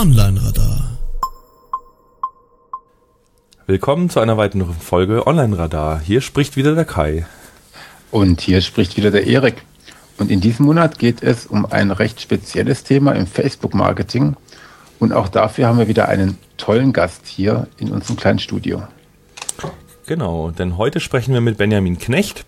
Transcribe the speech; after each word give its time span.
Online-Radar. 0.00 0.96
Willkommen 3.66 4.08
zu 4.08 4.20
einer 4.20 4.38
weiteren 4.38 4.72
Folge 4.72 5.26
Online-Radar. 5.26 6.00
Hier 6.00 6.22
spricht 6.22 6.56
wieder 6.56 6.74
der 6.74 6.86
Kai. 6.86 7.26
Und 8.10 8.40
hier 8.40 8.62
spricht 8.62 8.96
wieder 8.96 9.10
der 9.10 9.26
Erik. 9.26 9.62
Und 10.16 10.30
in 10.30 10.40
diesem 10.40 10.64
Monat 10.64 10.98
geht 10.98 11.22
es 11.22 11.44
um 11.44 11.66
ein 11.66 11.90
recht 11.90 12.18
spezielles 12.18 12.82
Thema 12.82 13.12
im 13.12 13.26
Facebook-Marketing. 13.26 14.36
Und 15.00 15.12
auch 15.12 15.28
dafür 15.28 15.66
haben 15.66 15.76
wir 15.76 15.86
wieder 15.88 16.08
einen 16.08 16.38
tollen 16.56 16.94
Gast 16.94 17.26
hier 17.26 17.66
in 17.76 17.90
unserem 17.92 18.16
kleinen 18.16 18.38
Studio. 18.38 18.82
Genau, 20.06 20.50
denn 20.50 20.78
heute 20.78 21.00
sprechen 21.00 21.34
wir 21.34 21.42
mit 21.42 21.58
Benjamin 21.58 21.98
Knecht. 21.98 22.46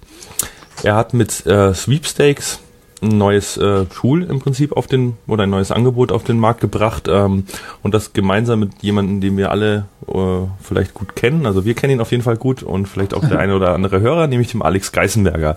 Er 0.82 0.96
hat 0.96 1.12
mit 1.12 1.44
äh, 1.44 1.74
Sweepstakes 1.74 2.60
ein 3.02 3.18
neues 3.18 3.56
äh, 3.56 3.84
Tool 3.86 4.22
im 4.22 4.38
Prinzip 4.38 4.72
auf 4.72 4.86
den 4.86 5.16
oder 5.26 5.42
ein 5.42 5.50
neues 5.50 5.72
Angebot 5.72 6.12
auf 6.12 6.24
den 6.24 6.38
Markt 6.38 6.60
gebracht 6.60 7.08
ähm, 7.10 7.44
und 7.82 7.94
das 7.94 8.12
gemeinsam 8.12 8.60
mit 8.60 8.82
jemandem, 8.82 9.20
den 9.20 9.36
wir 9.36 9.50
alle 9.50 9.86
äh, 10.06 10.46
vielleicht 10.60 10.94
gut 10.94 11.16
kennen. 11.16 11.44
Also 11.46 11.64
wir 11.64 11.74
kennen 11.74 11.94
ihn 11.94 12.00
auf 12.00 12.12
jeden 12.12 12.22
Fall 12.22 12.36
gut 12.36 12.62
und 12.62 12.86
vielleicht 12.86 13.14
auch 13.14 13.26
der 13.26 13.38
eine 13.40 13.56
oder 13.56 13.74
andere 13.74 14.00
Hörer, 14.00 14.26
nämlich 14.28 14.50
dem 14.52 14.62
Alex 14.62 14.92
Geisenberger, 14.92 15.56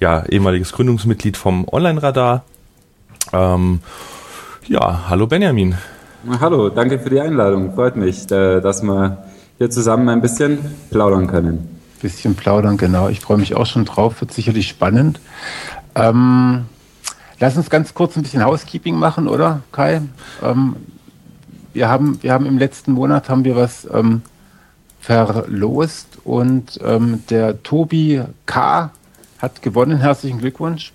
ja 0.00 0.24
ehemaliges 0.26 0.72
Gründungsmitglied 0.72 1.36
vom 1.36 1.66
Online-Radar. 1.66 2.44
Ähm, 3.32 3.80
ja, 4.68 5.08
hallo 5.08 5.26
Benjamin. 5.26 5.76
Hallo, 6.40 6.68
danke 6.68 6.98
für 6.98 7.10
die 7.10 7.20
Einladung. 7.20 7.74
Freut 7.74 7.96
mich, 7.96 8.30
äh, 8.30 8.60
dass 8.60 8.82
wir 8.82 9.24
hier 9.58 9.70
zusammen 9.70 10.08
ein 10.08 10.20
bisschen 10.20 10.58
plaudern 10.90 11.26
können. 11.28 11.80
Bisschen 12.02 12.34
plaudern, 12.34 12.76
genau. 12.76 13.08
Ich 13.08 13.20
freue 13.20 13.38
mich 13.38 13.54
auch 13.54 13.64
schon 13.64 13.84
drauf. 13.84 14.20
Wird 14.20 14.32
sicherlich 14.32 14.68
spannend. 14.68 15.20
Ähm, 15.94 16.66
lass 17.38 17.56
uns 17.56 17.70
ganz 17.70 17.94
kurz 17.94 18.16
ein 18.16 18.22
bisschen 18.22 18.44
Housekeeping 18.44 18.96
machen, 18.96 19.28
oder 19.28 19.62
Kai? 19.72 20.02
Ähm, 20.42 20.76
wir 21.72 21.88
haben, 21.88 22.22
wir 22.22 22.32
haben 22.32 22.46
im 22.46 22.58
letzten 22.58 22.92
Monat 22.92 23.28
haben 23.28 23.44
wir 23.44 23.56
was 23.56 23.86
ähm, 23.92 24.22
verlost 25.00 26.18
und 26.24 26.80
ähm, 26.82 27.22
der 27.30 27.62
Tobi 27.62 28.22
K. 28.46 28.90
hat 29.38 29.62
gewonnen. 29.62 29.98
Herzlichen 29.98 30.38
Glückwunsch. 30.38 30.92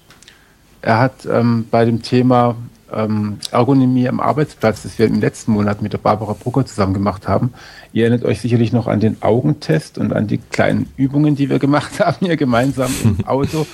Er 0.81 0.97
hat 0.97 1.25
ähm, 1.31 1.67
bei 1.69 1.85
dem 1.85 2.01
Thema 2.01 2.55
ähm, 2.91 3.37
Ergonomie 3.51 4.07
am 4.09 4.19
Arbeitsplatz, 4.19 4.83
das 4.83 4.97
wir 4.99 5.05
im 5.05 5.21
letzten 5.21 5.51
Monat 5.51 5.81
mit 5.81 5.93
der 5.93 5.99
Barbara 5.99 6.33
Brucker 6.33 6.65
zusammen 6.65 6.93
gemacht 6.93 7.27
haben. 7.27 7.53
Ihr 7.93 8.05
erinnert 8.05 8.25
euch 8.25 8.41
sicherlich 8.41 8.73
noch 8.73 8.87
an 8.87 8.99
den 8.99 9.21
Augentest 9.21 9.97
und 9.97 10.13
an 10.13 10.27
die 10.27 10.39
kleinen 10.39 10.91
Übungen, 10.97 11.35
die 11.35 11.49
wir 11.49 11.59
gemacht 11.59 11.99
haben 12.05 12.25
hier 12.25 12.37
gemeinsam 12.37 12.91
im 13.03 13.25
Auto. 13.27 13.65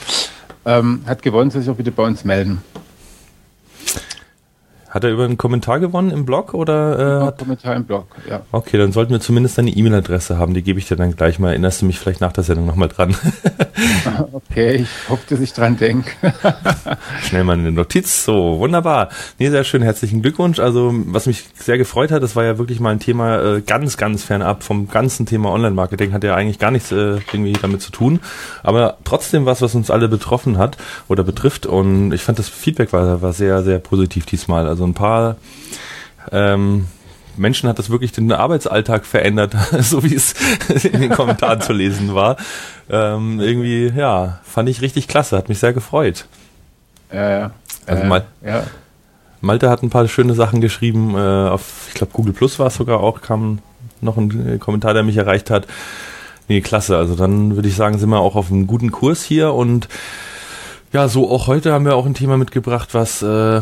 Ähm, 0.68 1.00
hat 1.06 1.22
gewonnen, 1.22 1.50
soll 1.50 1.62
sich 1.62 1.72
auch 1.72 1.78
bitte 1.78 1.92
bei 1.92 2.04
uns 2.04 2.26
melden. 2.26 2.62
Hat 4.90 5.04
er 5.04 5.12
über 5.12 5.26
einen 5.26 5.38
Kommentar 5.38 5.82
gewonnen 5.82 6.12
im 6.12 6.26
Blog 6.26 6.54
oder? 6.54 7.22
Äh, 7.22 7.26
hat 7.26 7.40
Kommentar 7.40 7.76
im 7.76 7.84
Blog, 7.84 8.08
ja. 8.30 8.42
Okay, 8.54 8.78
dann 8.78 8.94
sollten 8.94 9.12
wir 9.12 9.20
zumindest 9.20 9.58
deine 9.58 9.72
E-Mail-Adresse 9.72 10.38
haben. 10.38 10.54
Die 10.54 10.64
gebe 10.64 10.80
ich 10.80 10.88
dir 10.88 10.96
dann 10.96 11.14
gleich 11.14 11.40
mal. 11.40 11.50
Erinnerst 11.50 11.82
du 11.82 11.86
mich 11.86 12.00
vielleicht 12.00 12.22
nach 12.22 12.32
der 12.32 12.46
Sendung 12.46 12.66
nochmal 12.68 12.88
dran? 12.88 13.14
okay, 14.32 14.76
ich 14.76 15.10
hoffe, 15.10 15.24
dass 15.30 15.42
ich 15.42 15.52
dran 15.52 15.76
denke. 15.76 16.12
Schnell 17.22 17.44
mal 17.44 17.54
eine 17.54 17.74
Notiz. 17.74 18.24
So, 18.24 18.60
wunderbar. 18.60 19.10
Nee, 19.40 19.50
sehr 19.50 19.66
schön. 19.66 19.82
Herzlichen 19.82 20.22
Glückwunsch. 20.22 20.60
Also, 20.60 20.94
was 21.08 21.26
mich 21.26 21.46
sehr 21.56 21.78
gefreut 21.78 22.12
hat, 22.12 22.24
das 22.24 22.38
war 22.38 22.46
ja 22.46 22.58
wirklich 22.58 22.80
mal 22.80 22.92
ein 22.92 23.00
Thema 23.00 23.58
äh, 23.58 23.62
ganz, 23.62 23.98
ganz 23.98 24.24
fernab 24.24 24.64
vom 24.64 24.88
ganzen 24.88 25.26
Thema 25.26 25.52
Online-Marketing. 25.52 26.14
Hat 26.14 26.24
ja 26.24 26.34
eigentlich 26.34 26.60
gar 26.60 26.72
nichts 26.72 26.94
äh, 26.94 27.18
irgendwie 27.34 27.54
damit 27.54 27.82
zu 27.82 27.92
tun. 27.92 28.22
Aber 28.64 28.98
trotzdem 29.04 29.46
was, 29.46 29.62
was 29.62 29.76
uns 29.76 29.92
alle 29.92 30.08
betroffen 30.08 30.58
hat 30.58 30.78
oder 31.10 31.26
betrifft. 31.26 31.66
Und 31.66 32.14
ich 32.14 32.22
fand 32.22 32.40
das 32.40 32.48
Feedback 32.48 32.94
war, 32.94 33.22
war 33.22 33.34
sehr, 33.34 33.64
sehr 33.64 33.80
positiv 33.80 34.26
diesmal. 34.26 34.66
Also 34.68 34.77
ein 34.86 34.94
paar 34.94 35.38
ähm, 36.32 36.88
Menschen 37.38 37.70
hat 37.70 37.80
das 37.80 37.90
wirklich 37.90 38.12
den 38.12 38.32
Arbeitsalltag 38.32 39.06
verändert, 39.06 39.56
so 39.80 40.04
wie 40.04 40.16
es 40.16 40.34
in 40.84 41.02
den 41.02 41.12
Kommentaren 41.12 41.62
zu 41.62 41.74
lesen 41.74 42.16
war. 42.16 42.38
Ähm, 42.90 43.40
irgendwie, 43.40 43.92
ja, 43.96 44.40
fand 44.44 44.70
ich 44.70 44.82
richtig 44.82 45.08
klasse, 45.08 45.38
hat 45.38 45.50
mich 45.50 45.60
sehr 45.60 45.74
gefreut. 45.74 46.26
Ja, 47.12 47.30
ja. 47.30 47.52
Also 47.86 48.04
Mal 48.04 48.26
ja. 48.46 48.64
Malte 49.40 49.70
hat 49.70 49.84
ein 49.84 49.90
paar 49.90 50.08
schöne 50.08 50.34
Sachen 50.34 50.62
geschrieben, 50.62 51.16
äh, 51.16 51.50
auf, 51.50 51.86
ich 51.90 51.94
glaube, 51.94 52.12
Google 52.14 52.34
Plus 52.34 52.60
war 52.60 52.68
es 52.68 52.76
sogar 52.76 53.00
auch, 53.00 53.22
kam 53.22 53.60
noch 54.02 54.18
ein 54.18 54.60
Kommentar, 54.60 54.94
der 54.94 55.04
mich 55.04 55.18
erreicht 55.18 55.50
hat. 55.50 55.68
Nee, 56.48 56.62
klasse. 56.62 56.98
Also 56.98 57.16
dann 57.16 57.56
würde 57.56 57.68
ich 57.68 57.76
sagen, 57.76 57.98
sind 57.98 58.10
wir 58.10 58.20
auch 58.20 58.36
auf 58.36 58.52
einem 58.52 58.68
guten 58.68 58.92
Kurs 58.92 59.24
hier 59.24 59.54
und 59.54 59.88
ja, 60.94 61.08
so 61.08 61.30
auch 61.30 61.48
heute 61.48 61.74
haben 61.74 61.86
wir 61.86 61.96
auch 61.96 62.06
ein 62.06 62.14
Thema 62.14 62.38
mitgebracht, 62.38 62.94
was 62.94 63.22
äh, 63.22 63.62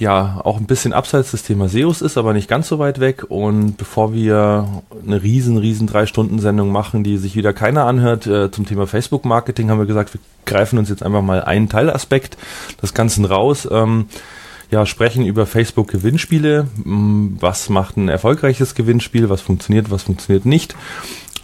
ja 0.00 0.40
auch 0.42 0.58
ein 0.58 0.66
bisschen 0.66 0.92
abseits 0.92 1.30
des 1.30 1.42
Thema 1.42 1.68
SEOs 1.68 2.02
ist, 2.02 2.18
aber 2.18 2.32
nicht 2.32 2.48
ganz 2.48 2.68
so 2.68 2.78
weit 2.78 3.00
weg. 3.00 3.24
Und 3.28 3.76
bevor 3.76 4.12
wir 4.12 4.82
eine 5.06 5.22
riesen, 5.22 5.58
riesen 5.58 5.86
drei 5.86 6.06
Stunden 6.06 6.38
Sendung 6.38 6.72
machen, 6.72 7.04
die 7.04 7.18
sich 7.18 7.36
wieder 7.36 7.52
keiner 7.52 7.86
anhört, 7.86 8.26
äh, 8.26 8.50
zum 8.50 8.66
Thema 8.66 8.86
Facebook 8.86 9.24
Marketing, 9.24 9.70
haben 9.70 9.78
wir 9.78 9.86
gesagt, 9.86 10.14
wir 10.14 10.20
greifen 10.46 10.78
uns 10.78 10.88
jetzt 10.88 11.02
einfach 11.02 11.22
mal 11.22 11.42
einen 11.44 11.68
Teilaspekt 11.68 12.36
des 12.82 12.94
Ganzen 12.94 13.24
raus. 13.24 13.68
Ähm, 13.70 14.06
ja, 14.70 14.86
sprechen 14.86 15.26
über 15.26 15.46
Facebook 15.46 15.88
Gewinnspiele. 15.88 16.66
Mm, 16.84 17.36
was 17.40 17.68
macht 17.68 17.96
ein 17.96 18.08
erfolgreiches 18.08 18.74
Gewinnspiel? 18.74 19.28
Was 19.28 19.40
funktioniert, 19.40 19.90
was 19.90 20.04
funktioniert 20.04 20.46
nicht? 20.46 20.74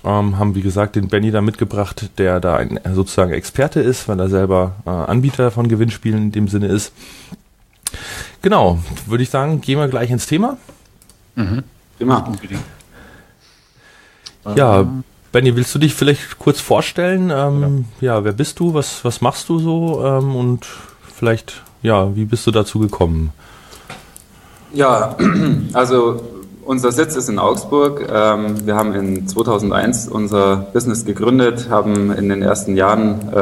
Ähm, 0.04 0.38
haben, 0.38 0.54
wie 0.54 0.62
gesagt, 0.62 0.94
den 0.96 1.08
Benny 1.08 1.32
da 1.32 1.40
mitgebracht, 1.40 2.10
der 2.18 2.38
da 2.38 2.56
ein, 2.56 2.78
sozusagen 2.94 3.32
Experte 3.32 3.80
ist, 3.80 4.08
weil 4.08 4.20
er 4.20 4.28
selber 4.28 4.76
äh, 4.86 4.90
Anbieter 4.90 5.50
von 5.50 5.68
Gewinnspielen 5.68 6.24
in 6.24 6.32
dem 6.32 6.48
Sinne 6.48 6.68
ist. 6.68 6.92
Genau, 8.42 8.78
würde 9.06 9.22
ich 9.22 9.30
sagen, 9.30 9.60
gehen 9.60 9.78
wir 9.78 9.88
gleich 9.88 10.10
ins 10.10 10.26
Thema. 10.26 10.56
Mhm. 11.34 11.62
Immer. 11.98 12.32
Ja, 14.54 14.86
Benny, 15.32 15.56
willst 15.56 15.74
du 15.74 15.78
dich 15.78 15.94
vielleicht 15.94 16.38
kurz 16.38 16.60
vorstellen? 16.60 17.30
Ähm, 17.30 17.86
ja. 18.00 18.14
ja. 18.14 18.24
wer 18.24 18.32
bist 18.32 18.60
du? 18.60 18.74
Was, 18.74 19.04
was 19.04 19.20
machst 19.20 19.48
du 19.48 19.58
so? 19.58 20.04
Ähm, 20.04 20.36
und 20.36 20.66
vielleicht, 21.14 21.62
ja, 21.82 22.14
wie 22.14 22.24
bist 22.24 22.46
du 22.46 22.50
dazu 22.50 22.78
gekommen? 22.78 23.32
Ja, 24.72 25.16
also 25.72 26.22
unser 26.66 26.92
Sitz 26.92 27.16
ist 27.16 27.28
in 27.28 27.38
Augsburg. 27.38 28.06
Ähm, 28.12 28.66
wir 28.66 28.74
haben 28.74 28.92
in 28.94 29.26
2001 29.26 30.08
unser 30.08 30.66
Business 30.72 31.04
gegründet, 31.04 31.68
haben 31.70 32.12
in 32.12 32.28
den 32.28 32.42
ersten 32.42 32.76
Jahren 32.76 33.20
äh, 33.32 33.36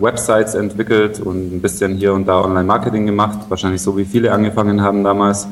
Websites 0.00 0.54
entwickelt 0.54 1.20
und 1.20 1.56
ein 1.56 1.60
bisschen 1.60 1.96
hier 1.96 2.14
und 2.14 2.26
da 2.26 2.40
Online-Marketing 2.40 3.06
gemacht, 3.06 3.40
wahrscheinlich 3.48 3.82
so 3.82 3.96
wie 3.96 4.04
viele 4.04 4.32
angefangen 4.32 4.80
haben 4.80 5.02
damals. 5.02 5.48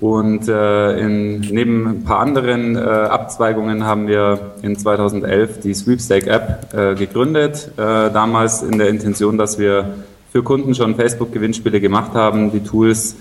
Und 0.00 0.48
äh, 0.48 0.98
in, 0.98 1.40
neben 1.40 1.86
ein 1.86 2.04
paar 2.04 2.20
anderen 2.20 2.76
äh, 2.76 2.80
Abzweigungen 2.80 3.84
haben 3.84 4.06
wir 4.06 4.52
in 4.62 4.76
2011 4.76 5.60
die 5.60 5.74
Sweepstake-App 5.74 6.74
äh, 6.74 6.94
gegründet, 6.94 7.70
damals 7.76 8.62
in 8.62 8.78
der 8.78 8.88
Intention, 8.88 9.38
dass 9.38 9.58
wir 9.58 9.94
für 10.32 10.42
Kunden 10.42 10.74
schon 10.74 10.96
Facebook-Gewinnspiele 10.96 11.80
gemacht 11.80 12.14
haben, 12.14 12.50
die 12.50 12.60
Tools 12.60 13.16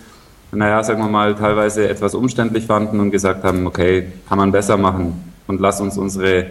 naja, 0.54 0.84
sagen 0.84 1.02
wir 1.02 1.10
mal, 1.10 1.36
teilweise 1.36 1.88
etwas 1.90 2.16
umständlich 2.16 2.66
fanden 2.66 3.00
und 3.00 3.12
gesagt 3.12 3.44
haben, 3.44 3.66
okay, 3.68 4.08
kann 4.28 4.38
man 4.38 4.52
besser 4.52 4.78
machen 4.78 5.34
und 5.48 5.60
lass 5.60 5.82
uns 5.82 5.98
unsere 5.98 6.48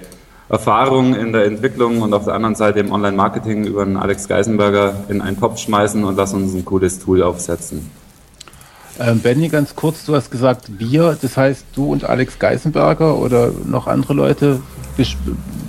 Erfahrung 0.49 1.15
in 1.15 1.33
der 1.33 1.47
Entwicklung 1.47 2.03
und 2.03 2.13
auf 2.13 2.25
der 2.25 2.35
anderen 2.35 2.55
Seite 2.55 2.81
im 2.81 2.93
Online-Marketing 2.93 3.65
über 3.65 3.85
den 3.85 3.97
Alex 3.97 4.29
Geisenberger 4.29 4.95
in 5.09 5.23
einen 5.23 5.39
Topf 5.39 5.59
schmeißen 5.59 6.05
und 6.05 6.17
lass 6.17 6.35
uns 6.35 6.53
ein 6.55 6.65
cooles 6.65 6.99
Tool 6.99 7.23
aufsetzen. 7.23 7.91
Ähm, 9.01 9.21
Benny, 9.21 9.49
ganz 9.49 9.75
kurz, 9.75 10.05
du 10.05 10.15
hast 10.15 10.31
gesagt 10.31 10.79
wir, 10.79 11.17
das 11.21 11.37
heißt 11.37 11.65
du 11.75 11.93
und 11.93 12.05
Alex 12.05 12.39
Geisenberger 12.39 13.17
oder 13.17 13.51
noch 13.65 13.87
andere 13.87 14.13
Leute. 14.13 14.61
Besch 14.97 15.17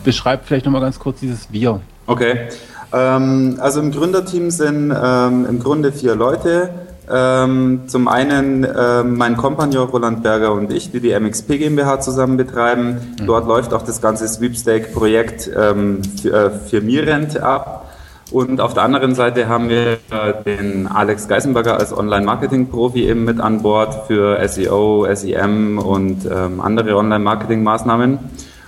beschreib 0.03 0.45
vielleicht 0.45 0.65
nochmal 0.65 0.81
ganz 0.81 0.99
kurz 0.99 1.21
dieses 1.21 1.51
wir. 1.51 1.79
Okay, 2.05 2.49
ähm, 2.91 3.57
also 3.59 3.79
im 3.79 3.91
Gründerteam 3.91 4.51
sind 4.51 4.93
ähm, 4.93 5.45
im 5.49 5.59
Grunde 5.59 5.93
vier 5.93 6.15
Leute. 6.15 6.71
Ähm, 7.11 7.81
zum 7.87 8.07
einen 8.07 8.65
ähm, 8.65 9.17
mein 9.17 9.35
Kompagnon 9.35 9.89
Roland 9.89 10.23
Berger 10.23 10.53
und 10.53 10.71
ich, 10.71 10.91
die 10.91 10.99
die 10.99 11.17
MXP 11.17 11.59
GmbH 11.59 11.99
zusammen 11.99 12.37
betreiben. 12.37 13.15
Mhm. 13.19 13.25
Dort 13.25 13.47
läuft 13.47 13.73
auch 13.73 13.81
das 13.81 14.01
ganze 14.01 14.27
Sweepstake-Projekt 14.27 15.51
ähm, 15.55 16.01
für, 16.21 16.33
äh, 16.33 16.49
für 16.51 16.81
Mirent 16.81 17.37
ab. 17.37 17.89
Und 18.31 18.61
auf 18.61 18.73
der 18.73 18.83
anderen 18.83 19.15
Seite 19.15 19.47
haben 19.47 19.69
wir 19.69 19.93
äh, 19.93 19.97
den 20.45 20.87
Alex 20.87 21.27
Geisenberger 21.27 21.77
als 21.77 21.95
Online-Marketing-Profi 21.95 23.07
eben 23.07 23.25
mit 23.25 23.39
an 23.39 23.61
Bord 23.61 24.07
für 24.07 24.39
SEO, 24.47 25.05
SEM 25.13 25.77
und 25.77 26.25
ähm, 26.25 26.61
andere 26.61 26.95
Online-Marketing-Maßnahmen. 26.95 28.17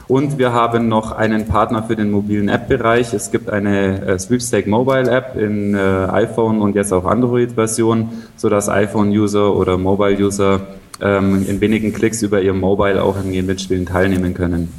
Und 0.08 0.38
wir 0.38 0.54
haben 0.54 0.88
noch 0.88 1.12
einen 1.12 1.48
Partner 1.48 1.84
für 1.84 1.96
den 1.96 2.12
mobilen 2.12 2.48
App-Bereich. 2.48 3.14
Es 3.14 3.32
gibt 3.32 3.50
eine 3.50 4.06
äh, 4.06 4.20
Sweepstake 4.20 4.70
Mobile 4.70 5.10
App 5.10 5.36
in 5.36 5.74
äh, 5.74 5.78
iPhone 5.78 6.62
und 6.62 6.76
jetzt 6.76 6.94
auch 6.94 7.06
Android-Version, 7.06 8.10
sodass 8.38 8.70
iPhone-User 8.70 9.56
oder 9.56 9.78
Mobile-User 9.78 10.62
ähm, 11.02 11.46
in 11.48 11.60
wenigen 11.60 11.92
Klicks 11.92 12.22
über 12.22 12.42
ihr 12.42 12.54
Mobile 12.54 13.04
auch 13.04 13.18
an 13.18 13.32
Gewinnspielen 13.32 13.86
teilnehmen 13.86 14.34
können. 14.34 14.72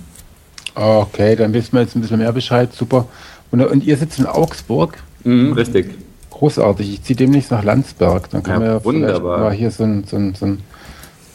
Okay, 0.75 1.35
dann 1.35 1.53
wissen 1.55 1.73
wir 1.73 1.81
jetzt 1.81 1.97
ein 1.97 2.03
bisschen 2.03 2.19
mehr 2.19 2.33
Bescheid. 2.33 2.73
Super. 2.73 3.07
Und, 3.51 3.63
und 3.63 3.85
ihr 3.85 3.97
sitzt 3.97 4.19
in 4.19 4.27
Augsburg? 4.27 4.95
Mhm, 5.25 5.55
richtig. 5.55 5.95
Großartig. 6.31 6.93
Ich 6.93 7.03
ziehe 7.03 7.17
demnächst 7.17 7.51
nach 7.51 7.65
Landsberg. 7.65 8.31
Dann 8.31 8.43
können 8.43 8.63
ja, 8.63 8.75
wir 8.75 8.85
wunderbar. 8.85 9.41
mal 9.41 9.53
hier 9.53 9.71
so 9.71 9.85
ein, 9.85 10.05
so 10.05 10.17
ein, 10.17 10.35
so 10.35 10.47
ein 10.47 10.63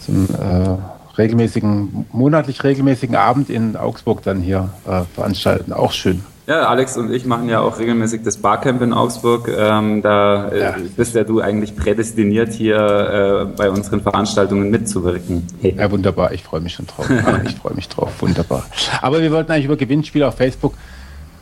so 0.02 0.12
einen 0.12 0.28
äh, 0.30 0.78
regelmäßigen, 1.18 2.06
monatlich 2.12 2.64
regelmäßigen 2.64 3.16
Abend 3.16 3.50
in 3.50 3.76
Augsburg 3.76 4.24
dann 4.24 4.42
hier 4.42 4.70
äh, 4.88 5.02
veranstalten. 5.14 5.74
Auch 5.74 5.92
schön. 5.92 6.24
Ja, 6.48 6.68
Alex 6.68 6.98
und 6.98 7.14
ich 7.14 7.26
machen 7.26 7.48
ja 7.48 7.62
auch 7.62 7.80
regelmäßig 7.80 8.24
das 8.24 8.38
Barcamp 8.38 8.82
in 8.82 8.94
Augsburg. 8.94 9.48
Ähm, 9.48 10.02
da 10.02 10.50
äh, 10.50 10.60
ja. 10.60 10.76
bist 10.98 11.16
ja 11.16 11.24
du 11.24 11.40
eigentlich 11.40 11.76
prädestiniert, 11.76 12.52
hier 12.52 12.78
äh, 12.78 13.56
bei 13.56 13.70
unseren 13.70 14.02
Veranstaltungen 14.02 14.70
mitzuwirken. 14.70 15.48
Hey. 15.62 15.76
Ja, 15.78 15.90
wunderbar. 15.92 16.34
Ich 16.34 16.44
freue 16.44 16.60
mich 16.62 16.74
schon 16.74 16.88
drauf. 16.88 17.08
ich 17.46 17.56
freue 17.56 17.76
mich 17.76 17.88
drauf. 17.88 18.22
Wunderbar. 18.22 18.66
Aber 19.02 19.22
wir 19.22 19.32
wollten 19.32 19.52
eigentlich 19.52 19.66
über 19.66 19.78
Gewinnspiele 19.78 20.28
auf 20.28 20.36
Facebook 20.36 20.74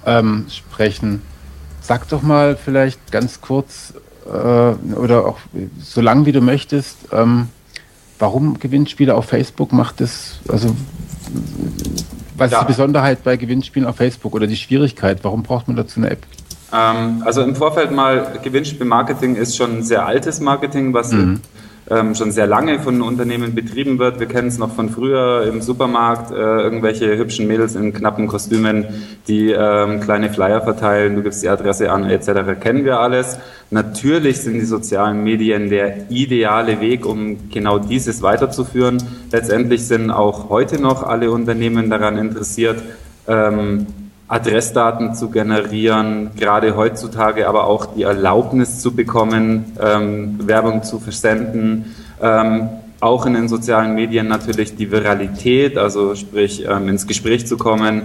ähm, 0.05 0.45
sprechen. 0.49 1.21
Sag 1.81 2.07
doch 2.09 2.21
mal 2.21 2.57
vielleicht 2.57 3.11
ganz 3.11 3.41
kurz 3.41 3.93
äh, 4.27 4.95
oder 4.95 5.25
auch 5.25 5.39
so 5.81 6.01
lang 6.01 6.25
wie 6.25 6.33
du 6.33 6.41
möchtest, 6.41 6.97
ähm, 7.11 7.47
warum 8.19 8.59
Gewinnspiele 8.59 9.15
auf 9.15 9.25
Facebook 9.25 9.71
macht 9.71 10.01
es, 10.01 10.39
also 10.47 10.75
was 12.37 12.51
ja. 12.51 12.59
ist 12.59 12.63
die 12.63 12.71
Besonderheit 12.71 13.23
bei 13.23 13.37
Gewinnspielen 13.37 13.87
auf 13.87 13.97
Facebook 13.97 14.33
oder 14.33 14.47
die 14.47 14.55
Schwierigkeit? 14.55 15.19
Warum 15.23 15.43
braucht 15.43 15.67
man 15.67 15.75
dazu 15.75 15.99
eine 15.99 16.11
App? 16.11 16.25
Ähm, 16.71 17.23
also 17.25 17.41
im 17.41 17.55
Vorfeld 17.55 17.91
mal, 17.91 18.39
Gewinnspielmarketing 18.43 19.35
ist 19.35 19.57
schon 19.57 19.79
ein 19.79 19.83
sehr 19.83 20.05
altes 20.05 20.39
Marketing, 20.39 20.93
was 20.93 21.11
mhm 21.11 21.41
ähm, 21.89 22.15
schon 22.15 22.31
sehr 22.31 22.47
lange 22.47 22.79
von 22.79 23.01
Unternehmen 23.01 23.55
betrieben 23.55 23.99
wird. 23.99 24.19
Wir 24.19 24.27
kennen 24.27 24.47
es 24.47 24.57
noch 24.57 24.73
von 24.73 24.89
früher 24.89 25.45
im 25.47 25.61
Supermarkt, 25.61 26.31
äh, 26.31 26.35
irgendwelche 26.35 27.17
hübschen 27.17 27.47
Mädels 27.47 27.75
in 27.75 27.93
knappen 27.93 28.27
Kostümen, 28.27 28.85
die 29.27 29.51
ähm, 29.51 29.99
kleine 29.99 30.29
Flyer 30.29 30.61
verteilen, 30.61 31.15
du 31.15 31.23
gibst 31.23 31.43
die 31.43 31.49
Adresse 31.49 31.91
an, 31.91 32.09
etc. 32.09 32.59
Kennen 32.59 32.85
wir 32.85 32.99
alles. 32.99 33.39
Natürlich 33.71 34.41
sind 34.41 34.55
die 34.55 34.65
sozialen 34.65 35.23
Medien 35.23 35.69
der 35.69 36.09
ideale 36.09 36.81
Weg, 36.81 37.05
um 37.05 37.49
genau 37.49 37.79
dieses 37.79 38.21
weiterzuführen. 38.21 38.97
Letztendlich 39.31 39.85
sind 39.85 40.11
auch 40.11 40.49
heute 40.49 40.81
noch 40.81 41.03
alle 41.03 41.31
Unternehmen 41.31 41.89
daran 41.89 42.17
interessiert, 42.17 42.81
ähm, 43.27 43.87
Adressdaten 44.29 45.15
zu 45.15 45.31
generieren, 45.31 46.29
gerade 46.37 46.77
heutzutage 46.77 47.47
aber 47.49 47.65
auch 47.65 47.87
die 47.87 48.03
Erlaubnis 48.03 48.79
zu 48.79 48.95
bekommen, 48.95 49.73
ähm, 49.81 50.47
Werbung 50.47 50.83
zu 50.83 50.99
versenden. 50.99 51.95
Ähm, 52.21 52.69
auch 53.01 53.25
in 53.25 53.33
den 53.33 53.47
sozialen 53.47 53.95
Medien 53.95 54.27
natürlich 54.27 54.75
die 54.75 54.91
Viralität, 54.91 55.77
also 55.77 56.13
sprich 56.13 56.63
ähm, 56.69 56.89
ins 56.89 57.07
Gespräch 57.07 57.47
zu 57.47 57.57
kommen. 57.57 58.03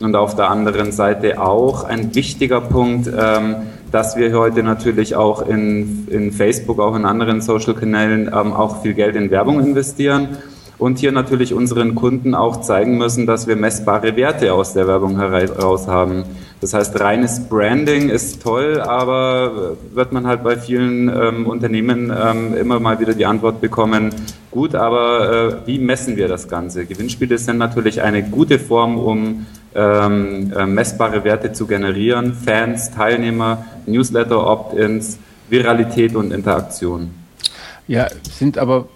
Und 0.00 0.14
auf 0.14 0.34
der 0.34 0.50
anderen 0.50 0.92
Seite 0.92 1.40
auch 1.40 1.84
ein 1.84 2.14
wichtiger 2.14 2.60
Punkt, 2.60 3.08
ähm, 3.08 3.56
dass 3.92 4.16
wir 4.16 4.32
heute 4.32 4.62
natürlich 4.62 5.14
auch 5.14 5.46
in, 5.46 6.08
in 6.08 6.32
Facebook, 6.32 6.80
auch 6.80 6.96
in 6.96 7.04
anderen 7.04 7.40
Social-Kanälen 7.42 8.28
ähm, 8.28 8.52
auch 8.52 8.82
viel 8.82 8.94
Geld 8.94 9.14
in 9.14 9.30
Werbung 9.30 9.60
investieren 9.60 10.38
und 10.78 10.98
hier 10.98 11.12
natürlich 11.12 11.54
unseren 11.54 11.94
Kunden 11.94 12.34
auch 12.34 12.60
zeigen 12.60 12.98
müssen, 12.98 13.26
dass 13.26 13.46
wir 13.46 13.56
messbare 13.56 14.14
Werte 14.16 14.52
aus 14.52 14.74
der 14.74 14.86
Werbung 14.86 15.16
heraus 15.16 15.86
haben. 15.86 16.24
Das 16.60 16.74
heißt, 16.74 16.98
reines 17.00 17.48
Branding 17.48 18.08
ist 18.08 18.42
toll, 18.42 18.80
aber 18.80 19.76
wird 19.92 20.12
man 20.12 20.26
halt 20.26 20.42
bei 20.42 20.56
vielen 20.56 21.08
ähm, 21.08 21.46
Unternehmen 21.46 22.12
ähm, 22.16 22.56
immer 22.56 22.80
mal 22.80 22.98
wieder 22.98 23.14
die 23.14 23.26
Antwort 23.26 23.60
bekommen, 23.60 24.10
gut, 24.50 24.74
aber 24.74 25.60
äh, 25.64 25.66
wie 25.66 25.78
messen 25.78 26.16
wir 26.16 26.28
das 26.28 26.48
Ganze? 26.48 26.86
Gewinnspiele 26.86 27.36
sind 27.36 27.58
natürlich 27.58 28.00
eine 28.02 28.22
gute 28.22 28.58
Form, 28.58 28.98
um 28.98 29.46
ähm, 29.74 30.52
äh, 30.56 30.66
messbare 30.66 31.24
Werte 31.24 31.52
zu 31.52 31.66
generieren, 31.66 32.32
Fans, 32.32 32.90
Teilnehmer, 32.90 33.66
Newsletter, 33.84 34.46
Opt-ins, 34.46 35.18
Viralität 35.50 36.16
und 36.16 36.32
Interaktion. 36.32 37.10
Ja, 37.86 38.08
sind 38.22 38.58
aber 38.58 38.88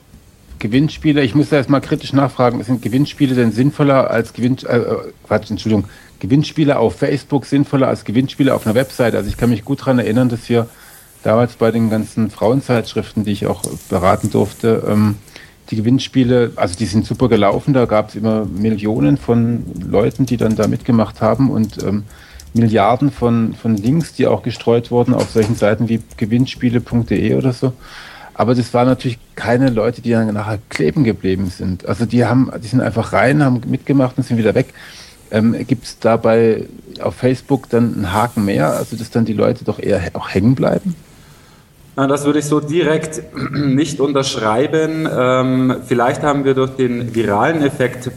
Gewinnspiele, 0.61 1.23
ich 1.23 1.35
muss 1.35 1.49
da 1.49 1.57
erstmal 1.57 1.81
kritisch 1.81 2.13
nachfragen, 2.13 2.63
sind 2.63 2.83
Gewinnspiele 2.83 3.35
denn 3.35 3.51
sinnvoller 3.51 4.11
als 4.11 4.33
Gewinn, 4.33 4.57
äh, 4.59 4.77
äh, 4.77 4.97
Quatsch, 5.27 5.51
Entschuldigung, 5.51 5.87
Gewinnspiele 6.21 6.79
auf 6.79 6.97
Facebook 6.97 7.47
sinnvoller 7.47 7.89
als 7.89 8.05
Gewinnspiele 8.05 8.55
auf 8.55 8.67
einer 8.67 8.75
Website? 8.75 9.15
Also 9.15 9.29
ich 9.29 9.37
kann 9.37 9.51
mich 9.51 9.65
gut 9.65 9.81
daran 9.81 9.99
erinnern, 9.99 10.29
dass 10.29 10.49
wir 10.49 10.69
damals 11.23 11.55
bei 11.55 11.71
den 11.71 11.91
ganzen 11.91 12.31
Frauenzeitschriften, 12.31 13.25
die 13.25 13.33
ich 13.33 13.47
auch 13.47 13.63
beraten 13.89 14.31
durfte, 14.31 14.85
ähm, 14.87 15.17
die 15.71 15.77
Gewinnspiele, 15.77 16.53
also 16.57 16.77
die 16.77 16.87
sind 16.87 17.07
super 17.07 17.29
gelaufen, 17.29 17.75
da 17.75 17.87
gab 17.87 18.11
es 18.11 18.15
immer 18.17 18.45
Millionen 18.45 19.17
von 19.17 19.65
Leuten, 19.89 20.27
die 20.27 20.37
dann 20.37 20.57
da 20.57 20.67
mitgemacht 20.67 21.21
haben 21.21 21.51
und 21.51 21.83
ähm, 21.83 22.05
Milliarden 22.53 23.13
von, 23.13 23.55
von 23.55 23.77
Links, 23.77 24.13
die 24.13 24.27
auch 24.27 24.43
gestreut 24.43 24.91
wurden 24.91 25.15
auf 25.15 25.31
solchen 25.31 25.55
Seiten 25.55 25.89
wie 25.89 26.03
gewinnspiele.de 26.17 27.35
oder 27.35 27.53
so. 27.53 27.73
Aber 28.41 28.55
das 28.55 28.73
waren 28.73 28.89
natürlich 28.89 29.19
keine 29.35 29.69
Leute, 29.69 30.01
die 30.01 30.13
dann 30.13 30.33
nachher 30.33 30.61
kleben 30.71 31.05
geblieben 31.05 31.51
sind. 31.51 31.85
Also 31.85 32.07
die 32.07 32.25
haben, 32.25 32.51
die 32.65 32.69
sind 32.69 32.81
einfach 32.81 33.13
rein, 33.13 33.45
haben 33.45 33.61
mitgemacht 33.67 34.17
und 34.17 34.25
sind 34.25 34.39
wieder 34.39 34.55
weg. 34.55 34.73
Ähm, 35.31 35.55
Gibt 35.67 35.85
es 35.85 35.99
dabei 35.99 36.65
auf 37.03 37.17
Facebook 37.17 37.69
dann 37.69 37.93
einen 37.95 38.13
Haken 38.15 38.47
mehr, 38.47 38.73
also 38.73 38.97
dass 38.97 39.11
dann 39.11 39.27
die 39.27 39.35
Leute 39.35 39.65
doch 39.65 39.79
eher 39.79 40.01
auch 40.15 40.31
hängen 40.31 40.55
bleiben? 40.55 40.97
Das 41.97 42.25
würde 42.25 42.39
ich 42.39 42.47
so 42.47 42.61
direkt 42.61 43.21
nicht 43.53 44.01
unterschreiben. 44.01 45.07
Ähm, 45.15 45.77
vielleicht 45.85 46.23
haben 46.23 46.47
wir 46.47 46.55
durch 46.55 46.71
den 46.71 47.15
viralen 47.15 47.61
Effekt 47.63 48.11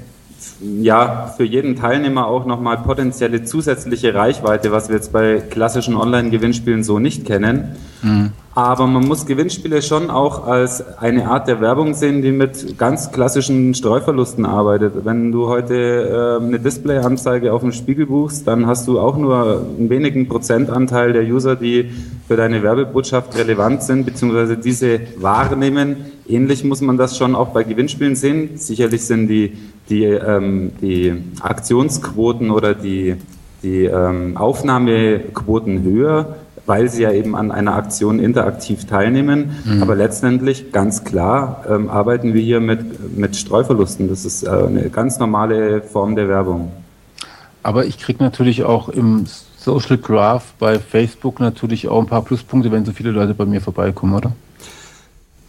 ja 0.61 1.33
für 1.35 1.43
jeden 1.43 1.75
Teilnehmer 1.75 2.27
auch 2.27 2.45
nochmal 2.45 2.77
potenzielle 2.77 3.43
zusätzliche 3.43 4.13
Reichweite, 4.13 4.71
was 4.71 4.89
wir 4.89 4.95
jetzt 4.95 5.11
bei 5.11 5.41
klassischen 5.49 5.95
Online-Gewinnspielen 5.95 6.83
so 6.83 6.99
nicht 6.99 7.25
kennen. 7.25 7.75
Mhm. 8.01 8.31
Aber 8.55 8.85
man 8.85 9.07
muss 9.07 9.25
Gewinnspiele 9.25 9.81
schon 9.81 10.11
auch 10.11 10.45
als 10.45 10.99
eine 10.99 11.27
Art 11.27 11.47
der 11.47 11.59
Werbung 11.59 11.95
sehen, 11.95 12.21
die 12.21 12.31
mit 12.31 12.77
ganz 12.77 13.11
klassischen 13.11 13.73
Streuverlusten 13.73 14.45
arbeitet. 14.45 14.93
Wenn 15.05 15.31
du 15.31 15.47
heute 15.47 16.39
äh, 16.39 16.45
eine 16.45 16.59
Displayanzeige 16.59 17.51
auf 17.51 17.61
dem 17.61 17.71
Spiegel 17.71 18.05
buchst, 18.05 18.47
dann 18.47 18.67
hast 18.67 18.87
du 18.87 18.99
auch 18.99 19.17
nur 19.17 19.65
einen 19.77 19.89
wenigen 19.89 20.27
Prozentanteil 20.27 21.13
der 21.13 21.23
User, 21.23 21.55
die 21.55 21.89
für 22.27 22.35
deine 22.35 22.61
Werbebotschaft 22.61 23.35
relevant 23.35 23.81
sind, 23.81 24.05
beziehungsweise 24.05 24.55
diese 24.55 24.99
wahrnehmen. 25.17 25.95
Ähnlich 26.27 26.63
muss 26.63 26.79
man 26.81 26.97
das 26.97 27.17
schon 27.17 27.33
auch 27.33 27.49
bei 27.49 27.63
Gewinnspielen 27.63 28.15
sehen. 28.15 28.51
Sicherlich 28.57 29.03
sind 29.03 29.27
die, 29.29 29.57
die, 29.89 30.05
ähm, 30.05 30.71
die 30.81 31.13
Aktionsquoten 31.41 32.51
oder 32.51 32.73
die, 32.73 33.15
die 33.61 33.85
ähm, 33.85 34.37
Aufnahmequoten 34.37 35.83
höher 35.83 36.35
weil 36.65 36.89
sie 36.89 37.03
ja 37.03 37.11
eben 37.11 37.35
an 37.35 37.51
einer 37.51 37.75
Aktion 37.75 38.19
interaktiv 38.19 38.85
teilnehmen. 38.85 39.57
Mhm. 39.65 39.81
Aber 39.81 39.95
letztendlich, 39.95 40.71
ganz 40.71 41.03
klar, 41.03 41.65
ähm, 41.69 41.89
arbeiten 41.89 42.33
wir 42.33 42.41
hier 42.41 42.59
mit, 42.59 43.17
mit 43.17 43.35
Streuverlusten. 43.35 44.07
Das 44.09 44.25
ist 44.25 44.43
äh, 44.43 44.49
eine 44.49 44.89
ganz 44.89 45.19
normale 45.19 45.81
Form 45.81 46.15
der 46.15 46.29
Werbung. 46.29 46.71
Aber 47.63 47.85
ich 47.85 47.97
kriege 47.97 48.23
natürlich 48.23 48.63
auch 48.63 48.89
im 48.89 49.25
Social 49.57 49.97
Graph 49.97 50.53
bei 50.59 50.79
Facebook 50.79 51.39
natürlich 51.39 51.87
auch 51.87 51.99
ein 51.99 52.07
paar 52.07 52.23
Pluspunkte, 52.23 52.71
wenn 52.71 52.85
so 52.85 52.91
viele 52.91 53.11
Leute 53.11 53.33
bei 53.33 53.45
mir 53.45 53.61
vorbeikommen, 53.61 54.13
oder? 54.13 54.33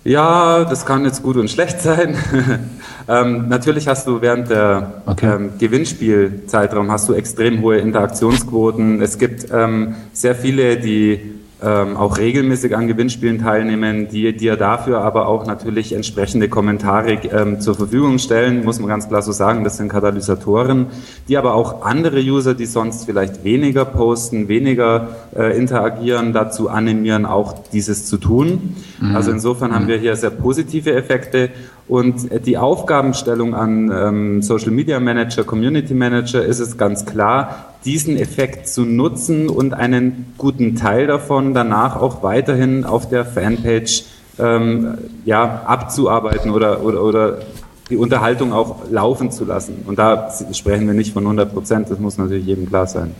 Ja, 0.04 0.64
das 0.64 0.84
kann 0.84 1.06
jetzt 1.06 1.22
gut 1.22 1.38
und 1.38 1.50
schlecht 1.50 1.80
sein. 1.80 2.14
ähm, 3.08 3.48
natürlich 3.48 3.88
hast 3.88 4.06
du 4.06 4.20
während 4.20 4.50
der 4.50 5.02
okay. 5.06 5.34
ähm, 5.34 5.52
Gewinnspielzeitraum 5.58 6.90
hast 6.90 7.08
du 7.08 7.14
extrem 7.14 7.62
hohe 7.62 7.78
Interaktionsquoten. 7.78 9.00
Es 9.00 9.18
gibt 9.18 9.46
ähm, 9.50 9.94
sehr 10.12 10.34
viele, 10.34 10.76
die 10.76 11.40
ähm, 11.64 11.96
auch 11.96 12.18
regelmäßig 12.18 12.76
an 12.76 12.88
Gewinnspielen 12.88 13.38
teilnehmen, 13.38 14.08
die 14.08 14.36
dir 14.36 14.56
dafür 14.56 15.00
aber 15.00 15.28
auch 15.28 15.46
natürlich 15.46 15.94
entsprechende 15.94 16.48
Kommentare 16.48 17.14
ähm, 17.14 17.60
zur 17.60 17.74
Verfügung 17.74 18.18
stellen, 18.18 18.64
muss 18.64 18.78
man 18.80 18.88
ganz 18.88 19.08
klar 19.08 19.22
so 19.22 19.32
sagen, 19.32 19.64
das 19.64 19.78
sind 19.78 19.88
Katalysatoren, 19.88 20.86
die 21.28 21.38
aber 21.38 21.54
auch 21.54 21.82
andere 21.82 22.20
User, 22.20 22.54
die 22.54 22.66
sonst 22.66 23.06
vielleicht 23.06 23.44
weniger 23.44 23.84
posten, 23.86 24.48
weniger 24.48 25.16
äh, 25.34 25.56
interagieren, 25.56 26.32
dazu 26.34 26.68
animieren, 26.68 27.24
auch 27.24 27.54
dieses 27.72 28.06
zu 28.06 28.18
tun. 28.18 28.76
Mhm. 29.00 29.16
Also 29.16 29.30
insofern 29.30 29.74
haben 29.74 29.88
wir 29.88 29.96
hier 29.96 30.16
sehr 30.16 30.30
positive 30.30 30.92
Effekte 30.92 31.50
und 31.86 32.46
die 32.46 32.56
Aufgabenstellung 32.56 33.54
an 33.54 33.90
ähm, 33.94 34.42
Social 34.42 34.70
Media 34.70 35.00
Manager, 35.00 35.44
Community 35.44 35.92
Manager 35.92 36.42
ist 36.42 36.58
es 36.58 36.78
ganz 36.78 37.04
klar, 37.04 37.74
diesen 37.84 38.16
Effekt 38.16 38.68
zu 38.68 38.86
nutzen 38.86 39.50
und 39.50 39.74
einen 39.74 40.32
guten 40.38 40.76
Teil 40.76 41.06
davon 41.06 41.52
danach 41.52 42.00
auch 42.00 42.22
weiterhin 42.22 42.84
auf 42.84 43.08
der 43.08 43.26
Fanpage 43.26 44.04
ähm, 44.38 44.96
ja, 45.26 45.62
abzuarbeiten 45.66 46.50
oder, 46.50 46.82
oder, 46.82 47.02
oder 47.02 47.38
die 47.90 47.96
Unterhaltung 47.96 48.54
auch 48.54 48.90
laufen 48.90 49.30
zu 49.30 49.44
lassen. 49.44 49.82
Und 49.86 49.98
da 49.98 50.32
sprechen 50.52 50.86
wir 50.86 50.94
nicht 50.94 51.12
von 51.12 51.24
100 51.24 51.52
Prozent, 51.52 51.90
das 51.90 51.98
muss 51.98 52.16
natürlich 52.16 52.46
jedem 52.46 52.66
klar 52.66 52.86
sein. 52.86 53.14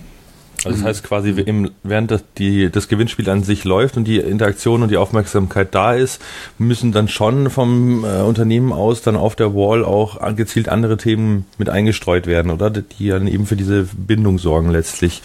Also 0.65 0.79
das 0.79 0.87
heißt 0.87 1.05
quasi, 1.05 1.31
im, 1.31 1.71
während 1.83 2.11
das, 2.11 2.25
die, 2.39 2.71
das 2.71 2.89
Gewinnspiel 2.89 3.29
an 3.31 3.43
sich 3.43 3.65
läuft 3.65 3.97
und 3.97 4.05
die 4.05 4.19
Interaktion 4.19 4.83
und 4.83 4.91
die 4.91 4.97
Aufmerksamkeit 4.97 5.75
da 5.75 5.95
ist, 5.95 6.21
müssen 6.59 6.93
dann 6.93 7.09
schon 7.09 7.51
vom 7.51 8.05
äh, 8.05 8.23
Unternehmen 8.23 8.73
aus 8.73 9.03
dann 9.03 9.17
auf 9.17 9.37
der 9.37 9.55
Wall 9.55 9.85
auch 9.85 10.19
gezielt 10.37 10.69
andere 10.69 10.97
Themen 10.97 11.47
mit 11.59 11.69
eingestreut 11.69 12.27
werden, 12.27 12.51
oder? 12.51 12.71
Die 12.71 13.09
dann 13.09 13.27
eben 13.27 13.47
für 13.47 13.57
diese 13.57 13.87
Bindung 13.95 14.39
sorgen 14.39 14.71
letztlich. 14.71 15.23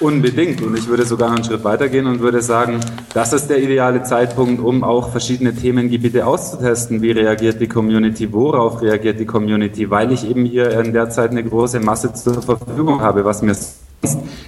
Unbedingt. 0.00 0.62
Und 0.62 0.76
ich 0.76 0.88
würde 0.88 1.04
sogar 1.04 1.32
einen 1.32 1.44
Schritt 1.44 1.64
weitergehen 1.64 2.06
und 2.06 2.20
würde 2.20 2.42
sagen, 2.42 2.80
das 3.14 3.32
ist 3.32 3.48
der 3.48 3.62
ideale 3.62 4.02
Zeitpunkt, 4.02 4.62
um 4.62 4.84
auch 4.84 5.10
verschiedene 5.10 5.54
Themengebiete 5.54 6.26
auszutesten. 6.26 7.02
Wie 7.02 7.12
reagiert 7.12 7.60
die 7.60 7.68
Community? 7.68 8.32
Worauf 8.32 8.82
reagiert 8.82 9.20
die 9.20 9.26
Community? 9.26 9.90
Weil 9.90 10.12
ich 10.12 10.28
eben 10.28 10.44
hier 10.44 10.70
in 10.80 10.92
der 10.92 11.10
Zeit 11.10 11.30
eine 11.30 11.44
große 11.44 11.80
Masse 11.80 12.12
zur 12.12 12.42
Verfügung 12.42 13.00
habe, 13.00 13.24
was 13.24 13.42
mir 13.42 13.54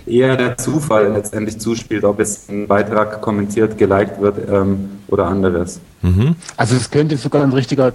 eher 0.07 0.37
der 0.37 0.57
Zufall 0.59 1.13
letztendlich 1.13 1.59
zuspielt, 1.59 2.05
ob 2.05 2.19
jetzt 2.19 2.51
ein 2.51 2.67
Beitrag 2.67 3.21
kommentiert, 3.21 3.79
geliked 3.79 4.21
wird 4.21 4.49
ähm, 4.49 4.91
oder 5.09 5.27
anderes. 5.27 5.81
Mhm. 6.03 6.37
Also 6.57 6.77
es 6.77 6.91
könnte 6.91 7.17
sogar 7.17 7.43
ein 7.43 7.53
richtiger, 7.53 7.93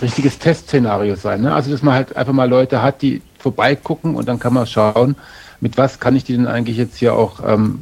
richtiges 0.00 0.38
Testszenario 0.38 1.16
sein. 1.16 1.42
Ne? 1.42 1.54
Also 1.54 1.70
dass 1.70 1.82
man 1.82 1.94
halt 1.94 2.16
einfach 2.16 2.32
mal 2.32 2.48
Leute 2.48 2.82
hat, 2.82 3.02
die 3.02 3.22
vorbeigucken 3.38 4.14
und 4.14 4.28
dann 4.28 4.38
kann 4.38 4.54
man 4.54 4.66
schauen, 4.66 5.16
mit 5.60 5.76
was 5.76 6.00
kann 6.00 6.16
ich 6.16 6.24
die 6.24 6.36
denn 6.36 6.46
eigentlich 6.46 6.78
jetzt 6.78 6.96
hier 6.96 7.14
auch 7.14 7.40
ähm, 7.46 7.78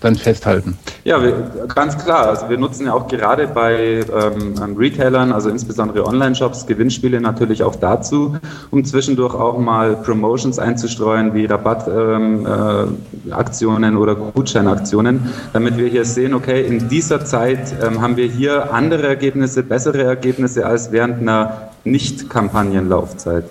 dann 0.00 0.16
festhalten? 0.16 0.76
Ja, 1.04 1.22
wir, 1.22 1.50
ganz 1.74 1.96
klar. 1.96 2.28
Also 2.28 2.48
wir 2.48 2.58
nutzen 2.58 2.86
ja 2.86 2.92
auch 2.92 3.06
gerade 3.08 3.46
bei 3.48 4.00
ähm, 4.00 4.76
Retailern, 4.76 5.32
also 5.32 5.48
insbesondere 5.48 6.04
Online-Shops, 6.06 6.66
Gewinnspiele 6.66 7.20
natürlich 7.20 7.62
auch 7.62 7.76
dazu, 7.76 8.36
um 8.70 8.84
zwischendurch 8.84 9.34
auch 9.34 9.58
mal 9.58 9.94
Promotions 9.96 10.58
einzustreuen, 10.58 11.34
wie 11.34 11.46
Rabattaktionen 11.46 13.84
ähm, 13.84 13.94
äh, 13.94 13.96
oder 13.96 14.16
Gutscheinaktionen, 14.16 15.32
damit 15.52 15.76
wir 15.76 15.88
hier 15.88 16.04
sehen, 16.04 16.34
okay, 16.34 16.66
in 16.66 16.88
dieser 16.88 17.24
Zeit 17.24 17.74
ähm, 17.82 18.00
haben 18.00 18.16
wir 18.16 18.26
hier 18.26 18.74
andere 18.74 19.06
Ergebnisse, 19.06 19.62
bessere 19.62 20.02
Ergebnisse 20.02 20.66
als 20.66 20.90
während 20.92 21.20
einer 21.20 21.70
Nicht-Kampagnenlaufzeit. 21.84 23.44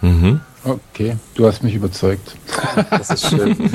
Mhm. 0.00 0.40
Okay, 0.64 1.16
du 1.34 1.46
hast 1.46 1.62
mich 1.62 1.74
überzeugt. 1.74 2.36
Das 2.90 3.10
ist 3.10 3.28
schön. 3.28 3.56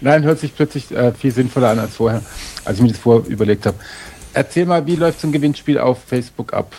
Nein, 0.00 0.22
hört 0.22 0.38
sich 0.38 0.54
plötzlich 0.54 0.90
äh, 0.92 1.12
viel 1.12 1.32
sinnvoller 1.32 1.70
an 1.70 1.78
als 1.78 1.96
vorher, 1.96 2.22
als 2.64 2.78
ich 2.78 2.82
mir 2.82 2.88
das 2.88 2.98
vorher 2.98 3.28
überlegt 3.28 3.66
habe. 3.66 3.76
Erzähl 4.32 4.64
mal, 4.64 4.86
wie 4.86 4.96
läuft 4.96 5.20
so 5.20 5.26
ein 5.26 5.32
Gewinnspiel 5.32 5.78
auf 5.78 5.98
Facebook 6.06 6.54
ab? 6.54 6.72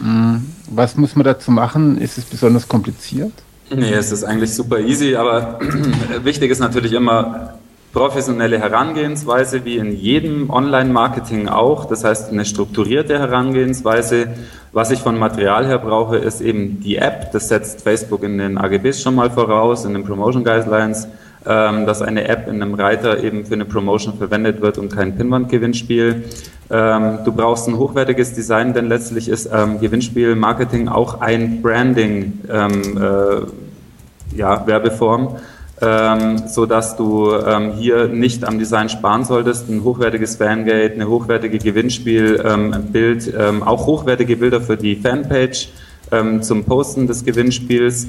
Hm, 0.00 0.44
was 0.68 0.96
muss 0.96 1.14
man 1.14 1.24
dazu 1.24 1.50
machen? 1.50 1.98
Ist 1.98 2.18
es 2.18 2.24
besonders 2.24 2.68
kompliziert? 2.68 3.32
Nee, 3.70 3.92
es 3.92 4.12
ist 4.12 4.24
eigentlich 4.24 4.52
super 4.54 4.78
easy, 4.80 5.16
aber 5.16 5.58
wichtig 6.24 6.50
ist 6.50 6.58
natürlich 6.58 6.92
immer, 6.92 7.55
professionelle 7.96 8.58
Herangehensweise 8.58 9.64
wie 9.64 9.78
in 9.78 9.90
jedem 9.90 10.50
Online-Marketing 10.50 11.48
auch. 11.48 11.86
Das 11.86 12.04
heißt, 12.04 12.30
eine 12.30 12.44
strukturierte 12.44 13.18
Herangehensweise. 13.18 14.28
Was 14.72 14.90
ich 14.90 14.98
von 14.98 15.18
Material 15.18 15.66
her 15.66 15.78
brauche, 15.78 16.18
ist 16.18 16.42
eben 16.42 16.80
die 16.80 16.96
App. 16.96 17.32
Das 17.32 17.48
setzt 17.48 17.80
Facebook 17.80 18.22
in 18.22 18.36
den 18.36 18.58
AGBs 18.58 19.00
schon 19.00 19.14
mal 19.14 19.30
voraus, 19.30 19.86
in 19.86 19.94
den 19.94 20.04
Promotion 20.04 20.44
Guidelines, 20.44 21.08
ähm, 21.46 21.86
dass 21.86 22.02
eine 22.02 22.28
App 22.28 22.48
in 22.48 22.60
einem 22.60 22.74
Reiter 22.74 23.24
eben 23.24 23.46
für 23.46 23.54
eine 23.54 23.64
Promotion 23.64 24.18
verwendet 24.18 24.60
wird 24.60 24.76
und 24.76 24.94
kein 24.94 25.16
Pinwand-Gewinnspiel. 25.16 26.24
Ähm, 26.68 27.18
du 27.24 27.32
brauchst 27.32 27.66
ein 27.66 27.78
hochwertiges 27.78 28.34
Design, 28.34 28.74
denn 28.74 28.90
letztlich 28.90 29.26
ist 29.26 29.48
ähm, 29.50 29.80
Gewinnspiel-Marketing 29.80 30.88
auch 30.88 31.22
ein 31.22 31.62
Branding, 31.62 32.40
ähm, 32.52 33.00
äh, 33.02 34.36
ja, 34.36 34.66
Werbeform 34.66 35.36
ähm, 35.80 36.48
so 36.48 36.64
dass 36.64 36.96
du 36.96 37.32
ähm, 37.34 37.72
hier 37.72 38.08
nicht 38.08 38.44
am 38.44 38.58
Design 38.58 38.88
sparen 38.88 39.24
solltest. 39.24 39.68
Ein 39.68 39.84
hochwertiges 39.84 40.36
Fangate, 40.36 40.94
eine 40.94 41.08
hochwertige 41.08 41.58
Gewinnspielbild, 41.58 43.26
ähm, 43.28 43.34
ähm, 43.38 43.62
auch 43.62 43.86
hochwertige 43.86 44.36
Bilder 44.36 44.60
für 44.60 44.76
die 44.76 44.96
Fanpage 44.96 45.68
ähm, 46.12 46.42
zum 46.42 46.64
Posten 46.64 47.06
des 47.06 47.24
Gewinnspiels. 47.24 48.06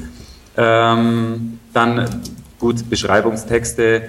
Ähm, 0.56 1.60
dann 1.74 2.06
gut 2.60 2.90
Beschreibungstexte, 2.90 4.04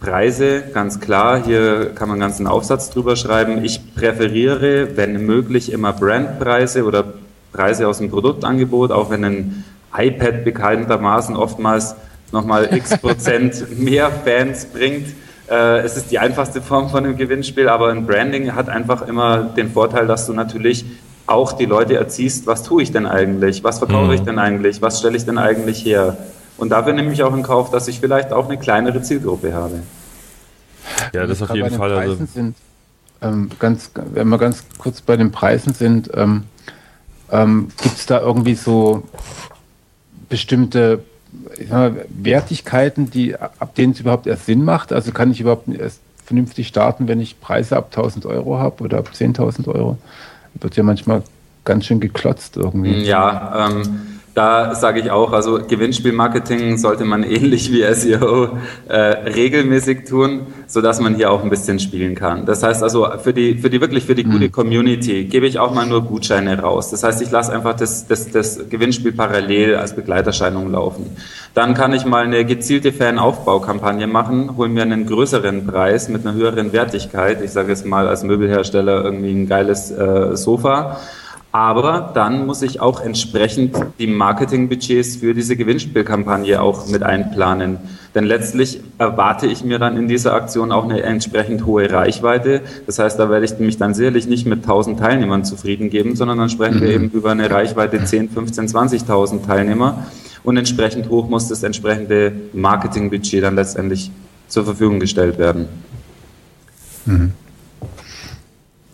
Preise, 0.00 0.64
ganz 0.74 0.98
klar. 0.98 1.44
Hier 1.44 1.92
kann 1.94 2.08
man 2.08 2.14
einen 2.16 2.28
ganzen 2.28 2.48
Aufsatz 2.48 2.90
drüber 2.90 3.14
schreiben. 3.14 3.64
Ich 3.64 3.94
präferiere, 3.94 4.96
wenn 4.96 5.24
möglich, 5.24 5.70
immer 5.70 5.92
Brandpreise 5.92 6.84
oder 6.84 7.04
Preise 7.52 7.86
aus 7.86 7.98
dem 7.98 8.10
Produktangebot, 8.10 8.90
auch 8.90 9.10
wenn 9.10 9.24
ein 9.24 9.64
iPad 9.96 10.44
bekanntermaßen 10.44 11.36
oftmals 11.36 11.94
nochmal 12.32 12.74
x 12.74 12.98
Prozent 12.98 13.78
mehr 13.78 14.10
Fans 14.10 14.64
bringt. 14.66 15.08
Äh, 15.48 15.80
es 15.80 15.96
ist 15.96 16.10
die 16.10 16.18
einfachste 16.18 16.62
Form 16.62 16.88
von 16.88 17.04
einem 17.04 17.16
Gewinnspiel, 17.16 17.68
aber 17.68 17.88
ein 17.88 18.06
Branding 18.06 18.54
hat 18.54 18.68
einfach 18.68 19.06
immer 19.06 19.44
den 19.44 19.70
Vorteil, 19.70 20.06
dass 20.06 20.26
du 20.26 20.32
natürlich 20.32 20.84
auch 21.26 21.52
die 21.52 21.66
Leute 21.66 21.96
erziehst, 21.96 22.46
was 22.46 22.62
tue 22.62 22.82
ich 22.82 22.92
denn 22.92 23.06
eigentlich, 23.06 23.62
was 23.62 23.78
verkaufe 23.78 24.08
mhm. 24.08 24.12
ich 24.12 24.20
denn 24.22 24.38
eigentlich, 24.38 24.82
was 24.82 24.98
stelle 24.98 25.16
ich 25.16 25.24
denn 25.24 25.38
eigentlich 25.38 25.84
her. 25.84 26.16
Und 26.58 26.70
dafür 26.70 26.92
nehme 26.92 27.12
ich 27.12 27.22
auch 27.22 27.34
in 27.34 27.42
Kauf, 27.42 27.70
dass 27.70 27.88
ich 27.88 28.00
vielleicht 28.00 28.32
auch 28.32 28.46
eine 28.46 28.58
kleinere 28.58 29.02
Zielgruppe 29.02 29.54
habe. 29.54 29.82
Ja, 31.12 31.26
das 31.26 31.42
auf 31.42 31.54
jeden 31.54 31.70
Fall. 31.70 31.92
Also 31.92 32.24
sind, 32.26 32.56
ähm, 33.20 33.50
ganz, 33.58 33.90
wenn 33.94 34.28
wir 34.28 34.38
ganz 34.38 34.64
kurz 34.78 35.00
bei 35.00 35.16
den 35.16 35.32
Preisen 35.32 35.74
sind, 35.74 36.10
ähm, 36.14 36.44
ähm, 37.30 37.68
gibt 37.82 37.96
es 37.96 38.06
da 38.06 38.20
irgendwie 38.20 38.54
so 38.54 39.04
bestimmte 40.28 41.02
mal, 41.68 42.04
Wertigkeiten, 42.08 43.10
die, 43.10 43.36
ab 43.36 43.74
denen 43.74 43.92
es 43.92 44.00
überhaupt 44.00 44.26
erst 44.26 44.46
Sinn 44.46 44.64
macht? 44.64 44.92
Also 44.92 45.12
kann 45.12 45.30
ich 45.30 45.40
überhaupt 45.40 45.68
erst 45.68 46.00
vernünftig 46.24 46.68
starten, 46.68 47.08
wenn 47.08 47.20
ich 47.20 47.40
Preise 47.40 47.76
ab 47.76 47.86
1000 47.90 48.26
Euro 48.26 48.58
habe 48.58 48.84
oder 48.84 48.98
ab 48.98 49.10
10.000 49.14 49.68
Euro? 49.68 49.98
Wird 50.54 50.76
ja 50.76 50.82
manchmal 50.82 51.22
ganz 51.64 51.86
schön 51.86 52.00
geklotzt 52.00 52.56
irgendwie. 52.56 53.02
Ja, 53.04 53.68
ähm, 53.70 54.20
da 54.34 54.74
sage 54.74 55.00
ich 55.00 55.10
auch, 55.10 55.32
also 55.32 55.60
Gewinnspielmarketing 55.60 56.78
sollte 56.78 57.04
man 57.04 57.22
ähnlich 57.22 57.70
wie 57.70 57.82
SEO 57.92 58.56
äh, 58.88 58.96
regelmäßig 58.96 60.04
tun, 60.08 60.46
so 60.66 60.80
dass 60.80 61.00
man 61.00 61.14
hier 61.14 61.30
auch 61.30 61.42
ein 61.42 61.50
bisschen 61.50 61.78
spielen 61.78 62.14
kann. 62.14 62.46
Das 62.46 62.62
heißt 62.62 62.82
also 62.82 63.06
für 63.22 63.34
die 63.34 63.58
für 63.58 63.68
die 63.68 63.80
wirklich 63.80 64.04
für 64.04 64.14
die 64.14 64.24
gute 64.24 64.46
mhm. 64.46 64.52
Community 64.52 65.24
gebe 65.24 65.46
ich 65.46 65.58
auch 65.58 65.74
mal 65.74 65.86
nur 65.86 66.02
Gutscheine 66.02 66.58
raus. 66.58 66.90
Das 66.90 67.02
heißt, 67.02 67.20
ich 67.20 67.30
lasse 67.30 67.52
einfach 67.52 67.74
das, 67.74 68.06
das, 68.06 68.30
das 68.30 68.68
Gewinnspiel 68.70 69.12
parallel 69.12 69.76
als 69.76 69.94
Begleiterscheinung 69.94 70.70
laufen. 70.70 71.06
Dann 71.54 71.74
kann 71.74 71.92
ich 71.92 72.06
mal 72.06 72.24
eine 72.24 72.44
gezielte 72.46 72.92
Fanaufbaukampagne 72.92 74.06
machen, 74.06 74.56
hole 74.56 74.70
mir 74.70 74.82
einen 74.82 75.06
größeren 75.06 75.66
Preis 75.66 76.08
mit 76.08 76.26
einer 76.26 76.34
höheren 76.34 76.72
Wertigkeit. 76.72 77.42
Ich 77.42 77.50
sage 77.50 77.68
jetzt 77.68 77.84
mal 77.84 78.08
als 78.08 78.22
Möbelhersteller 78.22 79.04
irgendwie 79.04 79.32
ein 79.32 79.46
geiles 79.46 79.90
äh, 79.90 80.34
Sofa 80.36 80.98
aber 81.52 82.10
dann 82.14 82.46
muss 82.46 82.62
ich 82.62 82.80
auch 82.80 83.02
entsprechend 83.02 83.76
die 83.98 84.06
Marketingbudgets 84.06 85.16
für 85.16 85.34
diese 85.34 85.54
Gewinnspielkampagne 85.54 86.60
auch 86.62 86.88
mit 86.88 87.02
einplanen. 87.02 87.76
Denn 88.14 88.24
letztlich 88.24 88.80
erwarte 88.96 89.46
ich 89.46 89.62
mir 89.62 89.78
dann 89.78 89.98
in 89.98 90.08
dieser 90.08 90.32
Aktion 90.32 90.72
auch 90.72 90.84
eine 90.84 91.02
entsprechend 91.02 91.66
hohe 91.66 91.90
Reichweite. 91.90 92.62
Das 92.86 92.98
heißt, 92.98 93.18
da 93.18 93.28
werde 93.28 93.44
ich 93.44 93.58
mich 93.58 93.76
dann 93.76 93.92
sicherlich 93.92 94.26
nicht 94.26 94.46
mit 94.46 94.60
1000 94.62 94.98
Teilnehmern 94.98 95.44
zufrieden 95.44 95.90
geben, 95.90 96.16
sondern 96.16 96.38
dann 96.38 96.48
sprechen 96.48 96.80
wir 96.80 96.88
mhm. 96.88 97.04
eben 97.04 97.10
über 97.10 97.30
eine 97.30 97.50
Reichweite 97.50 98.02
10, 98.02 98.30
15, 98.30 98.68
20.000 98.68 99.46
Teilnehmer. 99.46 100.06
Und 100.44 100.56
entsprechend 100.56 101.10
hoch 101.10 101.28
muss 101.28 101.48
das 101.48 101.62
entsprechende 101.62 102.32
Marketingbudget 102.54 103.44
dann 103.44 103.56
letztendlich 103.56 104.10
zur 104.48 104.64
Verfügung 104.64 105.00
gestellt 105.00 105.38
werden. 105.38 105.68
Mhm. 107.04 107.32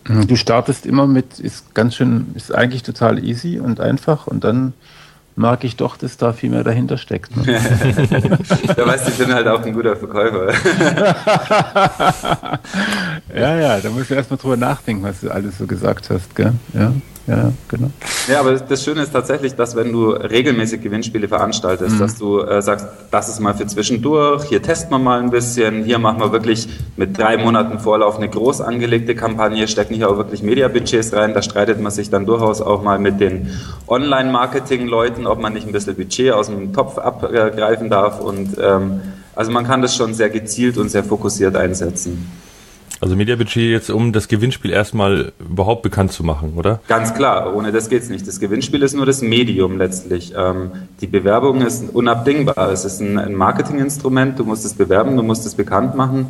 Du 0.09 0.35
startest 0.35 0.87
immer 0.87 1.05
mit, 1.05 1.39
ist 1.39 1.75
ganz 1.75 1.95
schön, 1.95 2.31
ist 2.33 2.53
eigentlich 2.53 2.81
total 2.81 3.23
easy 3.23 3.59
und 3.59 3.79
einfach 3.79 4.25
und 4.25 4.43
dann 4.43 4.73
mag 5.35 5.63
ich 5.63 5.75
doch, 5.75 5.97
dass 5.97 6.17
da 6.17 6.33
viel 6.33 6.49
mehr 6.49 6.63
dahinter 6.63 6.97
steckt. 6.97 7.37
Ne? 7.37 7.43
da 8.75 8.87
weißt 8.87 9.05
du, 9.05 9.11
ich 9.11 9.17
bin 9.19 9.33
halt 9.33 9.47
auch 9.47 9.63
ein 9.63 9.73
guter 9.73 9.95
Verkäufer. 9.95 10.51
ja, 13.35 13.55
ja, 13.55 13.79
da 13.79 13.89
musst 13.91 14.09
du 14.09 14.15
erstmal 14.15 14.39
drüber 14.39 14.57
nachdenken, 14.57 15.03
was 15.03 15.21
du 15.21 15.29
alles 15.29 15.59
so 15.59 15.67
gesagt 15.67 16.09
hast, 16.09 16.35
gell? 16.35 16.53
Ja 16.73 16.91
ja, 17.29 17.51
genau. 17.67 17.91
Ja, 18.29 18.41
aber 18.41 18.53
das 18.53 18.83
Schöne 18.83 19.01
ist 19.01 19.11
tatsächlich, 19.11 19.55
dass 19.55 19.75
wenn 19.75 19.91
du 19.91 20.11
regelmäßig 20.11 20.81
Gewinnspiele 20.81 21.27
veranstaltest, 21.27 21.95
mhm. 21.95 21.99
dass 21.99 22.15
du 22.17 22.41
äh, 22.41 22.61
sagst, 22.61 22.85
das 23.09 23.27
ist 23.27 23.39
mal 23.39 23.55
für 23.55 23.65
zwischendurch, 23.65 24.43
hier 24.43 24.61
testen 24.61 24.91
wir 24.91 24.99
mal 24.99 25.19
ein 25.19 25.31
bisschen, 25.31 25.83
hier 25.83 25.97
machen 25.97 26.19
wir 26.19 26.31
wirklich 26.31 26.69
mit 26.95 27.17
drei 27.17 27.37
Monaten 27.37 27.79
Vorlauf 27.79 28.17
eine 28.17 28.29
groß 28.29 28.61
angelegte 28.61 29.15
Kampagne, 29.15 29.67
stecken 29.67 29.95
hier 29.95 30.11
auch 30.11 30.17
wirklich 30.17 30.43
Mediabudgets 30.43 31.11
rein, 31.13 31.33
da 31.33 31.41
streitet 31.41 31.81
man 31.81 31.91
sich 31.91 32.11
dann 32.11 32.27
durchaus 32.27 32.61
auch 32.61 32.83
mal 32.83 32.99
mit 32.99 33.19
den 33.19 33.49
Online-Marketing-Leuten, 33.87 35.25
ob 35.25 35.39
man 35.39 35.53
nicht 35.53 35.65
ein 35.65 35.73
bisschen 35.73 35.95
Budget 35.95 36.31
aus 36.31 36.47
dem 36.47 36.71
Topf 36.71 36.99
abgreifen 36.99 37.89
darf 37.89 38.21
und 38.21 38.57
ähm, 38.61 39.01
also 39.35 39.51
man 39.51 39.65
kann 39.65 39.81
das 39.81 39.95
schon 39.95 40.13
sehr 40.13 40.29
gezielt 40.29 40.77
und 40.77 40.89
sehr 40.89 41.03
fokussiert 41.03 41.55
einsetzen. 41.55 42.29
Also 43.01 43.15
Mediabudget 43.15 43.71
jetzt, 43.71 43.89
um 43.89 44.11
das 44.11 44.27
Gewinnspiel 44.27 44.71
erstmal 44.71 45.31
überhaupt 45.39 45.83
bekannt 45.83 46.11
zu 46.11 46.23
machen, 46.23 46.53
oder? 46.57 46.81
Ganz 46.87 47.13
klar, 47.13 47.55
ohne 47.55 47.71
das 47.71 47.89
geht's 47.89 48.09
nicht. 48.09 48.27
Das 48.27 48.39
Gewinnspiel 48.39 48.83
ist 48.83 48.93
nur 48.93 49.05
das 49.05 49.21
Medium 49.21 49.77
letztlich. 49.77 50.33
Ähm, 50.35 50.71
die 50.99 51.07
Bewerbung 51.07 51.61
ist 51.61 51.93
unabdingbar. 51.93 52.71
Es 52.71 52.83
ist 52.83 52.99
ein, 52.99 53.17
ein 53.17 53.35
Marketinginstrument. 53.35 54.37
Du 54.37 54.43
musst 54.43 54.65
es 54.65 54.73
bewerben, 54.73 55.15
du 55.15 55.23
musst 55.23 55.45
es 55.45 55.55
bekannt 55.55 55.95
machen. 55.95 56.27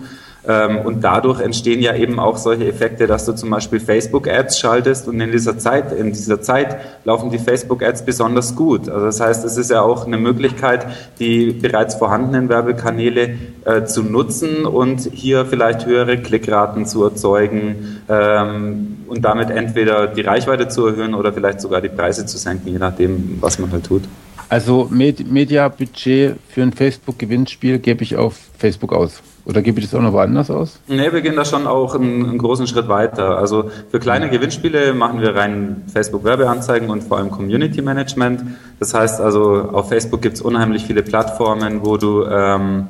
Ähm, 0.50 0.80
und 0.80 1.04
dadurch 1.04 1.42
entstehen 1.42 1.80
ja 1.80 1.96
eben 1.96 2.20
auch 2.20 2.36
solche 2.38 2.68
Effekte, 2.68 3.06
dass 3.06 3.24
du 3.26 3.34
zum 3.34 3.52
Beispiel 3.52 3.80
Facebook-Ads 3.80 4.58
schaltest 4.58 5.08
und 5.08 5.22
in 5.22 5.32
dieser 5.32 5.60
Zeit, 5.60 5.94
in 5.94 6.08
dieser 6.12 6.42
Zeit 6.42 6.78
laufen 7.04 7.30
die 7.30 7.38
Facebook-Ads 7.38 8.04
besonders 8.04 8.56
gut. 8.56 8.90
Also 8.90 9.06
das 9.06 9.20
heißt, 9.20 9.46
es 9.46 9.58
ist 9.58 9.70
ja 9.70 9.82
auch 9.82 10.08
eine 10.08 10.18
Möglichkeit, 10.18 10.88
die 11.20 11.52
bereits 11.52 11.94
vorhandenen 11.94 12.50
Werbekanäle 12.50 13.36
äh, 13.66 13.84
zu 13.84 14.02
nutzen 14.02 14.66
und 14.66 15.02
hier 15.14 15.46
vielleicht 15.46 15.86
höhere 15.86 16.18
Klickraten 16.18 16.88
zu 16.88 17.04
erzeugen 17.04 18.02
ähm, 18.10 18.98
und 19.08 19.24
damit 19.24 19.52
entweder 19.52 20.08
die 20.08 20.22
Reichweite 20.22 20.68
zu 20.68 20.88
erhöhen 20.88 21.14
oder 21.14 21.32
vielleicht 21.32 21.62
sogar 21.62 21.80
die 21.80 21.90
Preise 21.90 22.26
zu 22.26 22.40
senken, 22.40 22.70
je 22.70 22.80
nachdem, 22.80 23.38
was 23.40 23.60
man 23.60 23.72
halt 23.72 23.86
tut. 23.86 24.02
Also 24.50 24.88
Med 24.90 25.32
Media-Budget 25.32 26.36
für 26.50 26.64
ein 26.64 26.74
Facebook-Gewinnspiel 26.74 27.78
gebe 27.78 28.04
ich 28.04 28.16
auf 28.18 28.36
Facebook 28.58 28.94
aus. 28.94 29.22
Oder 29.46 29.62
gebe 29.62 29.80
ich 29.80 29.86
das 29.86 29.96
auch 29.96 30.02
noch 30.02 30.14
woanders 30.14 30.50
aus? 30.50 30.80
Nee, 30.88 31.12
wir 31.12 31.22
gehen 31.22 31.36
da 31.36 31.46
schon 31.46 31.66
auch 31.66 31.96
einen, 31.96 32.26
einen 32.26 32.38
großen 32.38 32.68
Schritt 32.68 32.88
weiter. 32.88 33.38
Also 33.38 33.70
für 33.90 34.00
kleine 34.00 34.30
Gewinnspiele 34.30 34.94
machen 34.94 35.22
wir 35.22 35.36
rein 35.36 35.84
Facebook-Werbeanzeigen 35.94 36.90
und 36.90 37.04
vor 37.04 37.18
allem 37.18 37.30
Community 37.30 37.82
Management. 37.82 38.44
Das 38.80 38.94
heißt 38.94 39.22
also, 39.22 39.70
auf 39.72 39.90
Facebook 39.90 40.22
gibt 40.22 40.36
es 40.36 40.42
unheimlich 40.42 40.86
viele 40.86 41.04
Plattformen, 41.04 41.84
wo 41.84 41.98
du 41.98 42.26
ähm, 42.26 42.88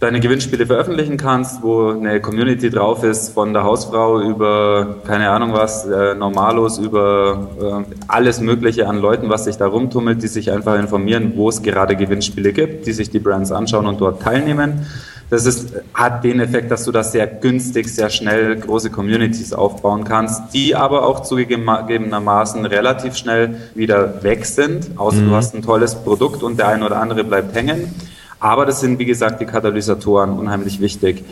deine 0.00 0.20
Gewinnspiele 0.20 0.66
veröffentlichen 0.66 1.16
kannst, 1.16 1.62
wo 1.62 1.90
eine 1.90 2.20
Community 2.20 2.70
drauf 2.70 3.02
ist, 3.02 3.30
von 3.30 3.52
der 3.52 3.64
Hausfrau 3.64 4.20
über, 4.20 4.96
keine 5.06 5.30
Ahnung 5.30 5.52
was, 5.52 5.86
äh, 5.86 6.14
Normalos, 6.14 6.78
über 6.78 7.84
äh, 7.88 7.94
alles 8.06 8.40
Mögliche 8.40 8.86
an 8.88 8.98
Leuten, 8.98 9.28
was 9.28 9.44
sich 9.44 9.56
da 9.56 9.66
rumtummelt, 9.66 10.22
die 10.22 10.28
sich 10.28 10.52
einfach 10.52 10.78
informieren, 10.78 11.32
wo 11.34 11.48
es 11.48 11.62
gerade 11.62 11.96
Gewinnspiele 11.96 12.52
gibt, 12.52 12.86
die 12.86 12.92
sich 12.92 13.10
die 13.10 13.18
Brands 13.18 13.50
anschauen 13.50 13.86
und 13.86 14.00
dort 14.00 14.22
teilnehmen. 14.22 14.86
Das 15.30 15.44
ist, 15.44 15.74
hat 15.92 16.24
den 16.24 16.40
Effekt, 16.40 16.70
dass 16.70 16.84
du 16.84 16.92
das 16.92 17.12
sehr 17.12 17.26
günstig, 17.26 17.88
sehr 17.88 18.08
schnell 18.08 18.56
große 18.56 18.90
Communities 18.90 19.52
aufbauen 19.52 20.04
kannst, 20.04 20.54
die 20.54 20.74
aber 20.74 21.06
auch 21.06 21.20
zugegebenermaßen 21.20 22.64
relativ 22.64 23.16
schnell 23.16 23.56
wieder 23.74 24.22
weg 24.22 24.46
sind, 24.46 24.92
außer 24.96 25.20
mhm. 25.20 25.28
du 25.28 25.34
hast 25.34 25.54
ein 25.54 25.62
tolles 25.62 25.96
Produkt 25.96 26.42
und 26.42 26.58
der 26.58 26.68
eine 26.68 26.86
oder 26.86 26.98
andere 26.98 27.24
bleibt 27.24 27.54
hängen. 27.54 27.94
Aber 28.40 28.66
das 28.66 28.80
sind, 28.80 28.98
wie 28.98 29.04
gesagt, 29.04 29.40
die 29.40 29.46
Katalysatoren 29.46 30.38
unheimlich 30.38 30.80
wichtig. 30.80 31.24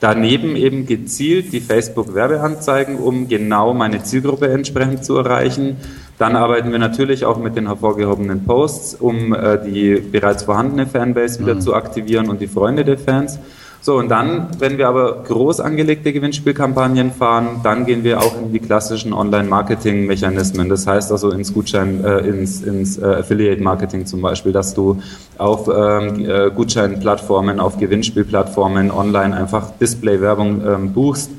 Daneben 0.00 0.56
eben 0.56 0.86
gezielt 0.86 1.52
die 1.52 1.60
Facebook-Werbeanzeigen, 1.60 2.96
um 2.96 3.28
genau 3.28 3.74
meine 3.74 4.02
Zielgruppe 4.02 4.48
entsprechend 4.48 5.04
zu 5.04 5.18
erreichen. 5.18 5.76
Dann 6.16 6.36
arbeiten 6.36 6.72
wir 6.72 6.78
natürlich 6.78 7.26
auch 7.26 7.38
mit 7.38 7.54
den 7.54 7.66
hervorgehobenen 7.66 8.44
Posts, 8.44 8.94
um 8.94 9.34
äh, 9.34 9.58
die 9.62 9.96
bereits 10.00 10.44
vorhandene 10.44 10.86
Fanbase 10.86 11.40
wieder 11.40 11.56
mhm. 11.56 11.60
zu 11.60 11.74
aktivieren 11.74 12.30
und 12.30 12.40
die 12.40 12.46
Freunde 12.46 12.84
der 12.84 12.98
Fans. 12.98 13.38
So, 13.82 13.96
und 13.96 14.10
dann, 14.10 14.48
wenn 14.58 14.76
wir 14.76 14.88
aber 14.88 15.22
groß 15.22 15.60
angelegte 15.60 16.12
Gewinnspielkampagnen 16.12 17.12
fahren, 17.12 17.60
dann 17.62 17.86
gehen 17.86 18.04
wir 18.04 18.20
auch 18.20 18.38
in 18.38 18.52
die 18.52 18.58
klassischen 18.58 19.14
Online-Marketing-Mechanismen. 19.14 20.68
Das 20.68 20.86
heißt 20.86 21.10
also 21.10 21.30
ins 21.30 21.54
Gutschein, 21.54 22.04
äh, 22.04 22.18
ins, 22.18 22.60
ins 22.60 22.98
äh, 22.98 23.06
Affiliate-Marketing 23.06 24.04
zum 24.04 24.20
Beispiel, 24.20 24.52
dass 24.52 24.74
du 24.74 25.00
auf 25.38 25.66
ähm, 25.68 26.28
äh, 26.28 26.50
Gutscheinplattformen, 26.50 27.58
auf 27.58 27.78
Gewinnspielplattformen 27.78 28.90
online 28.90 29.34
einfach 29.34 29.70
Display-Werbung 29.80 30.62
ähm, 30.66 30.92
buchst. 30.92 31.30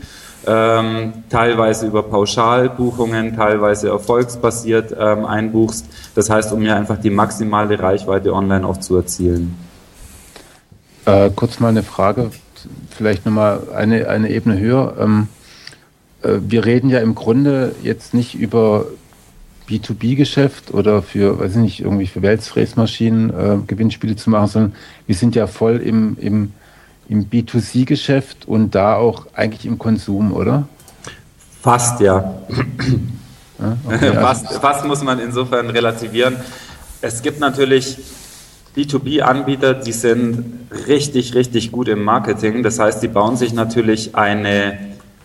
Ähm, 0.48 1.14
teilweise 1.30 1.86
über 1.86 2.02
Pauschalbuchungen, 2.02 3.36
teilweise 3.36 3.90
erfolgsbasiert 3.90 4.96
ähm, 5.00 5.26
einbuchst. 5.26 5.86
Das 6.16 6.32
heißt, 6.32 6.52
um 6.54 6.62
mir 6.62 6.76
einfach 6.76 6.98
die 6.98 7.12
maximale 7.12 7.80
Reichweite 7.80 8.34
online 8.34 8.66
auch 8.66 8.78
zu 8.78 8.96
erzielen. 8.96 9.56
Äh, 11.06 11.32
kurz 11.36 11.60
mal 11.60 11.70
eine 11.70 11.84
Frage, 11.84 12.32
vielleicht 12.90 13.26
nochmal 13.26 13.70
eine, 13.76 14.08
eine 14.08 14.30
Ebene 14.30 14.60
höher. 14.60 14.96
Ähm, 15.00 15.28
äh, 16.22 16.38
wir 16.42 16.66
reden 16.66 16.90
ja 16.90 17.00
im 17.00 17.16
Grunde 17.16 17.76
jetzt 17.82 18.14
nicht 18.14 18.36
über 18.36 18.86
B2B-Geschäft 19.68 20.74
oder 20.74 21.02
für, 21.02 21.40
weiß 21.40 21.52
ich 21.52 21.58
nicht, 21.58 21.80
irgendwie 21.80 22.08
für 22.08 22.22
Weltfräsmaschinen 22.22 23.30
äh, 23.30 23.58
Gewinnspiele 23.66 24.16
zu 24.16 24.30
machen, 24.30 24.48
sondern 24.48 24.76
wir 25.08 25.16
sind 25.16 25.36
ja 25.36 25.48
voll 25.48 25.78
im, 25.78 26.18
im, 26.20 26.54
im 27.08 27.30
B2C-Geschäft 27.30 28.48
und 28.48 28.76
da 28.76 28.96
auch 28.96 29.28
eigentlich 29.34 29.66
im 29.66 29.80
Konsum, 29.80 30.34
oder? 30.34 30.68
Fast, 31.62 32.00
ja. 32.02 32.42
ja 33.60 33.78
okay, 33.86 34.08
also 34.08 34.14
fast, 34.22 34.54
fast 34.54 34.86
muss 34.86 35.04
man 35.04 35.20
insofern 35.20 35.70
relativieren. 35.70 36.36
Es 37.02 37.22
gibt 37.22 37.40
natürlich 37.40 37.98
B2B-Anbieter, 38.76 39.74
die 39.74 39.92
sind 39.92 40.70
richtig, 40.88 41.36
richtig 41.36 41.72
gut 41.72 41.88
im 41.88 42.04
Marketing. 42.04 42.64
Das 42.64 42.80
heißt, 42.80 43.04
die 43.04 43.10
bauen 43.10 43.36
sich 43.36 43.54
natürlich 43.54 44.16
eine, 44.16 44.78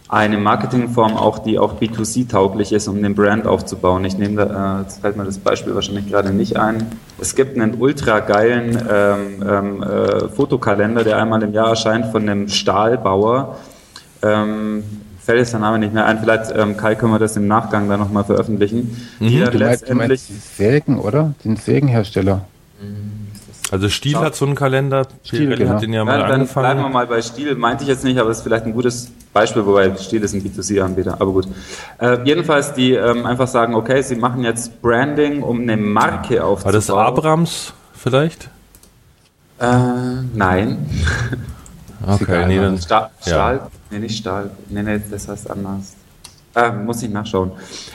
eine 0.09 0.37
Marketingform 0.37 1.17
auch, 1.17 1.39
die 1.39 1.59
auch 1.59 1.81
B2C-tauglich 1.81 2.73
ist, 2.73 2.89
um 2.89 3.01
den 3.01 3.15
Brand 3.15 3.47
aufzubauen. 3.47 4.05
Ich 4.05 4.19
nehme 4.19 4.45
da, 4.45 4.79
äh, 4.79 4.83
jetzt 4.83 5.01
fällt 5.01 5.17
mir 5.17 5.25
das 5.25 5.39
Beispiel 5.39 5.75
wahrscheinlich 5.77 6.09
gerade 6.09 6.31
nicht 6.31 6.57
ein. 6.57 6.87
Es 7.21 7.37
gibt 7.37 7.57
einen 7.57 7.81
ultra 7.81 8.19
geilen 8.19 8.83
ähm, 8.91 9.45
ähm, 9.49 9.83
äh, 9.83 10.29
Fotokalender, 10.29 11.05
der 11.05 11.19
einmal 11.19 11.43
im 11.43 11.53
Jahr 11.53 11.69
erscheint 11.69 12.07
von 12.07 12.29
einem 12.29 12.49
Stahlbauer. 12.49 13.59
Ähm, 14.23 14.83
fällt 15.27 15.39
jetzt 15.39 15.53
der 15.53 15.61
Name 15.61 15.79
nicht 15.79 15.95
mehr 15.95 16.07
ein. 16.07 16.19
Vielleicht, 16.19 16.53
ähm, 16.57 16.77
Kai, 16.77 16.97
können 16.97 17.13
wir 17.13 17.21
das 17.21 17.37
im 17.37 17.47
Nachgang 17.47 17.89
dann 17.89 18.01
nochmal 18.01 18.25
veröffentlichen. 18.25 18.97
Mhm, 19.21 19.29
die 19.29 19.41
dann 19.41 19.55
letztendlich. 19.55 20.27
Du 20.27 20.33
meinst 20.33 20.57
Sägen, 20.57 20.99
oder? 20.99 21.35
Den 21.45 21.57
Sägenhersteller. 21.57 22.45
Also 23.73 23.89
Stiel 23.89 24.17
hat 24.19 24.37
so 24.37 24.45
einen 24.47 24.55
Kalender, 24.55 25.09
Stiel, 25.25 25.57
genau. 25.57 25.75
hat 25.75 25.83
den 25.83 25.93
ja 25.93 26.05
mal 26.05 26.21
ja, 26.21 26.27
dann 26.27 26.41
angefangen. 26.41 26.65
bleiben 26.67 26.81
wir 26.83 26.89
mal 26.89 27.07
bei 27.07 27.21
Stiel, 27.21 27.57
meinte 27.57 27.83
ich 27.83 27.89
jetzt 27.89 28.05
nicht, 28.05 28.19
aber 28.19 28.31
es 28.31 28.39
ist 28.39 28.43
vielleicht 28.45 28.65
ein 28.65 28.73
gutes 28.73 29.11
Beispiel, 29.33 29.67
wobei 29.67 29.97
Stiel 29.97 30.23
ist 30.23 30.35
ein 30.35 30.43
B2C-Anbieter, 30.43 31.21
aber 31.21 31.33
gut. 31.33 31.49
Äh, 31.99 32.19
jedenfalls, 32.25 32.75
die 32.75 32.93
ähm, 32.93 33.27
einfach 33.27 33.49
sagen, 33.49 33.75
okay, 33.75 34.03
sie 34.03 34.15
machen 34.15 34.45
jetzt 34.45 34.81
Branding, 34.83 35.43
um 35.43 35.63
eine 35.63 35.77
Marke 35.77 36.45
aufzubauen. 36.45 36.65
War 36.65 36.73
das 36.73 36.91
Abrams 36.91 37.73
vielleicht? 37.93 38.51
Äh, 39.59 39.67
nein. 40.33 40.89
Okay, 42.07 42.47
nee, 42.47 42.59
dann, 42.59 42.79
Stahl, 42.79 43.11
Stahl 43.21 43.57
ja. 43.57 43.71
nee, 43.91 43.99
nicht 43.99 44.19
Stahl, 44.19 44.51
nee, 44.69 44.83
nee, 44.83 45.01
das 45.11 45.27
heißt 45.27 45.51
anders. 45.51 45.96
Äh, 46.57 46.73
muss 46.73 47.03
ich 47.03 47.11
nachschauen. 47.11 47.51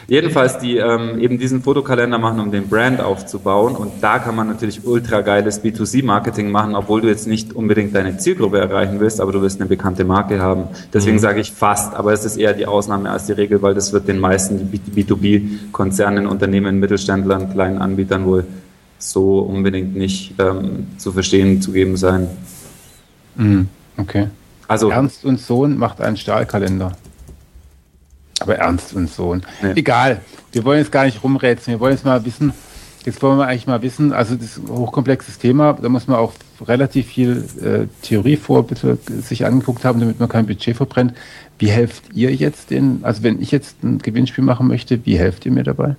Jedenfalls, 0.08 0.60
die 0.60 0.78
ähm, 0.78 1.20
eben 1.20 1.40
diesen 1.40 1.64
Fotokalender 1.64 2.20
machen, 2.20 2.40
um 2.40 2.52
den 2.52 2.70
Brand 2.70 3.02
aufzubauen. 3.02 3.76
Und 3.76 3.92
da 4.02 4.20
kann 4.20 4.36
man 4.36 4.46
natürlich 4.50 4.86
ultra 4.86 5.22
geiles 5.22 5.64
B2C-Marketing 5.64 6.52
machen, 6.52 6.76
obwohl 6.76 7.02
du 7.02 7.08
jetzt 7.08 7.26
nicht 7.26 7.54
unbedingt 7.54 7.96
deine 7.96 8.18
Zielgruppe 8.18 8.60
erreichen 8.60 9.00
willst, 9.00 9.20
aber 9.20 9.32
du 9.32 9.42
willst 9.42 9.60
eine 9.60 9.68
bekannte 9.68 10.04
Marke 10.04 10.40
haben. 10.40 10.66
Deswegen 10.94 11.16
mhm. 11.16 11.22
sage 11.22 11.40
ich 11.40 11.52
fast, 11.52 11.96
aber 11.96 12.14
es 12.14 12.24
ist 12.24 12.38
eher 12.38 12.54
die 12.54 12.68
Ausnahme 12.68 13.10
als 13.10 13.26
die 13.26 13.32
Regel, 13.32 13.64
weil 13.64 13.74
das 13.74 13.94
wird 13.94 14.08
den 14.08 14.20
meisten 14.20 14.72
B2B-Konzernen, 14.72 16.28
Unternehmen, 16.28 16.80
Mittelständlern, 16.80 17.52
kleinen 17.52 17.80
Anbietern 17.80 18.26
wohl 18.26 18.46
so 19.00 19.40
unbedingt 19.40 19.96
nicht 19.96 20.36
ähm, 20.38 20.86
zu 21.00 21.12
verstehen, 21.12 21.64
zu 21.64 21.72
geben 21.72 21.98
sein. 21.98 22.28
Mhm. 23.34 23.70
Okay. 23.98 24.28
Also 24.68 24.92
Ernst 24.92 25.26
und 25.26 25.40
Sohn 25.40 25.80
macht 25.80 26.00
einen 26.00 26.16
Stahlkalender. 26.16 26.92
Aber 28.42 28.56
Ernst 28.56 28.94
und 28.94 29.10
Sohn. 29.10 29.44
Nee. 29.62 29.74
Egal. 29.76 30.22
Wir 30.52 30.66
wollen 30.66 30.80
jetzt 30.80 30.92
gar 30.92 31.06
nicht 31.06 31.24
rumrätseln. 31.24 31.78
Wir 31.78 31.80
wollen 31.80 31.94
jetzt 31.94 32.06
mal 32.06 32.26
wissen, 32.26 32.54
jetzt 33.06 33.22
wollen 33.22 33.38
wir 33.38 33.48
eigentlich 33.48 33.68
mal 33.68 33.82
wissen, 33.82 34.14
also 34.14 34.36
das 34.36 34.58
ist 34.58 34.58
ein 34.58 34.70
hochkomplexes 34.70 35.40
Thema, 35.40 35.78
da 35.82 35.90
muss 35.90 36.08
man 36.08 36.18
auch 36.18 36.34
relativ 36.66 37.08
viel 37.08 37.44
äh, 37.62 37.88
Theorie 38.06 38.38
vor 38.38 38.68
bitte 38.68 38.98
sich 39.22 39.46
angeguckt 39.46 39.86
haben, 39.86 40.00
damit 40.00 40.20
man 40.20 40.30
kein 40.30 40.46
Budget 40.46 40.76
verbrennt. 40.76 41.14
Wie 41.58 41.68
helft 41.68 42.04
ihr 42.14 42.34
jetzt 42.34 42.70
den, 42.70 43.00
also 43.04 43.24
wenn 43.24 43.42
ich 43.42 43.52
jetzt 43.52 43.84
ein 43.84 44.00
Gewinnspiel 44.00 44.44
machen 44.44 44.68
möchte, 44.68 45.06
wie 45.06 45.18
helft 45.18 45.46
ihr 45.46 45.52
mir 45.52 45.64
dabei? 45.64 45.96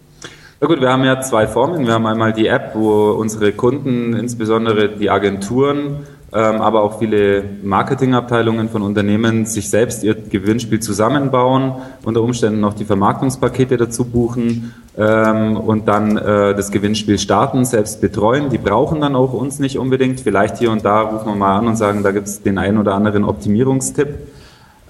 Na 0.61 0.69
gut, 0.69 0.81
wir 0.81 0.91
haben 0.91 1.03
ja 1.05 1.21
zwei 1.21 1.49
Formen. 1.49 1.87
Wir 1.87 1.95
haben 1.95 2.07
einmal 2.07 2.33
die 2.33 2.47
App, 2.47 2.73
wo 2.75 3.11
unsere 3.11 3.51
Kunden, 3.51 4.15
insbesondere 4.15 4.91
die 4.97 5.11
Agenturen, 5.11 6.07
aber 6.38 6.83
auch 6.83 6.99
viele 6.99 7.45
Marketingabteilungen 7.62 8.71
von 8.71 8.81
Unternehmen 8.81 9.45
sich 9.45 9.68
selbst 9.68 10.03
ihr 10.03 10.14
Gewinnspiel 10.14 10.81
zusammenbauen, 10.81 11.75
unter 12.05 12.23
Umständen 12.23 12.61
noch 12.61 12.73
die 12.73 12.87
Vermarktungspakete 12.87 13.77
dazu 13.77 14.07
buchen 14.07 14.75
ähm, 14.97 15.59
und 15.59 15.88
dann 15.88 16.16
äh, 16.16 16.55
das 16.55 16.71
Gewinnspiel 16.71 17.18
starten, 17.18 17.66
selbst 17.66 18.01
betreuen. 18.01 18.49
Die 18.49 18.57
brauchen 18.57 19.03
dann 19.03 19.14
auch 19.14 19.35
uns 19.35 19.59
nicht 19.59 19.79
unbedingt. 19.79 20.21
Vielleicht 20.21 20.57
hier 20.59 20.71
und 20.71 20.85
da 20.85 21.03
rufen 21.03 21.27
wir 21.27 21.37
mal 21.37 21.59
an 21.59 21.66
und 21.66 21.77
sagen, 21.77 22.03
da 22.03 22.12
gibt 22.12 22.29
es 22.29 22.42
den 22.42 22.57
einen 22.57 22.79
oder 22.79 22.95
anderen 22.95 23.25
Optimierungstipp. 23.25 24.09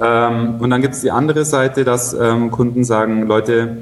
Ähm, 0.01 0.61
und 0.61 0.71
dann 0.71 0.81
gibt 0.81 0.95
es 0.95 1.01
die 1.01 1.11
andere 1.11 1.45
Seite, 1.45 1.85
dass 1.85 2.17
Kunden 2.51 2.85
sagen, 2.85 3.27
Leute, 3.27 3.79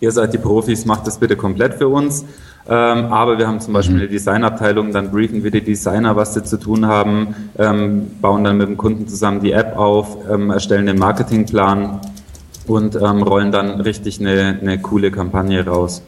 ihr 0.00 0.12
seid 0.12 0.32
die 0.32 0.38
Profis, 0.38 0.86
macht 0.86 1.06
das 1.06 1.18
bitte 1.18 1.34
komplett 1.34 1.74
für 1.74 1.88
uns. 1.88 2.24
Ähm, 2.66 3.12
aber 3.12 3.36
wir 3.36 3.46
haben 3.46 3.60
zum 3.60 3.74
Beispiel 3.74 3.96
eine 3.96 4.08
Designabteilung, 4.08 4.92
dann 4.92 5.10
briefen 5.10 5.44
wir 5.44 5.50
die 5.50 5.60
Designer, 5.60 6.16
was 6.16 6.32
sie 6.32 6.42
zu 6.44 6.56
tun 6.56 6.86
haben, 6.86 7.34
ähm, 7.58 8.10
bauen 8.22 8.42
dann 8.42 8.56
mit 8.56 8.68
dem 8.68 8.78
Kunden 8.78 9.06
zusammen 9.06 9.40
die 9.40 9.52
App 9.52 9.76
auf, 9.76 10.16
ähm, 10.30 10.50
erstellen 10.50 10.86
den 10.86 10.98
Marketingplan 10.98 12.00
und 12.66 12.96
ähm, 12.96 13.22
rollen 13.22 13.52
dann 13.52 13.80
richtig 13.82 14.18
eine, 14.18 14.58
eine 14.60 14.80
coole 14.80 15.10
Kampagne 15.10 15.66
raus. 15.66 16.02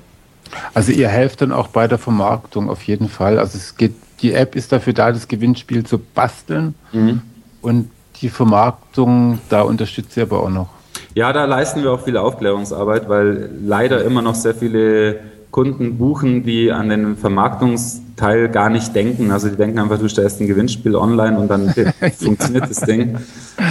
Also 0.72 0.92
ihr 0.92 1.08
helft 1.08 1.42
dann 1.42 1.52
auch 1.52 1.68
bei 1.68 1.88
der 1.88 1.98
Vermarktung 1.98 2.70
auf 2.70 2.82
jeden 2.84 3.08
Fall. 3.08 3.38
Also 3.38 3.58
es 3.58 3.76
geht, 3.76 3.94
die 4.22 4.32
App 4.32 4.56
ist 4.56 4.72
dafür 4.72 4.94
da, 4.94 5.12
das 5.12 5.28
Gewinnspiel 5.28 5.84
zu 5.84 5.98
basteln 5.98 6.74
mhm. 6.92 7.20
und 7.60 7.90
die 8.22 8.30
Vermarktung, 8.30 9.40
da 9.50 9.60
unterstützt 9.60 10.16
ihr 10.16 10.22
aber 10.22 10.42
auch 10.42 10.48
noch. 10.48 10.68
Ja, 11.14 11.32
da 11.34 11.44
leisten 11.44 11.82
wir 11.82 11.92
auch 11.92 12.02
viel 12.02 12.16
Aufklärungsarbeit, 12.16 13.08
weil 13.08 13.50
leider 13.62 14.04
immer 14.04 14.22
noch 14.22 14.34
sehr 14.34 14.54
viele 14.54 15.20
Kunden 15.50 15.98
buchen, 15.98 16.44
die 16.44 16.70
an 16.72 16.88
den 16.88 17.16
Vermarktungsteil 17.16 18.48
gar 18.48 18.70
nicht 18.70 18.94
denken. 18.94 19.30
Also 19.30 19.48
die 19.48 19.56
denken 19.56 19.78
einfach, 19.78 19.98
du 19.98 20.08
stellst 20.08 20.40
ein 20.40 20.46
Gewinnspiel 20.46 20.94
online 20.96 21.38
und 21.38 21.48
dann 21.48 21.74
funktioniert 22.18 22.70
das 22.70 22.80
Ding. 22.80 23.16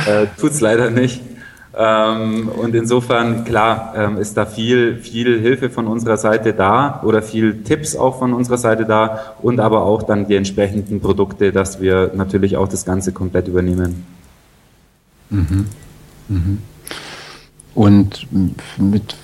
Äh, 0.08 0.28
tut's 0.40 0.62
leider 0.62 0.90
nicht. 0.90 1.22
Ähm, 1.78 2.48
und 2.48 2.74
insofern, 2.74 3.44
klar, 3.44 3.94
ähm, 3.98 4.18
ist 4.18 4.38
da 4.38 4.46
viel, 4.46 4.98
viel 4.98 5.42
Hilfe 5.42 5.70
von 5.70 5.88
unserer 5.88 6.16
Seite 6.16 6.54
da 6.54 7.02
oder 7.04 7.22
viel 7.22 7.64
Tipps 7.64 7.98
auch 7.98 8.18
von 8.18 8.34
unserer 8.34 8.58
Seite 8.58 8.86
da 8.86 9.36
und 9.42 9.60
aber 9.60 9.84
auch 9.84 10.04
dann 10.04 10.28
die 10.28 10.36
entsprechenden 10.36 11.02
Produkte, 11.02 11.52
dass 11.52 11.82
wir 11.82 12.12
natürlich 12.16 12.56
auch 12.56 12.70
das 12.70 12.86
Ganze 12.86 13.12
komplett 13.12 13.50
übernehmen. 13.50 14.06
Mhm. 15.30 15.66
Mhm. 16.30 16.58
Und 17.74 18.28
mit, 18.78 19.18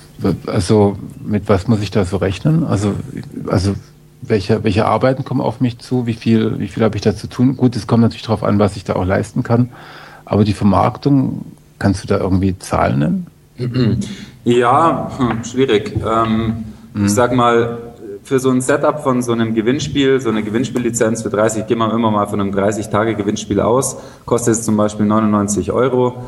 also 0.46 0.96
mit 1.24 1.48
was 1.48 1.68
muss 1.68 1.80
ich 1.80 1.90
da 1.90 2.04
so 2.04 2.16
rechnen? 2.16 2.64
Also, 2.64 2.94
also 3.46 3.74
welche, 4.22 4.62
welche 4.64 4.86
Arbeiten 4.86 5.24
kommen 5.24 5.40
auf 5.40 5.60
mich 5.60 5.78
zu? 5.78 6.06
Wie 6.06 6.14
viel, 6.14 6.58
wie 6.58 6.68
viel 6.68 6.82
habe 6.82 6.96
ich 6.96 7.02
da 7.02 7.14
zu 7.14 7.26
tun? 7.26 7.56
Gut, 7.56 7.76
es 7.76 7.86
kommt 7.86 8.02
natürlich 8.02 8.22
darauf 8.22 8.44
an, 8.44 8.58
was 8.58 8.76
ich 8.76 8.84
da 8.84 8.94
auch 8.94 9.04
leisten 9.04 9.42
kann. 9.42 9.70
Aber 10.24 10.44
die 10.44 10.52
Vermarktung, 10.52 11.44
kannst 11.78 12.04
du 12.04 12.08
da 12.08 12.18
irgendwie 12.18 12.58
Zahlen 12.58 12.98
nennen? 12.98 13.26
Ja, 14.44 15.10
hm, 15.18 15.44
schwierig. 15.44 15.94
Ähm, 15.96 16.64
mhm. 16.94 17.06
Ich 17.06 17.12
sag 17.12 17.34
mal, 17.34 17.78
für 18.24 18.38
so 18.38 18.50
ein 18.50 18.60
Setup 18.60 19.02
von 19.02 19.22
so 19.22 19.32
einem 19.32 19.54
Gewinnspiel, 19.54 20.20
so 20.20 20.30
eine 20.30 20.42
Gewinnspiellizenz 20.42 21.22
für 21.22 21.30
30, 21.30 21.66
gehen 21.66 21.78
wir 21.78 21.92
immer 21.92 22.10
mal 22.10 22.26
von 22.26 22.40
einem 22.40 22.52
30-Tage-Gewinnspiel 22.52 23.60
aus, 23.60 23.96
kostet 24.24 24.54
es 24.54 24.62
zum 24.62 24.76
Beispiel 24.76 25.06
99 25.06 25.72
Euro. 25.72 26.24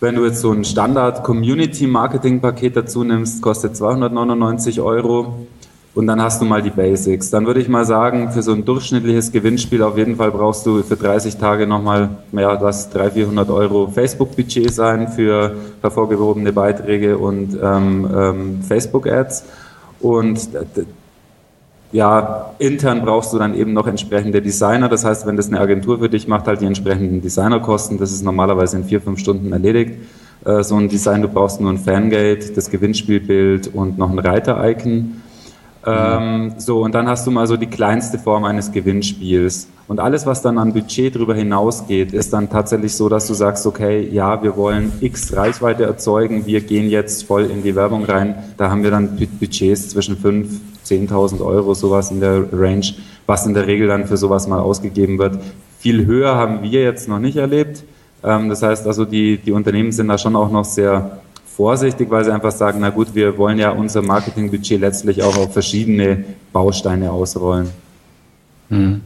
Wenn 0.00 0.14
du 0.14 0.24
jetzt 0.24 0.40
so 0.40 0.52
ein 0.52 0.64
Standard-Community-Marketing-Paket 0.64 2.76
dazu 2.76 3.02
nimmst, 3.02 3.42
kostet 3.42 3.76
299 3.76 4.80
Euro. 4.80 5.48
Und 5.96 6.06
dann 6.06 6.22
hast 6.22 6.40
du 6.40 6.44
mal 6.44 6.62
die 6.62 6.70
Basics. 6.70 7.30
Dann 7.30 7.46
würde 7.46 7.60
ich 7.60 7.68
mal 7.68 7.84
sagen, 7.84 8.30
für 8.30 8.42
so 8.42 8.52
ein 8.52 8.64
durchschnittliches 8.64 9.32
Gewinnspiel 9.32 9.82
auf 9.82 9.98
jeden 9.98 10.14
Fall 10.14 10.30
brauchst 10.30 10.64
du 10.66 10.84
für 10.84 10.94
30 10.94 11.38
Tage 11.38 11.66
nochmal, 11.66 12.10
ja, 12.30 12.54
das 12.54 12.90
300, 12.90 13.14
400 13.14 13.50
Euro 13.50 13.88
Facebook-Budget 13.88 14.72
sein 14.72 15.08
für 15.08 15.56
hervorgehobene 15.80 16.52
Beiträge 16.52 17.18
und 17.18 17.58
ähm, 17.60 18.08
ähm, 18.16 18.62
Facebook-Ads. 18.62 19.46
Und 19.98 20.48
ja, 21.90 22.50
intern 22.58 23.02
brauchst 23.02 23.32
du 23.32 23.38
dann 23.38 23.54
eben 23.54 23.72
noch 23.72 23.86
entsprechende 23.86 24.42
Designer. 24.42 24.88
Das 24.88 25.04
heißt, 25.04 25.26
wenn 25.26 25.36
das 25.36 25.48
eine 25.48 25.60
Agentur 25.60 25.98
für 25.98 26.08
dich 26.08 26.28
macht, 26.28 26.46
halt 26.46 26.60
die 26.60 26.66
entsprechenden 26.66 27.22
Designerkosten. 27.22 27.98
Das 27.98 28.12
ist 28.12 28.22
normalerweise 28.22 28.76
in 28.76 28.84
vier, 28.84 29.00
fünf 29.00 29.18
Stunden 29.18 29.52
erledigt. 29.52 29.94
Äh, 30.44 30.62
so 30.62 30.76
ein 30.76 30.88
Design, 30.88 31.22
du 31.22 31.28
brauchst 31.28 31.60
nur 31.60 31.70
ein 31.70 31.78
Fangate, 31.78 32.52
das 32.54 32.70
Gewinnspielbild 32.70 33.74
und 33.74 33.96
noch 33.98 34.10
ein 34.10 34.18
Reiter-Icon. 34.18 35.22
Ähm, 35.86 36.54
so, 36.58 36.82
und 36.82 36.94
dann 36.94 37.08
hast 37.08 37.26
du 37.26 37.30
mal 37.30 37.46
so 37.46 37.56
die 37.56 37.66
kleinste 37.66 38.18
Form 38.18 38.44
eines 38.44 38.72
Gewinnspiels. 38.72 39.68
Und 39.86 40.00
alles, 40.00 40.26
was 40.26 40.42
dann 40.42 40.58
an 40.58 40.74
Budget 40.74 41.14
darüber 41.14 41.34
hinausgeht, 41.34 42.12
ist 42.12 42.34
dann 42.34 42.50
tatsächlich 42.50 42.94
so, 42.94 43.08
dass 43.08 43.26
du 43.26 43.32
sagst, 43.32 43.64
okay, 43.64 44.06
ja, 44.12 44.42
wir 44.42 44.56
wollen 44.56 44.92
X 45.00 45.34
Reichweite 45.34 45.84
erzeugen, 45.84 46.44
wir 46.44 46.60
gehen 46.60 46.90
jetzt 46.90 47.24
voll 47.24 47.44
in 47.44 47.62
die 47.62 47.74
Werbung 47.74 48.04
rein. 48.04 48.34
Da 48.58 48.70
haben 48.70 48.82
wir 48.82 48.90
dann 48.90 49.16
Budgets 49.40 49.88
zwischen 49.88 50.18
5, 50.18 50.60
10.000 50.88 51.44
Euro, 51.44 51.74
sowas 51.74 52.10
in 52.10 52.20
der 52.20 52.44
Range, 52.52 52.86
was 53.26 53.46
in 53.46 53.54
der 53.54 53.66
Regel 53.66 53.88
dann 53.88 54.06
für 54.06 54.16
sowas 54.16 54.46
mal 54.46 54.60
ausgegeben 54.60 55.18
wird. 55.18 55.38
Viel 55.78 56.06
höher 56.06 56.34
haben 56.34 56.62
wir 56.62 56.82
jetzt 56.82 57.08
noch 57.08 57.18
nicht 57.18 57.36
erlebt. 57.36 57.84
Ähm, 58.24 58.48
das 58.48 58.62
heißt 58.62 58.86
also, 58.86 59.04
die, 59.04 59.38
die 59.38 59.52
Unternehmen 59.52 59.92
sind 59.92 60.08
da 60.08 60.18
schon 60.18 60.36
auch 60.36 60.50
noch 60.50 60.64
sehr 60.64 61.18
vorsichtig, 61.46 62.10
weil 62.10 62.24
sie 62.24 62.32
einfach 62.32 62.52
sagen, 62.52 62.78
na 62.80 62.90
gut, 62.90 63.14
wir 63.14 63.36
wollen 63.36 63.58
ja 63.58 63.70
unser 63.70 64.02
Marketingbudget 64.02 64.80
letztlich 64.80 65.22
auch 65.22 65.36
auf 65.36 65.52
verschiedene 65.52 66.24
Bausteine 66.52 67.10
ausrollen. 67.10 67.70
Hm. 68.68 69.00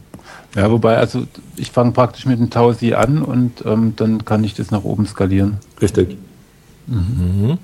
Ja, 0.55 0.71
wobei, 0.71 0.99
also 0.99 1.23
ich 1.57 1.71
fange 1.71 1.93
praktisch 1.93 2.27
mit 2.27 2.39
einem 2.39 2.51
Tausi 2.51 2.93
an 2.93 3.23
und 3.23 3.65
ähm, 3.65 3.95
dann 3.97 4.25
kann 4.25 4.45
ich 4.45 4.55
das 4.55 4.71
nach 4.71 4.85
oben 4.85 5.07
skalieren. 5.07 5.59
Richtig. 5.81 6.19
Mhm. 6.87 7.59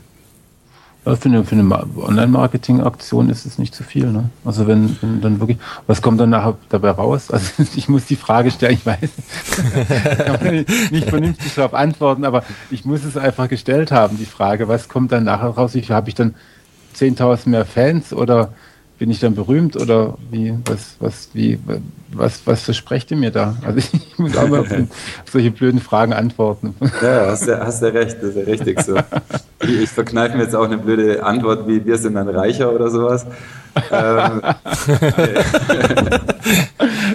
Für 1.17 1.29
eine, 1.29 1.45
eine 1.51 1.87
Online-Marketing-Aktion 1.97 3.31
ist 3.31 3.47
es 3.47 3.59
nicht 3.59 3.75
zu 3.75 3.85
viel. 3.85 4.07
Ne? 4.07 4.31
Also 4.45 4.67
wenn, 4.67 4.97
wenn, 5.01 5.21
dann 5.21 5.41
wirklich, 5.41 5.59
was 5.87 6.03
kommt 6.03 6.21
dann 6.21 6.31
nachher 6.31 6.57
dabei 6.69 6.91
raus? 6.91 7.29
Also 7.39 7.63
ich 7.77 7.89
muss 7.89 8.07
die 8.07 8.17
Frage 8.17 8.51
stellen, 8.51 8.75
ich 8.75 8.85
weiß, 8.85 9.11
kann 10.25 10.45
man 10.45 10.67
nicht 10.91 11.09
vernünftig 11.09 11.55
darauf 11.55 11.73
antworten, 11.73 12.25
aber 12.25 12.43
ich 12.71 12.85
muss 12.85 13.05
es 13.05 13.17
einfach 13.17 13.49
gestellt 13.49 13.93
haben, 13.93 14.19
die 14.19 14.25
Frage, 14.25 14.67
was 14.67 14.89
kommt 14.89 15.13
dann 15.13 15.25
nachher 15.25 15.51
raus? 15.51 15.75
Habe 15.75 16.09
ich 16.09 16.15
dann 16.15 16.35
10.000 16.97 17.49
mehr 17.49 17.65
Fans 17.65 18.13
oder 18.13 18.53
bin 18.99 19.11
ich 19.11 19.21
dann 19.21 19.35
berühmt 19.35 19.77
oder 19.77 20.19
wie, 20.31 20.55
was, 20.65 20.97
was, 20.99 21.29
wie, 21.33 21.59
was, 22.13 22.43
was 22.47 22.63
versprecht 22.63 23.11
ihr 23.13 23.17
mir 23.17 23.31
da? 23.31 23.57
Also 23.65 23.79
ich 23.79 23.91
muss 24.19 24.37
auch 24.37 24.49
mal 24.49 24.61
auf 24.61 24.69
solche 25.31 25.51
blöden 25.51 25.81
Fragen 25.81 26.13
antworten. 26.13 26.75
Ja, 27.01 27.27
hast 27.27 27.47
du, 27.47 27.59
hast 27.59 27.81
du 27.81 27.93
recht, 27.93 28.17
das 28.21 28.31
ist 28.31 28.37
ja 28.37 28.43
richtig 28.43 28.81
so. 28.83 28.99
Ich 29.61 29.91
verkneife 29.91 30.37
mir 30.37 30.43
jetzt 30.45 30.57
auch 30.57 30.65
eine 30.65 30.79
blöde 30.79 31.23
Antwort 31.25 31.69
wie 31.69 31.85
wir 31.85 31.97
sind 31.99 32.15
dann 32.15 32.29
reicher 32.29 32.73
oder 32.73 32.91
sowas. 32.91 33.27
Ähm, 33.91 34.43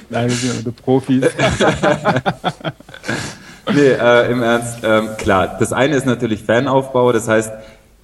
Nein, 0.10 0.30
wir 0.30 0.36
sind 0.36 0.63
nur 0.63 0.76
Profis. 0.76 1.26
nee, 3.74 3.89
äh, 3.89 4.32
im 4.32 4.41
Ernst, 4.41 4.78
ähm, 4.84 5.10
klar, 5.17 5.58
das 5.60 5.74
eine 5.74 5.96
ist 5.96 6.06
natürlich 6.06 6.43
Fanaufbau, 6.43 7.12
das 7.12 7.28
heißt, 7.28 7.52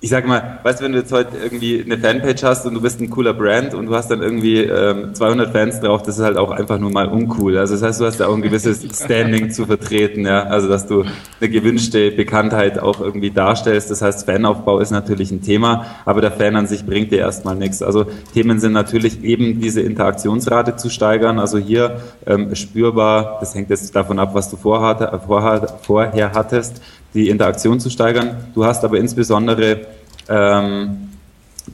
ich 0.01 0.09
sag 0.09 0.25
mal, 0.25 0.59
weißt 0.63 0.79
du, 0.79 0.85
wenn 0.85 0.93
du 0.93 0.99
jetzt 0.99 1.11
heute 1.11 1.37
irgendwie 1.37 1.83
eine 1.83 1.97
Fanpage 1.97 2.43
hast 2.43 2.65
und 2.65 2.73
du 2.73 2.81
bist 2.81 3.01
ein 3.01 3.09
cooler 3.09 3.33
Brand 3.33 3.73
und 3.73 3.87
du 3.87 3.95
hast 3.95 4.09
dann 4.09 4.21
irgendwie 4.21 4.61
ähm, 4.61 5.13
200 5.13 5.51
Fans 5.51 5.81
drauf, 5.81 6.03
das 6.03 6.17
ist 6.17 6.23
halt 6.23 6.37
auch 6.37 6.51
einfach 6.51 6.79
nur 6.79 6.89
mal 6.89 7.07
uncool. 7.07 7.57
Also 7.57 7.73
das 7.73 7.83
heißt, 7.83 7.99
du 7.99 8.05
hast 8.05 8.21
da 8.21 8.27
auch 8.27 8.35
ein 8.35 8.41
gewisses 8.41 8.81
Standing 9.03 9.51
zu 9.51 9.65
vertreten, 9.65 10.25
ja. 10.25 10.43
Also 10.43 10.69
dass 10.69 10.87
du 10.87 11.03
eine 11.41 11.49
gewünschte 11.49 12.11
Bekanntheit 12.11 12.79
auch 12.79 13.01
irgendwie 13.01 13.31
darstellst. 13.31 13.91
Das 13.91 14.01
heißt, 14.01 14.25
Fanaufbau 14.25 14.79
ist 14.79 14.91
natürlich 14.91 15.31
ein 15.31 15.41
Thema, 15.41 15.85
aber 16.05 16.21
der 16.21 16.31
Fan 16.31 16.55
an 16.55 16.65
sich 16.65 16.85
bringt 16.85 17.11
dir 17.11 17.19
erstmal 17.19 17.57
nichts. 17.57 17.83
Also 17.83 18.05
Themen 18.33 18.61
sind 18.61 18.71
natürlich 18.71 19.21
eben 19.25 19.59
diese 19.59 19.81
Interaktionsrate 19.81 20.77
zu 20.77 20.89
steigern. 20.89 21.39
Also 21.39 21.57
hier 21.57 21.99
ähm, 22.25 22.55
spürbar, 22.55 23.37
das 23.41 23.53
hängt 23.53 23.69
jetzt 23.69 23.93
davon 23.93 24.19
ab, 24.19 24.33
was 24.33 24.49
du 24.49 24.55
vorhat, 24.55 25.25
vorher 25.25 26.31
hattest 26.31 26.81
die 27.13 27.29
Interaktion 27.29 27.79
zu 27.79 27.89
steigern. 27.89 28.37
Du 28.53 28.65
hast 28.65 28.83
aber 28.83 28.97
insbesondere 28.97 29.81
ähm, 30.27 31.09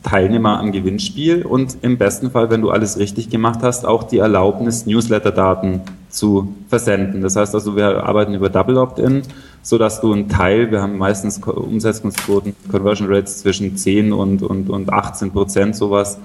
Teilnehmer 0.03 0.59
am 0.59 0.71
Gewinnspiel 0.71 1.43
und 1.45 1.77
im 1.81 1.97
besten 1.97 2.31
Fall, 2.31 2.49
wenn 2.49 2.61
du 2.61 2.69
alles 2.69 2.97
richtig 2.97 3.29
gemacht 3.29 3.59
hast, 3.61 3.85
auch 3.85 4.03
die 4.03 4.17
Erlaubnis, 4.17 4.85
Newsletter-Daten 4.85 5.81
zu 6.09 6.53
versenden. 6.69 7.21
Das 7.21 7.35
heißt 7.35 7.53
also, 7.53 7.75
wir 7.75 8.03
arbeiten 8.03 8.33
über 8.33 8.49
Double 8.49 8.77
Opt-in, 8.77 9.23
so 9.61 9.77
dass 9.77 10.01
du 10.01 10.13
einen 10.13 10.29
Teil, 10.29 10.71
wir 10.71 10.81
haben 10.81 10.97
meistens 10.97 11.39
Umsetzungsquoten, 11.39 12.55
Conversion 12.71 13.07
Rates 13.11 13.39
zwischen 13.39 13.75
10 13.77 14.13
und, 14.13 14.41
und, 14.41 14.69
und 14.69 14.91
18 14.91 15.31
Prozent, 15.31 15.75
sowas, 15.75 16.19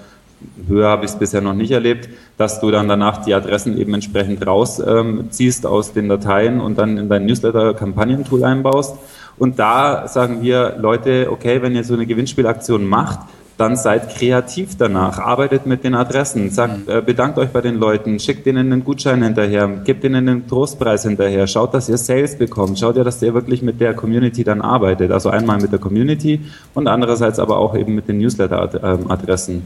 höher 0.67 0.89
habe 0.89 1.05
ich 1.05 1.11
es 1.11 1.19
bisher 1.19 1.41
noch 1.41 1.55
nicht 1.55 1.71
erlebt, 1.71 2.09
dass 2.37 2.61
du 2.61 2.71
dann 2.71 2.89
danach 2.89 3.25
die 3.25 3.35
Adressen 3.35 3.79
eben 3.79 3.95
entsprechend 3.95 4.47
rausziehst 4.47 5.65
ähm, 5.65 5.71
aus 5.71 5.93
den 5.93 6.09
Dateien 6.09 6.61
und 6.61 6.79
dann 6.79 6.97
in 6.97 7.09
dein 7.09 7.27
Newsletter-Kampagnentool 7.27 8.45
einbaust. 8.45 8.97
Und 9.39 9.59
da 9.59 10.07
sagen 10.07 10.43
wir, 10.43 10.77
Leute, 10.79 11.29
okay, 11.31 11.63
wenn 11.63 11.75
ihr 11.75 11.85
so 11.85 11.95
eine 11.95 12.07
Gewinnspielaktion 12.07 12.87
macht, 12.87 13.21
dann 13.61 13.77
seid 13.77 14.17
kreativ 14.17 14.79
danach, 14.79 15.19
arbeitet 15.19 15.67
mit 15.67 15.85
den 15.85 15.95
Adressen, 15.95 16.49
sagt, 16.49 16.89
mhm. 16.89 16.93
äh, 16.93 17.03
bedankt 17.03 17.39
euch 17.39 17.51
bei 17.51 17.61
den 17.61 17.75
Leuten, 17.75 18.19
schickt 18.19 18.47
ihnen 18.47 18.73
einen 18.73 18.85
Gutschein 18.85 19.23
hinterher, 19.23 19.69
gebt 19.85 20.03
ihnen 20.03 20.29
einen 20.29 20.49
Trostpreis 20.49 21.03
hinterher, 21.03 21.47
schaut, 21.47 21.75
dass 21.75 21.91
ihr 21.91 21.99
Sales 21.99 22.39
bekommt, 22.39 22.79
schaut 22.79 22.97
ja, 22.97 23.05
dass 23.05 23.21
ihr 23.21 23.35
wirklich 23.35 23.61
mit 23.61 23.79
der 23.79 23.93
Community 23.93 24.45
dann 24.45 24.63
arbeitet. 24.63 25.13
Also 25.13 25.29
einmal 25.29 25.61
mit 25.61 25.73
der 25.73 25.79
Community 25.79 26.41
und 26.73 26.89
andererseits 26.89 27.39
aber 27.39 27.59
auch 27.59 27.77
eben 27.77 27.95
mit 27.95 28.09
den 28.09 28.17
Newsletter-Adressen. 28.19 29.63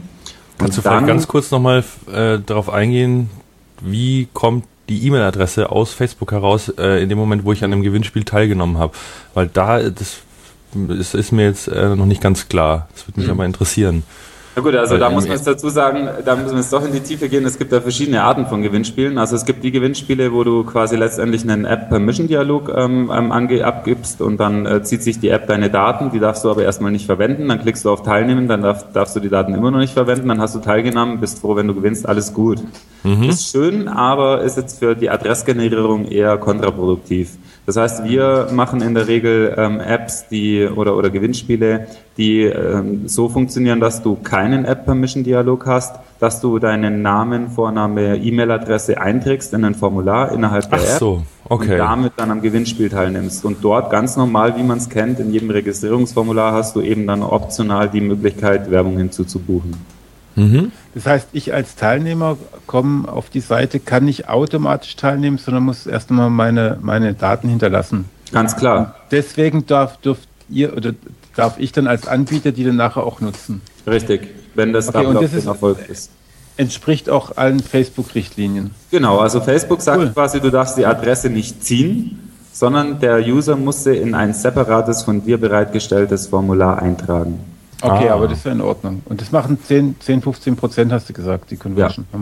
Kannst 0.57 0.77
du 0.77 0.81
vielleicht 0.81 1.07
ganz 1.07 1.27
kurz 1.27 1.51
nochmal 1.51 1.83
äh, 2.11 2.39
darauf 2.39 2.69
eingehen, 2.69 3.29
wie 3.81 4.27
kommt 4.33 4.65
die 4.87 5.05
E-Mail-Adresse 5.07 5.71
aus 5.71 5.93
Facebook 5.93 6.31
heraus 6.31 6.69
äh, 6.77 7.01
in 7.01 7.09
dem 7.09 7.17
Moment, 7.17 7.43
wo 7.43 7.51
ich 7.51 7.63
an 7.63 7.73
einem 7.73 7.81
Gewinnspiel 7.81 8.23
teilgenommen 8.23 8.77
habe? 8.77 8.93
Weil 9.33 9.47
da, 9.47 9.81
das 9.89 10.17
ist, 10.89 11.13
ist 11.13 11.31
mir 11.31 11.45
jetzt 11.45 11.67
äh, 11.67 11.95
noch 11.95 12.05
nicht 12.05 12.21
ganz 12.21 12.47
klar. 12.47 12.87
Das 12.93 13.07
würde 13.07 13.19
mich 13.19 13.27
mhm. 13.27 13.33
aber 13.33 13.45
interessieren. 13.45 14.03
Na 14.55 14.61
gut, 14.61 14.73
also 14.75 14.97
da 14.97 15.09
muss 15.09 15.27
man 15.27 15.35
es 15.35 15.43
dazu 15.43 15.67
sagen, 15.67 16.07
da 16.23 16.35
müssen 16.37 16.51
wir 16.51 16.59
jetzt 16.59 16.71
doch 16.71 16.85
in 16.85 16.93
die 16.93 17.01
Tiefe 17.01 17.27
gehen. 17.27 17.45
Es 17.45 17.57
gibt 17.57 17.73
da 17.73 17.81
verschiedene 17.81 18.23
Arten 18.23 18.45
von 18.45 18.61
Gewinnspielen. 18.61 19.17
Also 19.17 19.35
es 19.35 19.43
gibt 19.43 19.65
die 19.65 19.71
Gewinnspiele, 19.71 20.31
wo 20.31 20.45
du 20.45 20.63
quasi 20.63 20.95
letztendlich 20.95 21.43
einen 21.43 21.65
App-Permission-Dialog 21.65 22.71
ähm, 22.73 23.11
ähm 23.13 23.31
abgibst 23.63 24.21
und 24.21 24.39
dann 24.39 24.65
äh, 24.65 24.81
zieht 24.81 25.03
sich 25.03 25.19
die 25.19 25.27
App 25.27 25.47
deine 25.47 25.69
Daten, 25.69 26.11
die 26.11 26.19
darfst 26.19 26.45
du 26.45 26.49
aber 26.49 26.63
erstmal 26.63 26.91
nicht 26.91 27.05
verwenden. 27.05 27.49
Dann 27.49 27.61
klickst 27.61 27.83
du 27.83 27.89
auf 27.89 28.03
Teilnehmen, 28.03 28.47
dann 28.47 28.61
darf, 28.61 28.93
darfst 28.93 29.15
du 29.17 29.19
die 29.19 29.29
Daten 29.29 29.53
immer 29.53 29.71
noch 29.71 29.79
nicht 29.79 29.93
verwenden. 29.93 30.29
Dann 30.29 30.39
hast 30.39 30.55
du 30.55 30.59
teilgenommen, 30.59 31.19
bist 31.19 31.39
froh, 31.39 31.57
wenn 31.57 31.67
du 31.67 31.75
gewinnst, 31.75 32.07
alles 32.07 32.33
gut. 32.33 32.59
Mhm. 33.03 33.23
Ist 33.23 33.51
schön, 33.51 33.89
aber 33.89 34.41
ist 34.41 34.55
jetzt 34.55 34.79
für 34.79 34.95
die 34.95 35.09
Adressgenerierung 35.09 36.05
eher 36.05 36.37
kontraproduktiv. 36.37 37.37
Das 37.65 37.77
heißt, 37.77 38.03
wir 38.03 38.49
machen 38.51 38.81
in 38.81 38.93
der 38.93 39.07
Regel 39.07 39.55
ähm, 39.57 39.79
Apps, 39.79 40.27
die 40.27 40.67
oder 40.67 40.95
oder 40.95 41.09
Gewinnspiele, 41.09 41.87
die 42.15 42.43
ähm, 42.43 43.07
so 43.07 43.27
funktionieren, 43.27 43.79
dass 43.79 44.03
du 44.03 44.15
keinen 44.15 44.65
App-Permission-Dialog 44.65 45.65
hast, 45.65 45.95
dass 46.19 46.41
du 46.41 46.59
deinen 46.59 47.01
Namen, 47.01 47.49
Vorname, 47.49 48.17
E-Mail-Adresse 48.17 49.01
einträgst 49.01 49.53
in 49.53 49.65
ein 49.65 49.73
Formular 49.73 50.31
innerhalb 50.31 50.69
der 50.69 50.79
Ach 50.79 50.93
App 50.93 50.99
so, 50.99 51.23
okay. 51.49 51.73
und 51.73 51.77
damit 51.79 52.13
dann 52.17 52.29
am 52.29 52.41
Gewinnspiel 52.41 52.89
teilnimmst. 52.89 53.43
Und 53.43 53.63
dort 53.63 53.89
ganz 53.89 54.15
normal, 54.15 54.55
wie 54.57 54.63
man 54.63 54.77
es 54.77 54.87
kennt, 54.87 55.19
in 55.19 55.33
jedem 55.33 55.49
Registrierungsformular 55.49 56.53
hast 56.53 56.75
du 56.75 56.81
eben 56.81 57.07
dann 57.07 57.23
optional 57.23 57.89
die 57.89 58.01
Möglichkeit, 58.01 58.69
Werbung 58.69 58.97
hinzuzubuchen. 58.97 59.73
Mhm. 60.35 60.71
Das 60.93 61.05
heißt, 61.05 61.29
ich 61.33 61.53
als 61.53 61.75
Teilnehmer 61.75 62.37
komme 62.67 63.11
auf 63.11 63.29
die 63.29 63.39
Seite, 63.39 63.79
kann 63.79 64.05
nicht 64.05 64.29
automatisch 64.29 64.95
teilnehmen, 64.95 65.37
sondern 65.37 65.63
muss 65.63 65.87
erst 65.87 66.09
einmal 66.09 66.29
meine, 66.29 66.77
meine 66.81 67.13
Daten 67.13 67.49
hinterlassen. 67.49 68.05
Ganz 68.31 68.55
klar. 68.55 68.77
Und 68.79 68.93
deswegen 69.11 69.65
darf, 69.65 69.97
dürft 69.97 70.27
ihr 70.49 70.75
oder 70.75 70.93
darf 71.35 71.59
ich 71.59 71.71
dann 71.71 71.87
als 71.87 72.07
Anbieter 72.07 72.51
die 72.51 72.63
dann 72.63 72.75
nachher 72.75 73.03
auch 73.03 73.21
nutzen. 73.21 73.61
Richtig, 73.87 74.29
wenn 74.55 74.73
das 74.73 74.89
okay, 74.89 75.05
und 75.05 75.21
das 75.21 75.33
ist, 75.33 75.45
Erfolg 75.45 75.89
ist. 75.89 76.11
Entspricht 76.57 77.09
auch 77.09 77.35
allen 77.35 77.59
Facebook-Richtlinien. 77.59 78.71
Genau, 78.91 79.19
also 79.19 79.41
Facebook 79.41 79.81
sagt 79.81 79.99
cool. 79.99 80.11
quasi, 80.13 80.39
du 80.39 80.49
darfst 80.49 80.77
die 80.77 80.85
Adresse 80.85 81.29
nicht 81.29 81.63
ziehen, 81.63 82.31
sondern 82.53 82.99
der 82.99 83.19
User 83.19 83.57
muss 83.57 83.83
sie 83.83 83.95
in 83.95 84.15
ein 84.15 84.33
separates 84.33 85.03
von 85.03 85.23
dir 85.25 85.37
bereitgestelltes 85.37 86.27
Formular 86.27 86.81
eintragen. 86.81 87.39
Okay, 87.81 88.09
ah. 88.09 88.15
aber 88.15 88.27
das 88.27 88.39
ist 88.39 88.45
ja 88.45 88.51
in 88.51 88.61
Ordnung. 88.61 89.01
Und 89.05 89.21
das 89.21 89.31
machen 89.31 89.57
10, 89.61 89.97
10 89.99 90.21
15 90.21 90.55
Prozent, 90.55 90.91
hast 90.91 91.09
du 91.09 91.13
gesagt, 91.13 91.51
die 91.51 91.57
Conversion. 91.57 92.05
Ja. 92.13 92.19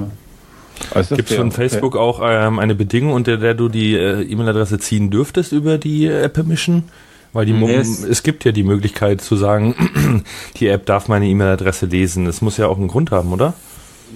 Also 0.93 1.15
Gibt 1.15 1.29
es 1.29 1.37
von 1.37 1.51
Facebook 1.51 1.95
okay. 1.95 2.03
auch 2.03 2.21
ähm, 2.23 2.59
eine 2.59 2.75
Bedingung, 2.75 3.13
unter 3.13 3.37
der 3.37 3.53
du 3.53 3.69
die 3.69 3.95
äh, 3.95 4.23
E-Mail-Adresse 4.23 4.79
ziehen 4.79 5.11
dürftest 5.11 5.51
über 5.51 5.77
die 5.77 6.07
äh, 6.07 6.27
Permission? 6.29 6.83
Weil 7.31 7.45
die 7.45 7.53
yes. 7.53 8.03
es 8.03 8.21
gibt 8.21 8.45
ja 8.45 8.51
die 8.51 8.63
Möglichkeit 8.63 9.21
zu 9.21 9.35
sagen, 9.35 10.23
die 10.59 10.67
App 10.67 10.85
darf 10.85 11.07
meine 11.07 11.25
E-Mail-Adresse 11.27 11.85
lesen. 11.85 12.25
Das 12.25 12.41
muss 12.41 12.57
ja 12.57 12.67
auch 12.67 12.77
einen 12.77 12.87
Grund 12.87 13.11
haben, 13.11 13.31
oder? 13.31 13.53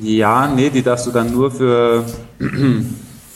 Ja, 0.01 0.47
nee, 0.47 0.69
die 0.69 0.83
darfst 0.83 1.07
du 1.07 1.11
dann 1.11 1.31
nur 1.31 1.51
für 1.51 2.03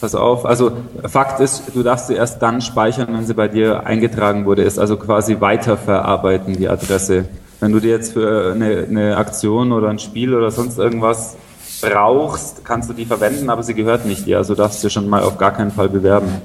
Pass 0.02 0.16
auf, 0.16 0.48
also 0.48 0.72
Fakt 1.04 1.40
ist, 1.42 1.76
du 1.76 1.84
darfst 1.84 2.08
sie 2.08 2.16
erst 2.16 2.42
dann 2.42 2.62
speichern, 2.62 3.10
wenn 3.12 3.24
sie 3.24 3.36
bei 3.36 3.48
dir 3.48 3.86
eingetragen 3.86 4.46
wurde, 4.46 4.64
ist 4.64 4.80
also 4.80 4.98
quasi 4.98 5.40
weiterverarbeiten, 5.40 6.58
die 6.58 6.68
Adresse. 6.68 7.26
Wenn 7.62 7.72
du 7.72 7.80
dir 7.80 7.92
jetzt 7.92 8.14
für 8.14 8.54
eine, 8.54 8.86
eine 8.90 9.18
Aktion 9.18 9.72
oder 9.72 9.90
ein 9.90 10.00
Spiel 10.00 10.34
oder 10.34 10.50
sonst 10.50 10.80
irgendwas 10.80 11.38
brauchst, 11.82 12.66
kannst 12.66 12.90
du 12.90 12.94
die 12.94 13.06
verwenden, 13.06 13.52
aber 13.52 13.62
sie 13.62 13.76
gehört 13.76 14.06
nicht 14.06 14.26
dir. 14.26 14.40
Also 14.40 14.56
darfst 14.56 14.84
du 14.84 14.90
schon 14.90 15.08
mal 15.08 15.22
auf 15.22 15.38
gar 15.38 15.52
keinen 15.52 15.72
Fall 15.72 15.88
bewerben. 15.88 16.42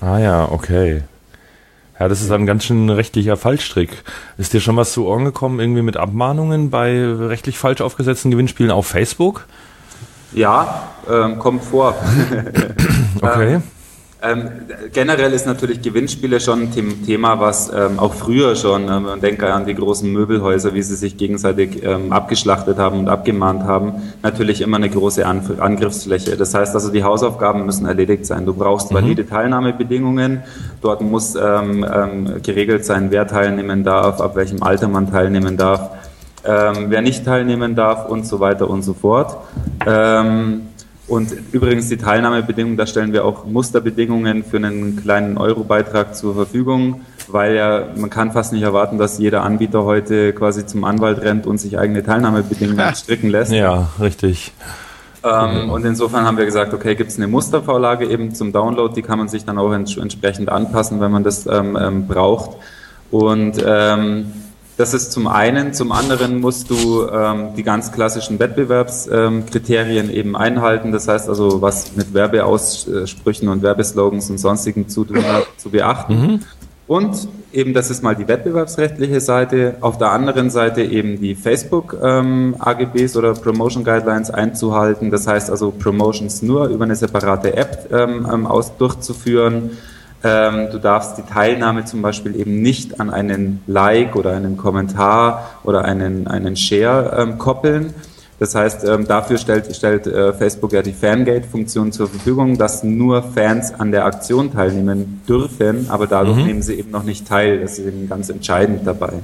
Ah 0.00 0.18
ja, 0.18 0.46
okay. 0.52 1.02
Ja, 1.98 2.06
das 2.06 2.20
ist 2.20 2.30
ein 2.30 2.44
ganz 2.44 2.64
schön 2.64 2.90
rechtlicher 2.90 3.38
Fallstrick. 3.38 4.04
Ist 4.36 4.52
dir 4.52 4.60
schon 4.60 4.76
was 4.76 4.92
zu 4.92 5.06
Ohren 5.06 5.24
gekommen, 5.24 5.58
irgendwie 5.58 5.82
mit 5.82 5.96
Abmahnungen 5.96 6.68
bei 6.68 7.02
rechtlich 7.02 7.58
falsch 7.58 7.80
aufgesetzten 7.80 8.30
Gewinnspielen 8.30 8.70
auf 8.70 8.86
Facebook? 8.86 9.46
Ja, 10.32 10.90
ähm, 11.10 11.38
kommt 11.38 11.64
vor. 11.64 11.94
okay. 13.22 13.54
Ähm, 13.54 13.62
ähm, 14.20 14.50
generell 14.92 15.32
ist 15.32 15.46
natürlich 15.46 15.80
Gewinnspiele 15.80 16.40
schon 16.40 16.62
ein 16.62 17.04
Thema, 17.06 17.38
was 17.38 17.70
ähm, 17.72 18.00
auch 18.00 18.14
früher 18.14 18.56
schon, 18.56 18.88
ähm, 18.88 19.04
man 19.04 19.20
denke 19.20 19.52
an 19.52 19.64
die 19.64 19.76
großen 19.76 20.10
Möbelhäuser, 20.12 20.74
wie 20.74 20.82
sie 20.82 20.96
sich 20.96 21.16
gegenseitig 21.16 21.84
ähm, 21.84 22.12
abgeschlachtet 22.12 22.78
haben 22.78 22.98
und 22.98 23.08
abgemahnt 23.08 23.62
haben, 23.62 23.92
natürlich 24.24 24.60
immer 24.60 24.78
eine 24.78 24.90
große 24.90 25.24
An 25.24 25.42
Angriffsfläche. 25.60 26.36
Das 26.36 26.52
heißt 26.52 26.74
also, 26.74 26.90
die 26.90 27.04
Hausaufgaben 27.04 27.64
müssen 27.64 27.86
erledigt 27.86 28.26
sein. 28.26 28.44
Du 28.44 28.54
brauchst 28.54 28.90
mhm. 28.90 28.96
valide 28.96 29.24
Teilnahmebedingungen. 29.24 30.42
Dort 30.82 31.00
muss 31.00 31.36
ähm, 31.36 31.86
ähm, 31.88 32.42
geregelt 32.42 32.84
sein, 32.84 33.12
wer 33.12 33.28
teilnehmen 33.28 33.84
darf, 33.84 34.20
ab 34.20 34.34
welchem 34.34 34.64
Alter 34.64 34.88
man 34.88 35.10
teilnehmen 35.10 35.56
darf, 35.56 35.90
wer 36.44 37.02
nicht 37.02 37.24
teilnehmen 37.26 37.74
darf 37.74 38.08
und 38.08 38.24
so 38.24 38.40
weiter 38.40 38.70
und 38.70 38.82
so 38.82 38.94
fort. 38.94 39.36
Und 41.08 41.34
übrigens 41.52 41.88
die 41.88 41.96
Teilnahmebedingungen, 41.96 42.76
da 42.76 42.86
stellen 42.86 43.14
wir 43.14 43.24
auch 43.24 43.46
Musterbedingungen 43.46 44.44
für 44.44 44.58
einen 44.58 44.96
kleinen 44.96 45.38
Eurobeitrag 45.38 46.14
zur 46.14 46.34
Verfügung, 46.34 47.00
weil 47.28 47.56
ja 47.56 47.88
man 47.96 48.10
kann 48.10 48.30
fast 48.32 48.52
nicht 48.52 48.62
erwarten, 48.62 48.98
dass 48.98 49.18
jeder 49.18 49.42
Anbieter 49.42 49.84
heute 49.84 50.34
quasi 50.34 50.66
zum 50.66 50.84
Anwalt 50.84 51.22
rennt 51.22 51.46
und 51.46 51.58
sich 51.58 51.78
eigene 51.78 52.02
Teilnahmebedingungen 52.02 52.94
stricken 52.94 53.30
lässt. 53.30 53.52
Ja, 53.52 53.88
richtig. 53.98 54.52
Ähm, 55.24 55.70
und 55.70 55.84
insofern 55.86 56.26
haben 56.26 56.36
wir 56.36 56.44
gesagt, 56.44 56.74
okay, 56.74 56.94
gibt 56.94 57.10
es 57.10 57.16
eine 57.16 57.26
Mustervorlage 57.26 58.06
eben 58.06 58.34
zum 58.34 58.52
Download, 58.52 58.94
die 58.94 59.02
kann 59.02 59.18
man 59.18 59.28
sich 59.28 59.46
dann 59.46 59.58
auch 59.58 59.72
ents 59.72 59.96
entsprechend 59.96 60.50
anpassen, 60.50 61.00
wenn 61.00 61.10
man 61.10 61.24
das 61.24 61.46
ähm, 61.46 61.76
ähm, 61.80 62.06
braucht. 62.06 62.56
Und 63.10 63.54
ähm, 63.66 64.32
das 64.78 64.94
ist 64.94 65.10
zum 65.10 65.26
einen. 65.26 65.74
Zum 65.74 65.90
anderen 65.90 66.40
musst 66.40 66.70
du 66.70 67.08
ähm, 67.08 67.48
die 67.56 67.64
ganz 67.64 67.90
klassischen 67.90 68.38
Wettbewerbskriterien 68.38 70.08
ähm, 70.08 70.14
eben 70.14 70.36
einhalten. 70.36 70.92
Das 70.92 71.08
heißt 71.08 71.28
also, 71.28 71.60
was 71.60 71.96
mit 71.96 72.14
Werbeaussprüchen 72.14 73.48
und 73.48 73.62
Werbeslogans 73.62 74.30
und 74.30 74.38
sonstigen 74.38 74.88
zu 74.88 75.04
tun 75.04 75.24
hat, 75.24 75.46
zu 75.56 75.70
beachten. 75.70 76.14
Mhm. 76.14 76.40
Und 76.86 77.28
eben, 77.52 77.74
das 77.74 77.90
ist 77.90 78.04
mal 78.04 78.14
die 78.14 78.28
wettbewerbsrechtliche 78.28 79.20
Seite. 79.20 79.78
Auf 79.80 79.98
der 79.98 80.12
anderen 80.12 80.48
Seite 80.48 80.82
eben 80.82 81.20
die 81.20 81.34
Facebook-AGBs 81.34 83.14
ähm, 83.14 83.18
oder 83.18 83.34
Promotion 83.34 83.82
Guidelines 83.82 84.30
einzuhalten. 84.30 85.10
Das 85.10 85.26
heißt 85.26 85.50
also, 85.50 85.72
Promotions 85.72 86.40
nur 86.40 86.68
über 86.68 86.84
eine 86.84 86.94
separate 86.94 87.56
App 87.56 87.88
ähm, 87.92 88.28
ähm 88.32 88.46
aus 88.46 88.76
durchzuführen 88.78 89.72
ähm, 90.24 90.68
du 90.72 90.78
darfst 90.78 91.16
die 91.18 91.22
Teilnahme 91.22 91.84
zum 91.84 92.02
Beispiel 92.02 92.38
eben 92.38 92.60
nicht 92.60 93.00
an 93.00 93.10
einen 93.10 93.62
Like 93.66 94.16
oder 94.16 94.32
einen 94.32 94.56
Kommentar 94.56 95.50
oder 95.62 95.84
einen, 95.84 96.26
einen 96.26 96.56
Share 96.56 97.16
ähm, 97.18 97.38
koppeln. 97.38 97.94
Das 98.40 98.54
heißt, 98.54 98.84
ähm, 98.84 99.06
dafür 99.06 99.36
stellt, 99.38 99.74
stellt 99.74 100.06
äh, 100.06 100.32
Facebook 100.32 100.72
ja 100.72 100.82
die 100.82 100.92
Fangate-Funktion 100.92 101.90
zur 101.90 102.08
Verfügung, 102.08 102.56
dass 102.56 102.84
nur 102.84 103.22
Fans 103.22 103.74
an 103.74 103.90
der 103.90 104.04
Aktion 104.04 104.52
teilnehmen 104.52 105.22
dürfen, 105.28 105.86
aber 105.88 106.06
dadurch 106.06 106.38
mhm. 106.38 106.46
nehmen 106.46 106.62
sie 106.62 106.74
eben 106.74 106.90
noch 106.90 107.02
nicht 107.02 107.26
teil. 107.26 107.60
Das 107.60 107.78
ist 107.78 107.86
eben 107.86 108.08
ganz 108.08 108.28
entscheidend 108.28 108.86
dabei. 108.86 109.14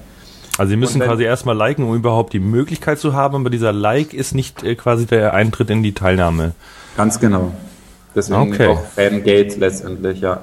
Also 0.58 0.70
sie 0.70 0.76
müssen 0.76 1.00
wenn, 1.00 1.08
quasi 1.08 1.24
erstmal 1.24 1.56
liken, 1.56 1.84
um 1.84 1.94
überhaupt 1.94 2.32
die 2.32 2.40
Möglichkeit 2.40 2.98
zu 2.98 3.14
haben, 3.14 3.36
aber 3.36 3.50
dieser 3.50 3.72
Like 3.72 4.14
ist 4.14 4.34
nicht 4.34 4.62
äh, 4.62 4.74
quasi 4.74 5.06
der 5.06 5.34
Eintritt 5.34 5.70
in 5.70 5.82
die 5.82 5.92
Teilnahme. 5.92 6.52
Ganz 6.96 7.18
genau. 7.18 7.52
Deswegen 8.14 8.52
okay. 8.52 8.68
auch 8.68 8.84
Fangate 8.84 9.58
letztendlich, 9.58 10.20
ja. 10.20 10.40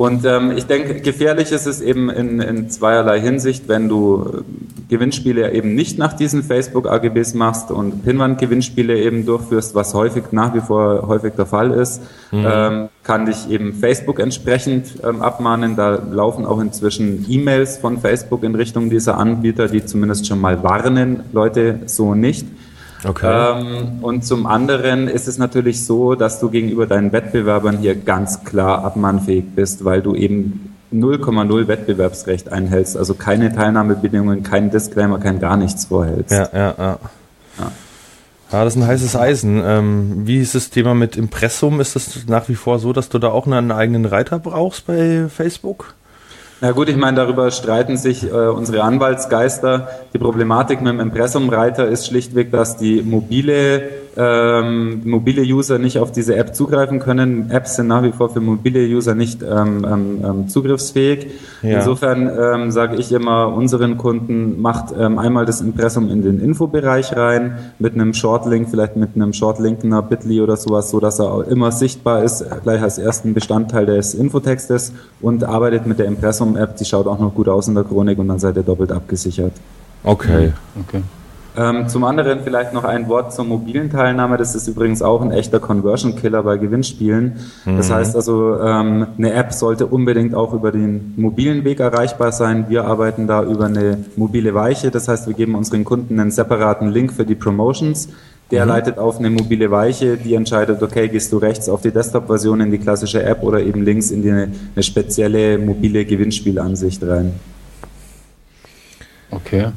Und 0.00 0.24
ähm, 0.24 0.52
ich 0.56 0.64
denke, 0.64 1.02
gefährlich 1.02 1.52
ist 1.52 1.66
es 1.66 1.82
eben 1.82 2.08
in, 2.08 2.40
in 2.40 2.70
zweierlei 2.70 3.20
Hinsicht, 3.20 3.68
wenn 3.68 3.90
du 3.90 4.24
äh, 4.24 4.42
Gewinnspiele 4.88 5.52
eben 5.52 5.74
nicht 5.74 5.98
nach 5.98 6.14
diesen 6.14 6.42
Facebook-AGBs 6.42 7.34
machst 7.34 7.70
und 7.70 8.02
Pinwand-Gewinnspiele 8.02 8.98
eben 8.98 9.26
durchführst, 9.26 9.74
was 9.74 9.92
häufig 9.92 10.22
nach 10.30 10.54
wie 10.54 10.60
vor 10.60 11.06
häufig 11.06 11.34
der 11.34 11.44
Fall 11.44 11.70
ist, 11.72 12.00
mhm. 12.30 12.46
ähm, 12.50 12.88
kann 13.02 13.26
dich 13.26 13.50
eben 13.50 13.74
Facebook 13.74 14.20
entsprechend 14.20 14.86
ähm, 15.04 15.20
abmahnen. 15.20 15.76
Da 15.76 15.96
laufen 16.10 16.46
auch 16.46 16.60
inzwischen 16.60 17.26
E-Mails 17.28 17.76
von 17.76 17.98
Facebook 17.98 18.42
in 18.42 18.54
Richtung 18.54 18.88
dieser 18.88 19.18
Anbieter, 19.18 19.68
die 19.68 19.84
zumindest 19.84 20.26
schon 20.26 20.40
mal 20.40 20.62
warnen, 20.62 21.24
Leute, 21.34 21.80
so 21.84 22.14
nicht. 22.14 22.46
Okay. 23.04 23.60
Ähm, 23.60 23.98
und 24.02 24.24
zum 24.24 24.46
anderen 24.46 25.08
ist 25.08 25.28
es 25.28 25.38
natürlich 25.38 25.84
so, 25.84 26.14
dass 26.14 26.40
du 26.40 26.50
gegenüber 26.50 26.86
deinen 26.86 27.12
Wettbewerbern 27.12 27.78
hier 27.78 27.94
ganz 27.94 28.44
klar 28.44 28.84
abmahnfähig 28.84 29.44
bist, 29.54 29.84
weil 29.84 30.02
du 30.02 30.14
eben 30.14 30.74
0,0 30.92 31.68
Wettbewerbsrecht 31.68 32.52
einhältst, 32.52 32.96
also 32.96 33.14
keine 33.14 33.54
Teilnahmebedingungen, 33.54 34.42
kein 34.42 34.70
Disclaimer, 34.70 35.18
kein 35.18 35.38
gar 35.38 35.56
nichts 35.56 35.86
vorhältst. 35.86 36.32
Ja, 36.32 36.48
ja, 36.52 36.74
ja. 36.76 36.98
ja. 37.58 37.72
Ja, 38.52 38.64
das 38.64 38.74
ist 38.74 38.82
ein 38.82 38.88
heißes 38.88 39.14
Eisen. 39.14 39.62
Ähm, 39.64 40.26
wie 40.26 40.38
ist 40.38 40.56
das 40.56 40.70
Thema 40.70 40.92
mit 40.92 41.16
Impressum? 41.16 41.80
Ist 41.80 41.94
es 41.94 42.26
nach 42.26 42.48
wie 42.48 42.56
vor 42.56 42.80
so, 42.80 42.92
dass 42.92 43.08
du 43.08 43.20
da 43.20 43.28
auch 43.28 43.46
einen 43.46 43.70
eigenen 43.70 44.06
Reiter 44.06 44.40
brauchst 44.40 44.86
bei 44.86 45.26
Facebook? 45.28 45.94
Na 46.62 46.72
gut, 46.72 46.90
ich 46.90 46.96
meine, 46.96 47.16
darüber 47.16 47.50
streiten 47.50 47.96
sich 47.96 48.30
äh, 48.30 48.34
unsere 48.34 48.82
Anwaltsgeister. 48.82 49.88
Die 50.12 50.18
Problematik 50.18 50.82
mit 50.82 50.92
dem 50.92 51.00
Impressumreiter 51.00 51.88
ist 51.88 52.06
schlichtweg, 52.06 52.52
dass 52.52 52.76
die 52.76 53.02
mobile 53.02 53.88
ähm, 54.16 55.02
mobile 55.04 55.42
User 55.42 55.78
nicht 55.78 55.98
auf 55.98 56.12
diese 56.12 56.36
App 56.36 56.54
zugreifen 56.54 56.98
können. 56.98 57.50
Apps 57.50 57.76
sind 57.76 57.86
nach 57.86 58.02
wie 58.02 58.12
vor 58.12 58.30
für 58.30 58.40
mobile 58.40 58.80
User 58.80 59.14
nicht 59.14 59.42
ähm, 59.42 59.86
ähm, 59.88 60.24
ähm 60.24 60.48
zugriffsfähig. 60.48 61.28
Ja. 61.62 61.78
Insofern 61.78 62.28
ähm, 62.28 62.70
sage 62.70 62.96
ich 62.96 63.12
immer 63.12 63.48
unseren 63.54 63.98
Kunden, 63.98 64.60
macht 64.60 64.94
ähm, 64.98 65.18
einmal 65.18 65.46
das 65.46 65.60
Impressum 65.60 66.10
in 66.10 66.22
den 66.22 66.40
Infobereich 66.40 67.16
rein 67.16 67.58
mit 67.78 67.94
einem 67.94 68.12
Shortlink, 68.12 68.68
vielleicht 68.68 68.96
mit 68.96 69.10
einem 69.14 69.32
Shortlink 69.32 69.84
einer 69.84 70.02
Bitly 70.02 70.40
oder 70.40 70.56
sowas, 70.56 70.90
so 70.90 70.98
dass 70.98 71.18
er 71.18 71.32
auch 71.32 71.42
immer 71.42 71.70
sichtbar 71.70 72.24
ist, 72.24 72.44
gleich 72.62 72.82
als 72.82 72.98
ersten 72.98 73.32
Bestandteil 73.32 73.86
des 73.86 74.14
Infotextes 74.14 74.92
und 75.20 75.44
arbeitet 75.44 75.86
mit 75.86 75.98
der 75.98 76.06
Impressum-App, 76.50 76.76
die 76.76 76.84
schaut 76.84 77.06
auch 77.06 77.18
noch 77.18 77.34
gut 77.34 77.48
aus 77.48 77.68
in 77.68 77.74
der 77.74 77.84
Chronik 77.84 78.18
und 78.18 78.28
dann 78.28 78.38
seid 78.38 78.56
ihr 78.56 78.62
doppelt 78.62 78.92
abgesichert. 78.92 79.52
Okay. 80.02 80.52
okay. 80.80 81.02
Ähm, 81.56 81.88
zum 81.88 82.04
anderen 82.04 82.40
vielleicht 82.44 82.72
noch 82.72 82.84
ein 82.84 83.08
Wort 83.08 83.34
zur 83.34 83.44
mobilen 83.44 83.90
Teilnahme. 83.90 84.36
Das 84.36 84.54
ist 84.54 84.68
übrigens 84.68 85.02
auch 85.02 85.20
ein 85.20 85.32
echter 85.32 85.58
Conversion 85.58 86.14
Killer 86.14 86.44
bei 86.44 86.58
Gewinnspielen. 86.58 87.38
Mhm. 87.64 87.76
Das 87.76 87.90
heißt 87.90 88.14
also, 88.14 88.56
ähm, 88.60 89.08
eine 89.18 89.32
App 89.32 89.52
sollte 89.52 89.86
unbedingt 89.86 90.34
auch 90.34 90.54
über 90.54 90.70
den 90.70 91.12
mobilen 91.16 91.64
Weg 91.64 91.80
erreichbar 91.80 92.30
sein. 92.30 92.66
Wir 92.68 92.84
arbeiten 92.84 93.26
da 93.26 93.42
über 93.42 93.66
eine 93.66 93.98
mobile 94.16 94.54
Weiche. 94.54 94.92
Das 94.92 95.08
heißt, 95.08 95.26
wir 95.26 95.34
geben 95.34 95.56
unseren 95.56 95.84
Kunden 95.84 96.20
einen 96.20 96.30
separaten 96.30 96.88
Link 96.88 97.12
für 97.12 97.26
die 97.26 97.34
Promotions. 97.34 98.08
Der 98.50 98.64
mhm. 98.64 98.70
leitet 98.70 98.98
auf 98.98 99.18
eine 99.18 99.30
mobile 99.30 99.70
Weiche, 99.70 100.16
die 100.16 100.34
entscheidet, 100.34 100.82
okay, 100.82 101.08
gehst 101.08 101.32
du 101.32 101.38
rechts 101.38 101.68
auf 101.68 101.82
die 101.82 101.92
Desktop-Version 101.92 102.60
in 102.60 102.70
die 102.70 102.78
klassische 102.78 103.22
App 103.22 103.42
oder 103.42 103.60
eben 103.60 103.84
links 103.84 104.10
in 104.10 104.22
die, 104.22 104.30
eine 104.30 104.82
spezielle 104.82 105.58
mobile 105.58 106.04
Gewinnspielansicht 106.04 107.02
rein. 107.04 107.34
Okay. 109.30 109.68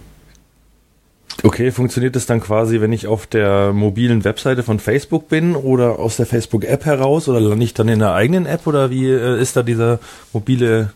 Okay, 1.46 1.72
funktioniert 1.72 2.16
das 2.16 2.26
dann 2.26 2.40
quasi, 2.40 2.80
wenn 2.80 2.94
ich 2.94 3.06
auf 3.06 3.28
der 3.28 3.74
mobilen 3.74 4.24
Webseite 4.24 4.64
von 4.64 4.80
Facebook 4.80 5.28
bin 5.28 5.58
oder 5.58 6.00
aus 6.00 6.16
der 6.16 6.26
Facebook-App 6.26 6.86
heraus 6.86 7.28
oder 7.28 7.42
lande 7.42 7.66
ich 7.66 7.74
dann 7.74 7.90
in 7.90 8.00
der 8.00 8.14
eigenen 8.14 8.46
App 8.46 8.66
oder 8.66 8.90
wie 8.90 9.10
äh, 9.10 9.42
ist 9.42 9.58
da 9.58 9.62
dieser 9.62 10.00
mobile 10.32 10.94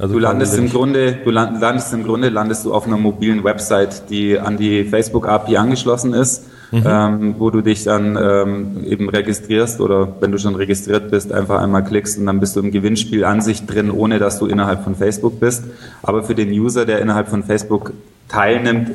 also 0.00 0.14
du 0.14 0.18
landest 0.18 0.56
im 0.56 0.70
Grunde, 0.70 1.18
du 1.24 1.30
landest 1.30 1.92
im 1.92 2.04
Grunde, 2.04 2.30
landest 2.30 2.64
du 2.64 2.72
auf 2.72 2.86
einer 2.86 2.96
mobilen 2.96 3.44
Website, 3.44 4.08
die 4.08 4.38
an 4.38 4.56
die 4.56 4.84
Facebook 4.84 5.28
API 5.28 5.58
angeschlossen 5.58 6.14
ist, 6.14 6.46
mhm. 6.70 6.82
ähm, 6.86 7.34
wo 7.38 7.50
du 7.50 7.60
dich 7.60 7.84
dann 7.84 8.16
ähm, 8.16 8.84
eben 8.84 9.10
registrierst 9.10 9.78
oder 9.80 10.16
wenn 10.20 10.32
du 10.32 10.38
schon 10.38 10.54
registriert 10.54 11.10
bist, 11.10 11.32
einfach 11.32 11.60
einmal 11.60 11.84
klickst 11.84 12.18
und 12.18 12.26
dann 12.26 12.40
bist 12.40 12.56
du 12.56 12.60
im 12.60 12.70
Gewinnspiel 12.70 13.24
an 13.24 13.42
sich 13.42 13.66
drin, 13.66 13.90
ohne 13.90 14.18
dass 14.18 14.38
du 14.38 14.46
innerhalb 14.46 14.84
von 14.84 14.94
Facebook 14.94 15.38
bist. 15.38 15.64
Aber 16.02 16.22
für 16.22 16.34
den 16.34 16.50
User, 16.50 16.86
der 16.86 17.00
innerhalb 17.00 17.28
von 17.28 17.42
Facebook 17.44 17.92
teilnimmt, 18.28 18.90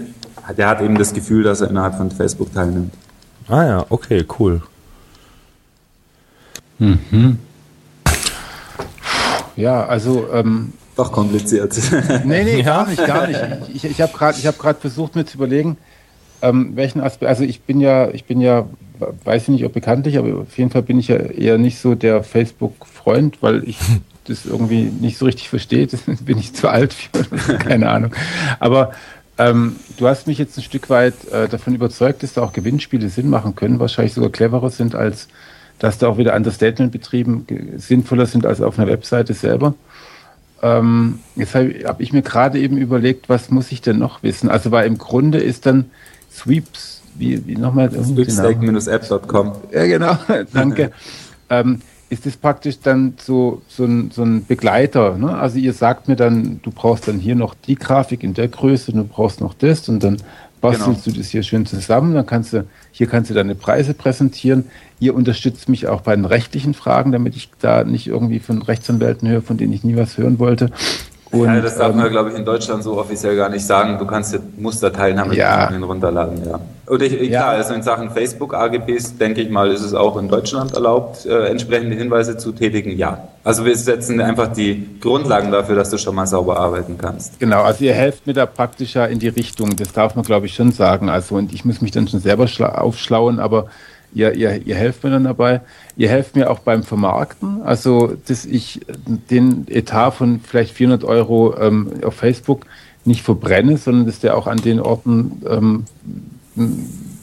der 0.57 0.67
hat 0.67 0.81
eben 0.81 0.97
das 0.97 1.13
Gefühl, 1.13 1.43
dass 1.43 1.61
er 1.61 1.69
innerhalb 1.69 1.95
von 1.95 2.09
Facebook 2.09 2.51
teilnimmt. 2.51 2.93
Ah 3.47 3.63
ja, 3.63 3.85
okay, 3.89 4.25
cool. 4.39 4.63
Mhm. 6.79 7.37
Ja, 9.55 9.85
also 9.85 10.27
ähm, 10.33 10.73
doch 10.95 11.12
kompliziert. 11.12 11.75
nee, 12.25 12.43
nee, 12.43 12.63
gar 12.63 12.88
nicht, 12.88 13.05
gar 13.05 13.27
nicht. 13.27 13.41
Ich, 13.73 13.86
ich 13.86 14.01
habe 14.01 14.13
gerade 14.13 14.38
hab 14.38 14.81
versucht 14.81 15.15
mir 15.15 15.25
zu 15.25 15.38
überlegen, 15.38 15.77
ähm, 16.41 16.75
welchen 16.75 17.01
Aspekt, 17.01 17.29
also 17.29 17.43
ich 17.43 17.62
bin 17.62 17.79
ja, 17.79 18.10
ich 18.10 18.25
bin 18.25 18.41
ja, 18.41 18.67
weiß 19.23 19.43
ich 19.43 19.49
nicht, 19.49 19.65
ob 19.65 19.73
bekanntlich, 19.73 20.17
aber 20.17 20.41
auf 20.41 20.58
jeden 20.58 20.69
Fall 20.69 20.84
bin 20.84 20.99
ich 20.99 21.08
ja 21.08 21.17
eher 21.17 21.58
nicht 21.58 21.79
so 21.79 21.95
der 21.95 22.23
Facebook-Freund, 22.23 23.41
weil 23.41 23.67
ich 23.67 23.77
das 24.27 24.45
irgendwie 24.45 24.84
nicht 24.84 25.17
so 25.17 25.25
richtig 25.25 25.49
verstehe. 25.49 25.88
bin 26.21 26.38
ich 26.38 26.53
zu 26.53 26.69
alt 26.69 26.93
für, 26.93 27.58
keine 27.58 27.89
Ahnung. 27.89 28.12
Aber 28.60 28.91
ähm, 29.38 29.75
du 29.97 30.08
hast 30.08 30.27
mich 30.27 30.38
jetzt 30.38 30.58
ein 30.58 30.63
Stück 30.63 30.89
weit 30.89 31.13
äh, 31.31 31.47
davon 31.47 31.75
überzeugt, 31.75 32.23
dass 32.23 32.34
da 32.34 32.41
auch 32.41 32.53
Gewinnspiele 32.53 33.10
Sinn 33.10 33.29
machen 33.29 33.55
können, 33.55 33.79
wahrscheinlich 33.79 34.13
sogar 34.13 34.29
cleverer 34.29 34.69
sind, 34.69 34.95
als 34.95 35.27
dass 35.79 35.97
da 35.97 36.08
auch 36.08 36.17
wieder 36.17 36.36
Understatement 36.36 36.91
betrieben 36.91 37.45
sinnvoller 37.75 38.25
sind 38.25 38.45
als 38.45 38.62
auf 38.62 38.79
einer 38.79 38.88
Webseite 38.88 39.34
selber. 39.34 39.73
Ähm, 40.61 41.19
jetzt 41.35 41.55
habe 41.55 41.73
hab 41.85 42.01
ich 42.01 42.13
mir 42.13 42.21
gerade 42.21 42.59
eben 42.59 42.77
überlegt, 42.77 43.29
was 43.29 43.49
muss 43.49 43.71
ich 43.71 43.81
denn 43.81 43.99
noch 43.99 44.23
wissen? 44.23 44.49
Also, 44.49 44.71
weil 44.71 44.87
im 44.87 44.97
Grunde 44.97 45.39
ist 45.39 45.65
dann 45.65 45.85
Sweeps, 46.31 47.01
wie, 47.15 47.45
wie 47.45 47.55
nochmal? 47.55 47.91
Sweepstake-app.com. 47.91 49.53
Ja, 49.71 49.85
genau, 49.85 50.17
danke. 50.53 50.91
ähm, 51.49 51.81
ist 52.09 52.25
das 52.25 52.37
praktisch 52.37 52.79
dann 52.79 53.15
so, 53.17 53.61
so, 53.67 53.83
ein, 53.83 54.11
so 54.11 54.23
ein 54.23 54.45
Begleiter. 54.45 55.17
Ne? 55.17 55.35
Also 55.35 55.57
ihr 55.57 55.73
sagt 55.73 56.07
mir 56.07 56.15
dann, 56.15 56.59
du 56.61 56.71
brauchst 56.71 57.07
dann 57.07 57.19
hier 57.19 57.35
noch 57.35 57.55
die 57.55 57.75
Grafik 57.75 58.23
in 58.23 58.33
der 58.33 58.47
Größe, 58.47 58.91
du 58.93 59.03
brauchst 59.03 59.41
noch 59.41 59.53
das 59.53 59.89
und 59.89 60.03
dann 60.03 60.17
bastelst 60.71 61.04
genau. 61.06 61.15
du 61.15 61.21
das 61.21 61.30
hier 61.30 61.43
schön 61.43 61.65
zusammen. 61.65 62.13
Dann 62.13 62.25
kannst 62.25 62.54
du, 62.54 62.65
hier 62.91 63.08
kannst 63.08 63.30
du 63.30 63.34
deine 63.34 63.56
Preise 63.56 63.93
präsentieren. 63.93 64.65
Ihr 64.99 65.15
unterstützt 65.15 65.69
mich 65.69 65.88
auch 65.88 66.01
bei 66.01 66.15
den 66.15 66.25
rechtlichen 66.25 66.73
Fragen, 66.73 67.12
damit 67.12 67.36
ich 67.36 67.49
da 67.60 67.84
nicht 67.84 68.08
irgendwie 68.08 68.39
von 68.39 68.62
Rechtsanwälten 68.62 69.28
höre, 69.28 69.41
von 69.41 69.58
denen 69.58 69.73
ich 69.73 69.84
nie 69.84 69.95
was 69.95 70.17
hören 70.17 70.39
wollte. 70.39 70.71
Und, 71.41 71.54
ja, 71.54 71.62
das 71.62 71.78
darf 71.78 71.91
ähm, 71.91 71.98
man, 71.98 72.10
glaube 72.10 72.32
ich, 72.32 72.38
in 72.38 72.45
Deutschland 72.45 72.84
so 72.84 72.98
offiziell 72.98 73.36
gar 73.36 73.50
nicht 73.50 73.65
sagen. 73.65 73.98
Du 73.98 74.06
kannst 74.06 74.38
Musterteilnahme 74.58 75.36
ja. 75.36 75.67
runterladen, 75.67 76.41
ja. 76.45 76.60
Und 76.88 77.02
ich, 77.02 77.13
ja. 77.13 77.41
klar, 77.41 77.50
also 77.52 77.74
in 77.74 77.82
Sachen 77.82 78.12
Facebook-AGBs, 78.12 79.17
denke 79.17 79.41
ich 79.41 79.50
mal, 79.50 79.71
ist 79.71 79.82
es 79.82 79.93
auch 79.93 80.17
in 80.17 80.28
Deutschland 80.28 80.74
erlaubt, 80.74 81.26
äh, 81.26 81.48
entsprechende 81.48 81.95
Hinweise 81.95 82.38
zu 82.38 82.52
tätigen, 82.52 82.91
ja. 82.91 83.28
Also 83.43 83.65
wir 83.65 83.76
setzen 83.76 84.21
einfach 84.21 84.48
die 84.54 85.00
Grundlagen 85.00 85.52
dafür, 85.52 85.76
dass 85.76 85.89
du 85.89 85.98
schon 85.98 86.15
mal 86.15 86.28
sauber 86.28 86.60
arbeiten 86.60 86.98
kannst. 86.98 87.39
Genau, 87.39 87.63
also 87.63 87.84
ihr 87.84 87.93
helft 87.93 88.28
mir 88.28 88.34
da 88.34 88.45
praktisch 88.45 88.95
ja 88.95 89.06
in 89.06 89.19
die 89.19 89.28
Richtung, 89.28 89.76
das 89.76 89.93
darf 89.93 90.15
man, 90.15 90.26
glaube 90.26 90.45
ich, 90.45 90.56
schon 90.56 90.71
sagen. 90.71 91.10
Also 91.10 91.36
und 91.36 91.54
ich 91.54 91.65
muss 91.65 91.82
mich 91.82 91.91
dann 91.91 92.08
schon 92.08 92.19
selber 92.19 92.48
aufschlauen, 92.82 93.39
aber 93.39 93.67
ihr, 94.15 94.34
ihr, 94.34 94.65
ihr 94.65 94.75
helft 94.75 95.04
mir 95.04 95.12
dann 95.12 95.25
dabei. 95.25 95.62
Ihr 95.95 96.10
helft 96.10 96.36
mir 96.36 96.49
auch 96.49 96.60
beim 96.60 96.84
Vermarkten, 96.84 97.62
also 97.63 98.15
dass 98.28 98.45
ich 98.45 98.82
den 99.30 99.67
Etat 99.67 100.12
von 100.12 100.39
vielleicht 100.39 100.73
400 100.73 101.04
Euro 101.04 101.56
ähm, 101.60 101.91
auf 102.04 102.15
Facebook 102.15 102.65
nicht 103.04 103.21
verbrenne, 103.21 103.78
sondern 103.78 104.08
dass 104.08 104.19
der 104.19 104.36
auch 104.36 104.47
an 104.47 104.58
den 104.58 104.80
Orten 104.80 105.43
ähm, 105.47 105.86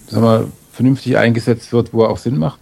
sagen 0.07 0.25
wir, 0.25 0.49
vernünftig 0.73 1.17
eingesetzt 1.17 1.73
wird, 1.73 1.93
wo 1.93 2.03
er 2.03 2.11
auch 2.11 2.19
Sinn 2.19 2.39
macht. 2.39 2.61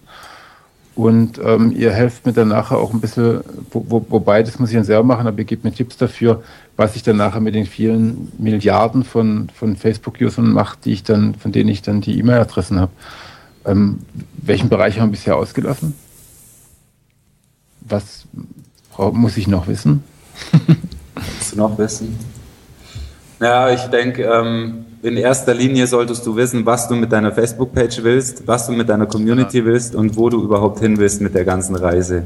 Und 0.95 1.40
ähm, 1.43 1.73
ihr 1.77 1.93
helft 1.93 2.27
mir 2.27 2.33
dann 2.33 2.49
nachher 2.49 2.79
auch 2.79 2.93
ein 2.93 3.01
bisschen, 3.01 3.40
wo, 3.71 3.85
wo, 3.88 4.05
wobei, 4.09 4.43
das 4.43 4.59
muss 4.59 4.71
ich 4.71 4.75
dann 4.75 4.85
selber 4.85 5.05
machen, 5.05 5.27
aber 5.27 5.38
ihr 5.38 5.45
gebt 5.45 5.64
mir 5.64 5.73
Tipps 5.73 5.97
dafür, 5.97 6.43
was 6.77 6.97
ich 6.97 7.03
dann 7.03 7.16
nachher 7.16 7.40
mit 7.40 7.55
den 7.55 7.66
vielen 7.66 8.33
Milliarden 8.38 9.05
von, 9.05 9.51
von 9.55 9.77
Facebook-Usern 9.77 10.53
mache, 10.53 10.79
die 10.85 10.93
ich 10.93 11.03
dann, 11.03 11.35
von 11.35 11.53
denen 11.53 11.71
ich 11.71 11.83
dann 11.83 12.01
die 12.01 12.19
E-Mail-Adressen 12.19 12.81
habe. 12.81 12.93
Ähm, 13.70 14.00
welchen 14.42 14.68
Bereich 14.68 14.98
haben 14.98 15.09
wir 15.09 15.12
bisher 15.12 15.37
ausgelassen? 15.37 15.94
Was 17.80 18.24
muss 18.96 19.37
ich 19.37 19.46
noch 19.46 19.66
wissen? 19.66 20.02
Musst 21.14 21.52
du 21.52 21.56
noch 21.56 21.78
wissen? 21.78 22.18
Ja, 23.40 23.70
ich 23.72 23.83
denke, 23.85 24.24
ähm, 24.24 24.85
in 25.02 25.16
erster 25.16 25.54
Linie 25.54 25.87
solltest 25.87 26.26
du 26.26 26.37
wissen, 26.37 26.66
was 26.66 26.88
du 26.88 26.94
mit 26.94 27.11
deiner 27.11 27.33
Facebook-Page 27.33 28.02
willst, 28.02 28.46
was 28.46 28.66
du 28.66 28.72
mit 28.72 28.88
deiner 28.88 29.06
Community 29.06 29.59
ja. 29.59 29.64
willst 29.64 29.94
und 29.94 30.16
wo 30.16 30.28
du 30.28 30.42
überhaupt 30.42 30.80
hin 30.80 30.98
willst 30.98 31.20
mit 31.20 31.35
der 31.35 31.44
ganzen 31.44 31.74
Reise. 31.76 32.24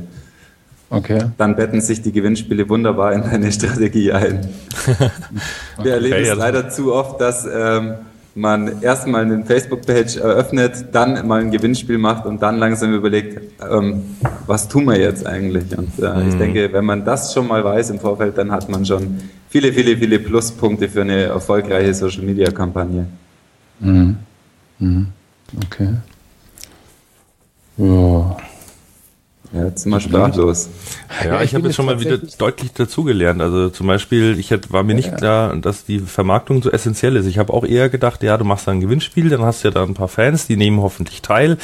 Okay. 0.90 1.24
Dann 1.38 1.56
betten 1.56 1.80
sich 1.80 2.02
die 2.02 2.12
Gewinnspiele 2.12 2.68
wunderbar 2.68 3.12
in 3.12 3.22
deine 3.22 3.50
Strategie 3.52 4.12
ein. 4.12 4.48
Wir 5.82 5.94
erleben 5.94 6.14
okay, 6.14 6.28
es 6.28 6.36
leider 6.36 6.68
zu 6.68 6.92
oft, 6.92 7.20
dass 7.20 7.46
ähm, 7.52 7.94
man 8.34 8.82
erstmal 8.82 9.22
eine 9.22 9.44
Facebook-Page 9.44 10.16
eröffnet, 10.16 10.86
dann 10.92 11.26
mal 11.26 11.40
ein 11.40 11.50
Gewinnspiel 11.50 11.98
macht 11.98 12.26
und 12.26 12.42
dann 12.42 12.58
langsam 12.58 12.92
überlegt, 12.92 13.40
ähm, 13.70 14.02
was 14.46 14.68
tun 14.68 14.86
wir 14.86 14.98
jetzt 14.98 15.26
eigentlich? 15.26 15.76
Und 15.76 15.98
äh, 16.00 16.14
mhm. 16.14 16.28
ich 16.28 16.34
denke, 16.34 16.72
wenn 16.72 16.84
man 16.84 17.04
das 17.04 17.32
schon 17.32 17.46
mal 17.46 17.62
weiß 17.62 17.90
im 17.90 18.00
Vorfeld, 18.00 18.36
dann 18.36 18.50
hat 18.50 18.68
man 18.68 18.84
schon 18.84 19.20
viele, 19.48 19.72
viele, 19.72 19.96
viele 19.96 20.18
Pluspunkte 20.18 20.88
für 20.88 21.02
eine 21.02 21.22
erfolgreiche 21.24 21.94
Social-Media-Kampagne. 21.94 23.06
Mhm. 23.80 24.16
Mhm. 24.78 25.06
Okay. 25.64 25.88
Ja. 27.76 28.36
Ja, 29.54 29.66
jetzt 29.66 29.82
sind 29.82 29.92
wir 29.92 30.00
sprachlos. 30.00 30.68
Ja, 31.24 31.36
ich, 31.40 31.50
ich 31.50 31.54
habe 31.54 31.66
jetzt 31.66 31.76
schon 31.76 31.86
mal 31.86 32.00
wieder 32.00 32.18
deutlich 32.38 32.72
dazugelernt. 32.72 33.40
Also 33.40 33.68
zum 33.68 33.86
Beispiel, 33.86 34.36
ich 34.38 34.50
hätte, 34.50 34.72
war 34.72 34.82
mir 34.82 34.94
nicht 34.94 35.12
ja. 35.12 35.16
klar, 35.16 35.56
dass 35.56 35.84
die 35.84 36.00
Vermarktung 36.00 36.60
so 36.60 36.72
essentiell 36.72 37.14
ist. 37.14 37.26
Ich 37.26 37.38
habe 37.38 37.52
auch 37.52 37.64
eher 37.64 37.88
gedacht, 37.88 38.24
ja, 38.24 38.36
du 38.36 38.44
machst 38.44 38.66
da 38.66 38.72
ein 38.72 38.80
Gewinnspiel, 38.80 39.28
dann 39.28 39.42
hast 39.42 39.62
du 39.62 39.68
ja 39.68 39.74
da 39.74 39.84
ein 39.84 39.94
paar 39.94 40.08
Fans, 40.08 40.48
die 40.48 40.56
nehmen 40.56 40.80
hoffentlich 40.80 41.22
teil. 41.22 41.56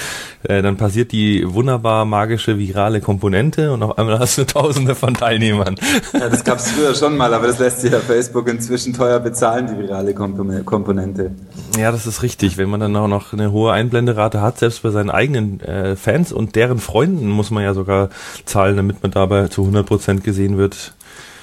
Äh, 0.44 0.62
dann 0.62 0.76
passiert 0.76 1.10
die 1.10 1.44
wunderbar 1.52 2.04
magische 2.04 2.58
virale 2.58 3.00
Komponente 3.00 3.72
und 3.72 3.82
auf 3.82 3.98
einmal 3.98 4.20
hast 4.20 4.38
du 4.38 4.44
Tausende 4.46 4.94
von 4.94 5.14
Teilnehmern. 5.14 5.76
Ja, 6.12 6.28
das 6.28 6.44
gab 6.44 6.58
es 6.58 6.70
früher 6.70 6.94
schon 6.94 7.16
mal, 7.16 7.34
aber 7.34 7.48
das 7.48 7.58
lässt 7.58 7.80
sich 7.80 7.92
ja 7.92 7.98
Facebook 7.98 8.48
inzwischen 8.48 8.94
teuer 8.94 9.18
bezahlen, 9.18 9.66
die 9.66 9.82
virale 9.82 10.14
Komponente. 10.14 11.32
Ja, 11.78 11.90
das 11.92 12.06
ist 12.06 12.22
richtig. 12.22 12.56
Wenn 12.56 12.68
man 12.68 12.80
dann 12.80 12.94
auch 12.96 13.08
noch 13.08 13.32
eine 13.32 13.52
hohe 13.52 13.72
Einblenderate 13.72 14.40
hat, 14.40 14.58
selbst 14.58 14.82
bei 14.82 14.90
seinen 14.90 15.10
eigenen 15.10 15.60
äh, 15.60 15.96
Fans 15.96 16.32
und 16.32 16.56
deren 16.56 16.78
Freunden 16.78 17.28
muss 17.28 17.50
man 17.50 17.62
ja 17.62 17.74
so 17.74 17.79
sogar 17.80 18.10
zahlen, 18.44 18.76
damit 18.76 19.02
man 19.02 19.10
dabei 19.12 19.48
zu 19.48 19.62
100% 19.62 20.20
gesehen 20.20 20.58
wird. 20.58 20.92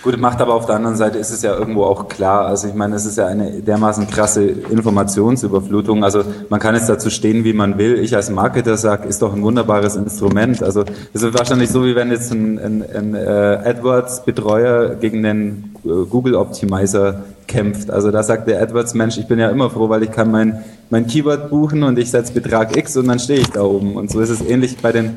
Gut, 0.04 0.20
macht 0.20 0.40
aber 0.40 0.54
auf 0.54 0.68
der 0.68 0.76
anderen 0.76 0.96
Seite 0.96 1.18
ist 1.18 1.32
es 1.32 1.42
ja 1.42 1.58
irgendwo 1.58 1.84
auch 1.84 2.08
klar. 2.08 2.46
Also 2.46 2.68
ich 2.68 2.76
meine, 2.76 2.96
es 2.96 3.06
ist 3.06 3.18
ja 3.18 3.26
eine 3.26 3.62
dermaßen 3.62 4.08
krasse 4.08 4.44
Informationsüberflutung. 4.46 6.04
Also 6.04 6.24
man 6.50 6.60
kann 6.60 6.76
jetzt 6.76 6.88
dazu 6.88 7.10
stehen, 7.10 7.44
wie 7.44 7.52
man 7.52 7.78
will. 7.78 8.00
Ich 8.00 8.16
als 8.16 8.30
Marketer 8.30 8.78
sage, 8.78 9.08
ist 9.08 9.22
doch 9.22 9.34
ein 9.34 9.42
wunderbares 9.42 9.96
Instrument. 9.96 10.62
Also 10.62 10.86
es 11.14 11.24
ist 11.24 11.38
wahrscheinlich 11.38 11.72
so, 11.72 11.84
wie 11.84 11.96
wenn 11.96 12.12
jetzt 12.12 12.32
ein, 12.32 12.60
ein, 12.60 12.86
ein 12.96 13.16
äh, 13.16 13.60
AdWords-Betreuer 13.66 14.96
gegen 14.96 15.24
den 15.24 15.74
äh, 15.84 16.06
Google 16.10 16.36
Optimizer 16.36 17.24
kämpft. 17.48 17.90
Also 17.90 18.12
da 18.12 18.22
sagt 18.24 18.48
der 18.48 18.62
AdWords, 18.62 18.94
Mensch, 18.94 19.18
ich 19.18 19.28
bin 19.28 19.40
ja 19.40 19.50
immer 19.50 19.70
froh, 19.70 19.90
weil 19.90 20.04
ich 20.04 20.12
kann 20.12 20.32
mein, 20.32 20.64
mein 20.90 21.08
Keyword 21.08 21.50
buchen 21.50 21.84
und 21.84 21.98
ich 21.98 22.12
setze 22.12 22.34
Betrag 22.34 22.78
X 22.78 22.96
und 22.98 23.08
dann 23.08 23.20
stehe 23.20 23.40
ich 23.40 23.50
da 23.50 23.64
oben. 23.64 23.96
Und 23.96 24.12
so 24.12 24.22
ist 24.22 24.30
es 24.30 24.42
ähnlich 24.42 24.78
bei 24.78 24.92
den 24.92 25.16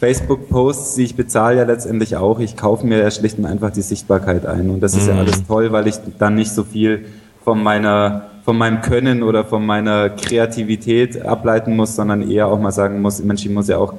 Facebook-Posts, 0.00 0.94
die 0.96 1.04
ich 1.04 1.14
bezahle 1.14 1.58
ja 1.58 1.64
letztendlich 1.64 2.16
auch. 2.16 2.40
Ich 2.40 2.56
kaufe 2.56 2.86
mir 2.86 2.98
ja 2.98 3.10
schlicht 3.10 3.38
und 3.38 3.46
einfach 3.46 3.70
die 3.70 3.82
Sichtbarkeit 3.82 4.46
ein. 4.46 4.70
Und 4.70 4.80
das 4.80 4.94
ist 4.94 5.04
mhm. 5.04 5.10
ja 5.10 5.18
alles 5.18 5.46
toll, 5.46 5.72
weil 5.72 5.86
ich 5.86 5.96
dann 6.18 6.34
nicht 6.34 6.52
so 6.52 6.64
viel 6.64 7.06
von 7.44 7.62
meiner 7.62 8.26
von 8.44 8.56
meinem 8.56 8.80
Können 8.80 9.22
oder 9.22 9.44
von 9.44 9.64
meiner 9.64 10.08
Kreativität 10.08 11.22
ableiten 11.22 11.76
muss, 11.76 11.94
sondern 11.94 12.28
eher 12.28 12.48
auch 12.48 12.58
mal 12.58 12.72
sagen 12.72 13.02
muss, 13.02 13.22
Mensch, 13.22 13.44
ich 13.44 13.52
muss 13.52 13.68
ja 13.68 13.76
auch 13.76 13.94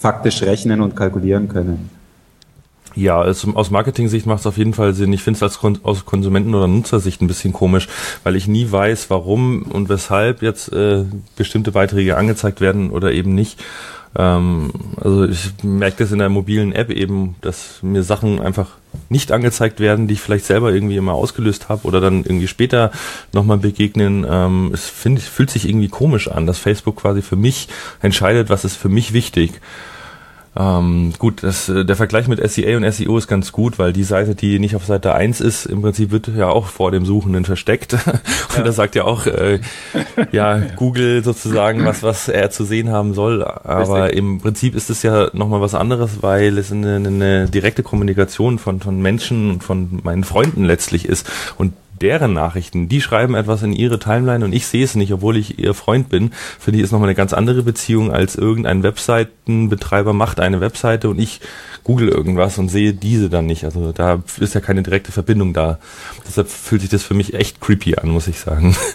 faktisch 0.00 0.42
rechnen 0.42 0.80
und 0.80 0.96
kalkulieren 0.96 1.48
können. 1.48 1.90
Ja, 2.94 3.20
also 3.20 3.52
aus 3.54 3.70
Marketing-Sicht 3.70 4.26
macht 4.26 4.40
es 4.40 4.46
auf 4.46 4.58
jeden 4.58 4.74
Fall 4.74 4.94
Sinn. 4.94 5.12
Ich 5.12 5.22
finde 5.22 5.36
es 5.36 5.42
als 5.42 5.58
Kon 5.58 5.78
aus 5.82 6.04
Konsumenten- 6.04 6.54
oder 6.54 6.66
Nutzersicht 6.66 7.22
ein 7.22 7.26
bisschen 7.26 7.52
komisch, 7.52 7.88
weil 8.22 8.36
ich 8.36 8.48
nie 8.48 8.70
weiß, 8.70 9.08
warum 9.10 9.62
und 9.62 9.88
weshalb 9.88 10.42
jetzt 10.42 10.72
äh, 10.72 11.04
bestimmte 11.36 11.72
Beiträge 11.72 12.16
angezeigt 12.16 12.60
werden 12.60 12.90
oder 12.90 13.12
eben 13.12 13.34
nicht. 13.34 13.62
Ähm, 14.16 14.70
also 15.00 15.24
ich 15.24 15.52
merke 15.62 15.98
das 15.98 16.12
in 16.12 16.18
der 16.18 16.28
mobilen 16.28 16.72
App 16.72 16.90
eben, 16.90 17.36
dass 17.40 17.82
mir 17.82 18.02
Sachen 18.02 18.40
einfach 18.40 18.68
nicht 19.08 19.32
angezeigt 19.32 19.80
werden, 19.80 20.06
die 20.06 20.14
ich 20.14 20.20
vielleicht 20.20 20.44
selber 20.44 20.72
irgendwie 20.72 20.96
immer 20.96 21.14
ausgelöst 21.14 21.68
habe 21.68 21.86
oder 21.86 22.00
dann 22.00 22.24
irgendwie 22.24 22.48
später 22.48 22.90
nochmal 23.32 23.58
begegnen. 23.58 24.26
Ähm, 24.28 24.70
es 24.74 24.88
find, 24.88 25.20
fühlt 25.20 25.50
sich 25.50 25.68
irgendwie 25.68 25.88
komisch 25.88 26.28
an, 26.28 26.46
dass 26.46 26.58
Facebook 26.58 26.96
quasi 26.96 27.22
für 27.22 27.36
mich 27.36 27.68
entscheidet, 28.00 28.50
was 28.50 28.64
ist 28.64 28.76
für 28.76 28.88
mich 28.88 29.12
wichtig. 29.12 29.60
Ähm, 30.54 31.14
gut, 31.18 31.42
das, 31.42 31.70
äh, 31.70 31.84
der 31.84 31.96
Vergleich 31.96 32.28
mit 32.28 32.46
SEA 32.50 32.76
und 32.76 32.90
SEO 32.90 33.16
ist 33.16 33.26
ganz 33.26 33.52
gut, 33.52 33.78
weil 33.78 33.94
die 33.94 34.04
Seite, 34.04 34.34
die 34.34 34.58
nicht 34.58 34.76
auf 34.76 34.84
Seite 34.84 35.14
1 35.14 35.40
ist, 35.40 35.64
im 35.64 35.80
Prinzip 35.80 36.10
wird 36.10 36.28
ja 36.28 36.48
auch 36.48 36.66
vor 36.66 36.90
dem 36.90 37.06
Suchenden 37.06 37.46
versteckt. 37.46 37.92
und 38.06 38.56
ja. 38.56 38.62
da 38.62 38.72
sagt 38.72 38.94
ja 38.94 39.04
auch 39.04 39.26
äh, 39.26 39.60
ja 40.30 40.58
Google 40.76 41.24
sozusagen, 41.24 41.86
was, 41.86 42.02
was 42.02 42.28
er 42.28 42.50
zu 42.50 42.64
sehen 42.64 42.90
haben 42.90 43.14
soll. 43.14 43.42
Aber 43.42 44.04
Richtig. 44.04 44.18
im 44.18 44.40
Prinzip 44.40 44.74
ist 44.74 44.90
es 44.90 45.02
ja 45.02 45.30
nochmal 45.32 45.62
was 45.62 45.74
anderes, 45.74 46.22
weil 46.22 46.58
es 46.58 46.70
eine, 46.70 46.96
eine 46.96 47.48
direkte 47.48 47.82
Kommunikation 47.82 48.58
von, 48.58 48.80
von 48.80 49.00
Menschen 49.00 49.52
und 49.52 49.64
von 49.64 50.00
meinen 50.02 50.24
Freunden 50.24 50.64
letztlich 50.64 51.06
ist. 51.06 51.30
Und 51.56 51.72
deren 52.02 52.32
Nachrichten, 52.32 52.88
die 52.88 53.00
schreiben 53.00 53.34
etwas 53.34 53.62
in 53.62 53.72
ihre 53.72 53.98
Timeline 53.98 54.44
und 54.44 54.52
ich 54.52 54.66
sehe 54.66 54.84
es 54.84 54.94
nicht, 54.94 55.12
obwohl 55.12 55.36
ich 55.36 55.58
ihr 55.58 55.74
Freund 55.74 56.08
bin. 56.08 56.32
Für 56.58 56.72
die 56.72 56.80
ist 56.80 56.90
nochmal 56.92 57.08
eine 57.08 57.14
ganz 57.14 57.32
andere 57.32 57.62
Beziehung 57.62 58.12
als 58.12 58.34
irgendein 58.36 58.82
Webseitenbetreiber 58.82 60.12
macht 60.12 60.40
eine 60.40 60.60
Webseite 60.60 61.08
und 61.08 61.18
ich 61.18 61.40
google 61.84 62.08
irgendwas 62.08 62.58
und 62.58 62.68
sehe 62.68 62.92
diese 62.92 63.30
dann 63.30 63.46
nicht. 63.46 63.64
Also 63.64 63.92
da 63.92 64.22
ist 64.38 64.54
ja 64.54 64.60
keine 64.60 64.82
direkte 64.82 65.12
Verbindung 65.12 65.52
da. 65.52 65.78
Deshalb 66.26 66.48
fühlt 66.48 66.82
sich 66.82 66.90
das 66.90 67.02
für 67.02 67.14
mich 67.14 67.34
echt 67.34 67.60
creepy 67.60 67.96
an, 67.96 68.10
muss 68.10 68.28
ich 68.28 68.38
sagen. 68.40 68.76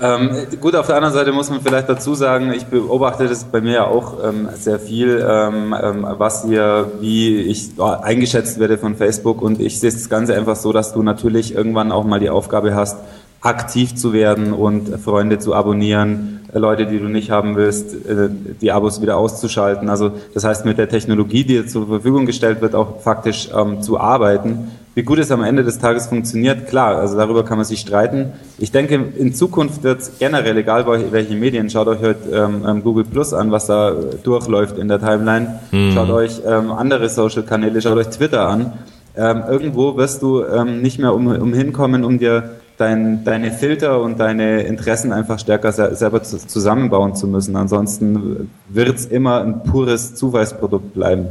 Ähm, 0.00 0.30
gut, 0.60 0.76
auf 0.76 0.86
der 0.86 0.96
anderen 0.96 1.12
Seite 1.12 1.32
muss 1.32 1.50
man 1.50 1.60
vielleicht 1.60 1.88
dazu 1.88 2.14
sagen, 2.14 2.52
ich 2.52 2.66
beobachte 2.66 3.26
das 3.26 3.42
bei 3.44 3.60
mir 3.60 3.72
ja 3.72 3.86
auch 3.86 4.24
ähm, 4.24 4.48
sehr 4.54 4.78
viel, 4.78 5.24
ähm, 5.28 5.74
ähm 5.80 6.06
was 6.18 6.44
hier, 6.44 6.92
wie 7.00 7.40
ich 7.40 7.70
oh, 7.78 7.82
eingeschätzt 7.82 8.60
werde 8.60 8.78
von 8.78 8.94
Facebook. 8.94 9.42
Und 9.42 9.60
ich 9.60 9.80
sehe 9.80 9.90
das 9.90 10.08
Ganze 10.08 10.36
einfach 10.36 10.54
so, 10.54 10.72
dass 10.72 10.92
du 10.92 11.02
natürlich 11.02 11.52
irgendwann 11.52 11.90
auch 11.90 12.04
mal 12.04 12.20
die 12.20 12.30
Aufgabe 12.30 12.76
hast, 12.76 12.96
aktiv 13.40 13.96
zu 13.96 14.12
werden 14.12 14.52
und 14.52 15.00
Freunde 15.00 15.40
zu 15.40 15.54
abonnieren, 15.54 16.37
Leute, 16.52 16.86
die 16.86 16.98
du 16.98 17.06
nicht 17.06 17.30
haben 17.30 17.56
willst, 17.56 17.94
äh, 18.06 18.28
die 18.60 18.72
Abos 18.72 19.02
wieder 19.02 19.16
auszuschalten. 19.16 19.88
Also 19.88 20.12
das 20.34 20.44
heißt, 20.44 20.64
mit 20.64 20.78
der 20.78 20.88
Technologie, 20.88 21.44
die 21.44 21.54
dir 21.54 21.66
zur 21.66 21.86
Verfügung 21.86 22.26
gestellt 22.26 22.60
wird, 22.60 22.74
auch 22.74 23.00
faktisch 23.00 23.50
ähm, 23.54 23.82
zu 23.82 23.98
arbeiten 23.98 24.68
wie 24.98 25.04
gut 25.04 25.20
es 25.20 25.30
am 25.30 25.44
Ende 25.44 25.62
des 25.62 25.78
Tages 25.78 26.08
funktioniert, 26.08 26.66
klar, 26.66 26.96
also 26.96 27.16
darüber 27.16 27.44
kann 27.44 27.56
man 27.56 27.64
sich 27.64 27.78
streiten. 27.78 28.32
Ich 28.58 28.72
denke, 28.72 28.96
in 29.16 29.32
Zukunft 29.32 29.84
wird 29.84 30.00
es 30.00 30.18
generell, 30.18 30.56
egal 30.56 30.86
welche 31.12 31.36
Medien, 31.36 31.70
schaut 31.70 31.86
euch 31.86 32.00
heute 32.00 32.28
ähm, 32.32 32.64
ähm, 32.66 32.82
Google 32.82 33.04
Plus 33.04 33.32
an, 33.32 33.52
was 33.52 33.66
da 33.66 33.94
durchläuft 34.24 34.76
in 34.76 34.88
der 34.88 34.98
Timeline. 34.98 35.60
Mhm. 35.70 35.92
Schaut 35.92 36.10
euch 36.10 36.42
ähm, 36.44 36.72
andere 36.72 37.08
Social-Kanäle, 37.08 37.80
schaut 37.80 37.96
euch 37.96 38.08
Twitter 38.08 38.48
an. 38.48 38.72
Ähm, 39.16 39.44
irgendwo 39.48 39.96
wirst 39.96 40.20
du 40.20 40.42
ähm, 40.42 40.82
nicht 40.82 40.98
mehr 40.98 41.14
um, 41.14 41.28
um 41.28 41.52
hinkommen, 41.52 42.04
um 42.04 42.18
dir 42.18 42.57
dein, 42.78 43.24
deine 43.24 43.52
Filter 43.52 44.00
und 44.00 44.18
deine 44.18 44.62
Interessen 44.62 45.12
einfach 45.12 45.38
stärker 45.38 45.72
selber 45.72 46.22
zusammenbauen 46.22 47.14
zu 47.14 47.26
müssen. 47.26 47.56
Ansonsten 47.56 48.50
wird 48.68 48.96
es 48.96 49.06
immer 49.06 49.42
ein 49.42 49.62
pures 49.64 50.14
Zuweisprodukt 50.14 50.94
bleiben. 50.94 51.26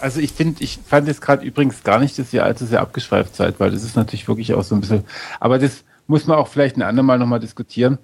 Also 0.00 0.20
ich 0.20 0.32
finde, 0.32 0.62
ich 0.64 0.78
fand 0.84 1.06
jetzt 1.06 1.20
gerade 1.20 1.44
übrigens 1.44 1.84
gar 1.84 2.00
nicht, 2.00 2.18
dass 2.18 2.32
ihr 2.32 2.44
allzu 2.44 2.64
sehr 2.64 2.80
abgeschweift 2.80 3.36
seid, 3.36 3.60
weil 3.60 3.70
das 3.70 3.84
ist 3.84 3.94
natürlich 3.94 4.26
wirklich 4.26 4.54
auch 4.54 4.64
so 4.64 4.74
ein 4.74 4.80
bisschen, 4.80 5.04
aber 5.38 5.58
das 5.58 5.84
muss 6.06 6.26
man 6.26 6.38
auch 6.38 6.48
vielleicht 6.48 6.76
ein 6.76 6.82
andermal 6.82 7.18
nochmal 7.18 7.40
diskutieren. 7.40 7.98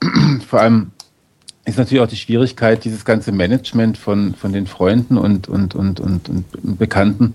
Vor 0.48 0.60
allem 0.60 0.90
ist 1.64 1.78
natürlich 1.78 2.02
auch 2.02 2.08
die 2.08 2.16
Schwierigkeit, 2.16 2.84
dieses 2.84 3.04
ganze 3.04 3.32
Management 3.32 3.96
von, 3.96 4.34
von 4.34 4.52
den 4.52 4.66
Freunden 4.66 5.16
und, 5.16 5.48
und, 5.48 5.74
und, 5.74 6.00
und, 6.00 6.28
und 6.28 6.78
Bekannten, 6.78 7.34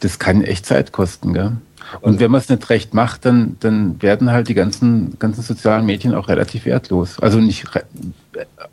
das 0.00 0.18
kann 0.18 0.42
echt 0.42 0.66
Zeit 0.66 0.92
kosten, 0.92 1.32
gell? 1.32 1.52
Und 2.00 2.18
wenn 2.18 2.30
man 2.30 2.40
es 2.40 2.48
nicht 2.48 2.68
recht 2.68 2.94
macht, 2.94 3.24
dann, 3.24 3.56
dann 3.60 4.02
werden 4.02 4.32
halt 4.32 4.48
die 4.48 4.54
ganzen, 4.54 5.18
ganzen 5.18 5.42
sozialen 5.42 5.86
Medien 5.86 6.14
auch 6.14 6.28
relativ 6.28 6.64
wertlos. 6.64 7.20
Also 7.20 7.38
nicht 7.38 7.64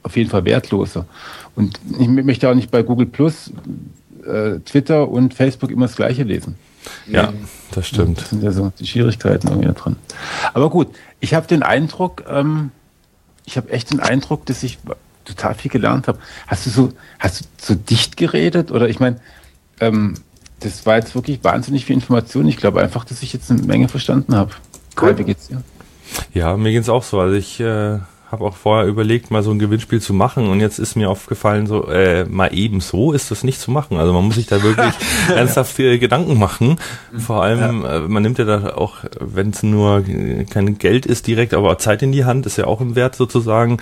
auf 0.02 0.18
jeden 0.18 0.30
Fall 0.30 0.46
wertloser. 0.46 1.06
Und 1.56 1.80
ich 2.00 2.08
möchte 2.08 2.50
auch 2.50 2.56
nicht 2.56 2.72
bei 2.72 2.82
Google 2.82 3.06
Plus 3.06 3.52
äh, 4.26 4.60
Twitter 4.62 5.10
und 5.10 5.34
Facebook 5.34 5.70
immer 5.70 5.86
das 5.86 5.96
Gleiche 5.96 6.24
lesen. 6.24 6.56
Ja, 7.08 7.32
das 7.72 7.88
stimmt. 7.88 8.20
Das 8.20 8.30
sind 8.32 8.44
ja 8.44 8.52
so 8.52 8.74
die 8.80 8.88
Schwierigkeiten 8.88 9.48
irgendwie 9.48 9.68
da 9.68 9.74
drin. 9.74 9.96
Aber 10.54 10.70
gut, 10.70 10.88
ich 11.20 11.34
habe 11.34 11.48
den 11.48 11.64
Eindruck, 11.64 12.24
ähm, 12.28 12.72
ich 13.46 13.58
habe 13.58 13.70
echt 13.72 13.92
den 13.92 14.00
Eindruck, 14.00 14.46
dass 14.46 14.64
ich 14.64 14.80
total 15.24 15.56
viel 15.56 15.72
gelernt 15.72 16.08
habe. 16.08 16.20
Hast 16.48 16.66
du 16.66 16.70
so, 16.70 16.94
hast 17.20 17.42
du 17.42 17.46
so 17.58 17.76
dicht 17.76 18.18
geredet? 18.18 18.72
Oder 18.72 18.90
ich 18.90 19.00
meine, 19.00 19.20
ähm, 19.80 20.16
das 20.64 20.86
war 20.86 20.96
jetzt 20.96 21.16
wirklich 21.16 21.44
wahnsinnig 21.44 21.86
viel 21.86 21.96
Information. 21.96 22.48
Ich 22.48 22.58
glaube 22.58 22.82
einfach, 22.82 23.06
dass 23.06 23.22
ich 23.22 23.34
jetzt 23.34 23.52
eine 23.52 23.62
Menge 23.64 23.90
verstanden 23.90 24.36
habe. 24.36 24.52
Cool. 25.00 25.18
Wie 25.18 25.24
geht's 25.24 25.48
dir? 25.48 25.62
Ja, 26.34 26.56
mir 26.58 26.72
geht's 26.72 26.90
auch 26.90 27.04
so. 27.04 27.20
Also 27.20 27.36
ich 27.36 27.60
äh, 27.60 28.00
habe 28.34 28.46
auch 28.46 28.56
vorher 28.56 28.88
überlegt, 28.88 29.30
mal 29.30 29.44
so 29.44 29.52
ein 29.52 29.60
Gewinnspiel 29.60 30.02
zu 30.02 30.14
machen 30.14 30.50
und 30.50 30.60
jetzt 30.60 30.80
ist 30.80 30.96
mir 30.96 31.10
aufgefallen, 31.10 31.68
so 31.68 31.88
äh, 31.88 32.26
mal 32.26 32.54
eben 32.54 32.82
so 32.82 33.14
ist 33.14 33.30
das 33.30 33.44
nicht 33.44 33.60
zu 33.60 33.70
machen. 33.70 33.98
Also 33.98 34.12
man 34.12 34.26
muss 34.26 34.36
sich 34.36 34.48
da 34.48 34.64
wirklich 34.64 34.94
ernsthaft 35.30 35.78
Gedanken 35.78 36.40
machen. 36.40 36.78
Vor 37.18 37.44
allem, 37.44 37.84
ja. 37.84 37.98
äh, 37.98 38.00
man 38.02 38.24
nimmt 38.24 38.40
ja 38.40 38.46
da 38.46 38.74
auch, 38.76 38.98
wenn 39.20 39.52
es 39.52 39.62
nur 39.62 40.04
kein 40.50 40.80
Geld 40.80 41.06
ist 41.06 41.28
direkt, 41.28 41.54
aber 41.54 41.78
Zeit 41.78 42.02
in 42.02 42.12
die 42.12 42.26
Hand 42.26 42.46
ist 42.48 42.58
ja 42.58 42.66
auch 42.66 42.82
im 42.82 42.96
Wert 42.96 43.16
sozusagen, 43.16 43.78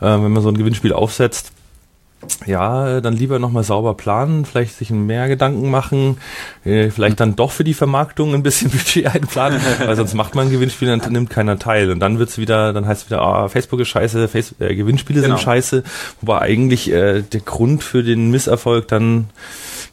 äh, 0.00 0.06
wenn 0.06 0.32
man 0.32 0.42
so 0.42 0.50
ein 0.50 0.58
Gewinnspiel 0.58 0.92
aufsetzt 0.92 1.53
ja, 2.46 3.00
dann 3.00 3.14
lieber 3.14 3.38
nochmal 3.38 3.64
sauber 3.64 3.94
planen, 3.94 4.44
vielleicht 4.44 4.76
sich 4.76 4.90
mehr 4.90 5.28
Gedanken 5.28 5.70
machen, 5.70 6.18
äh, 6.64 6.90
vielleicht 6.90 7.20
dann 7.20 7.36
doch 7.36 7.52
für 7.52 7.64
die 7.64 7.74
Vermarktung 7.74 8.34
ein 8.34 8.42
bisschen 8.42 8.70
Budget 8.72 9.06
einplanen, 9.14 9.60
weil 9.84 9.96
sonst 9.96 10.14
macht 10.14 10.34
man 10.34 10.46
ein 10.46 10.52
Gewinnspiel, 10.52 10.88
dann 10.88 11.12
nimmt 11.12 11.30
keiner 11.30 11.58
teil. 11.58 11.90
Und 11.90 12.00
dann 12.00 12.18
wird's 12.18 12.38
wieder, 12.38 12.72
dann 12.72 12.86
heißt 12.86 13.02
es 13.02 13.10
wieder, 13.10 13.22
ah, 13.22 13.48
Facebook 13.48 13.80
ist 13.80 13.88
scheiße, 13.88 14.28
Face 14.28 14.54
äh, 14.58 14.74
Gewinnspiele 14.74 15.22
genau. 15.22 15.36
sind 15.36 15.44
scheiße, 15.44 15.82
wobei 16.20 16.40
eigentlich 16.40 16.90
äh, 16.90 17.22
der 17.22 17.40
Grund 17.40 17.82
für 17.82 18.02
den 18.02 18.30
Misserfolg 18.30 18.88
dann 18.88 19.28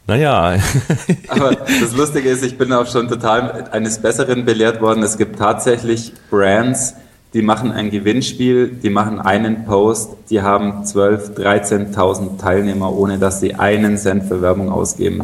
naja. 0.07 0.57
Aber 1.27 1.55
das 1.55 1.95
Lustige 1.95 2.29
ist, 2.29 2.43
ich 2.43 2.57
bin 2.57 2.73
auch 2.73 2.87
schon 2.87 3.07
total 3.07 3.69
eines 3.71 3.99
Besseren 3.99 4.45
belehrt 4.45 4.81
worden. 4.81 5.03
Es 5.03 5.17
gibt 5.17 5.37
tatsächlich 5.37 6.13
Brands, 6.29 6.95
die 7.33 7.41
machen 7.41 7.71
ein 7.71 7.91
Gewinnspiel, 7.91 8.67
die 8.67 8.89
machen 8.89 9.19
einen 9.19 9.65
Post, 9.65 10.11
die 10.29 10.41
haben 10.41 10.85
12, 10.85 11.31
13.000 11.37 12.37
Teilnehmer, 12.37 12.93
ohne 12.93 13.19
dass 13.19 13.39
sie 13.39 13.55
einen 13.55 13.97
Cent 13.97 14.25
für 14.25 14.41
Werbung 14.41 14.69
ausgeben. 14.69 15.21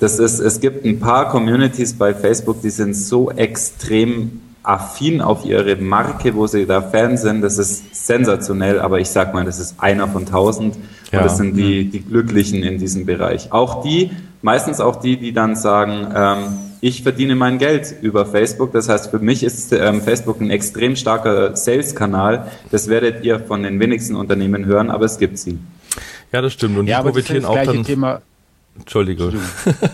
Das 0.00 0.18
ist, 0.18 0.40
es 0.40 0.60
gibt 0.60 0.84
ein 0.84 0.98
paar 0.98 1.28
Communities 1.28 1.94
bei 1.94 2.12
Facebook, 2.12 2.60
die 2.62 2.70
sind 2.70 2.94
so 2.94 3.30
extrem 3.30 4.40
affin 4.64 5.20
auf 5.20 5.44
ihre 5.44 5.76
Marke, 5.76 6.34
wo 6.34 6.46
sie 6.46 6.66
da 6.66 6.82
Fan 6.82 7.16
sind. 7.16 7.42
Das 7.42 7.58
ist 7.58 7.94
sensationell, 7.94 8.80
aber 8.80 8.98
ich 8.98 9.10
sag 9.10 9.34
mal, 9.34 9.44
das 9.44 9.60
ist 9.60 9.76
einer 9.78 10.08
von 10.08 10.26
tausend. 10.26 10.76
Ja. 11.12 11.18
Und 11.18 11.26
das 11.26 11.36
sind 11.36 11.54
die, 11.54 11.88
die 11.88 12.00
Glücklichen 12.00 12.62
in 12.62 12.78
diesem 12.78 13.06
Bereich. 13.06 13.52
Auch 13.52 13.82
die, 13.82 14.10
meistens 14.42 14.80
auch 14.80 14.96
die, 14.96 15.16
die 15.18 15.32
dann 15.32 15.54
sagen, 15.54 16.08
ähm, 16.14 16.38
ich 16.84 17.02
verdiene 17.02 17.34
mein 17.34 17.56
Geld 17.56 17.94
über 18.02 18.26
Facebook. 18.26 18.72
Das 18.72 18.90
heißt, 18.90 19.10
für 19.10 19.18
mich 19.18 19.42
ist 19.42 19.72
ähm, 19.72 20.02
Facebook 20.02 20.42
ein 20.42 20.50
extrem 20.50 20.96
starker 20.96 21.56
Sales-Kanal. 21.56 22.50
Das 22.70 22.88
werdet 22.88 23.24
ihr 23.24 23.40
von 23.40 23.62
den 23.62 23.80
wenigsten 23.80 24.14
Unternehmen 24.14 24.66
hören, 24.66 24.90
aber 24.90 25.06
es 25.06 25.16
gibt 25.18 25.38
sie. 25.38 25.58
Ja, 26.30 26.42
das 26.42 26.52
stimmt. 26.52 26.76
Und 26.76 26.86
ja, 26.86 26.98
die 26.98 27.08
profitieren 27.08 27.46
auch 27.46 27.62
dann. 27.64 27.84
Thema 27.84 28.20
Entschuldigung. 28.78 29.32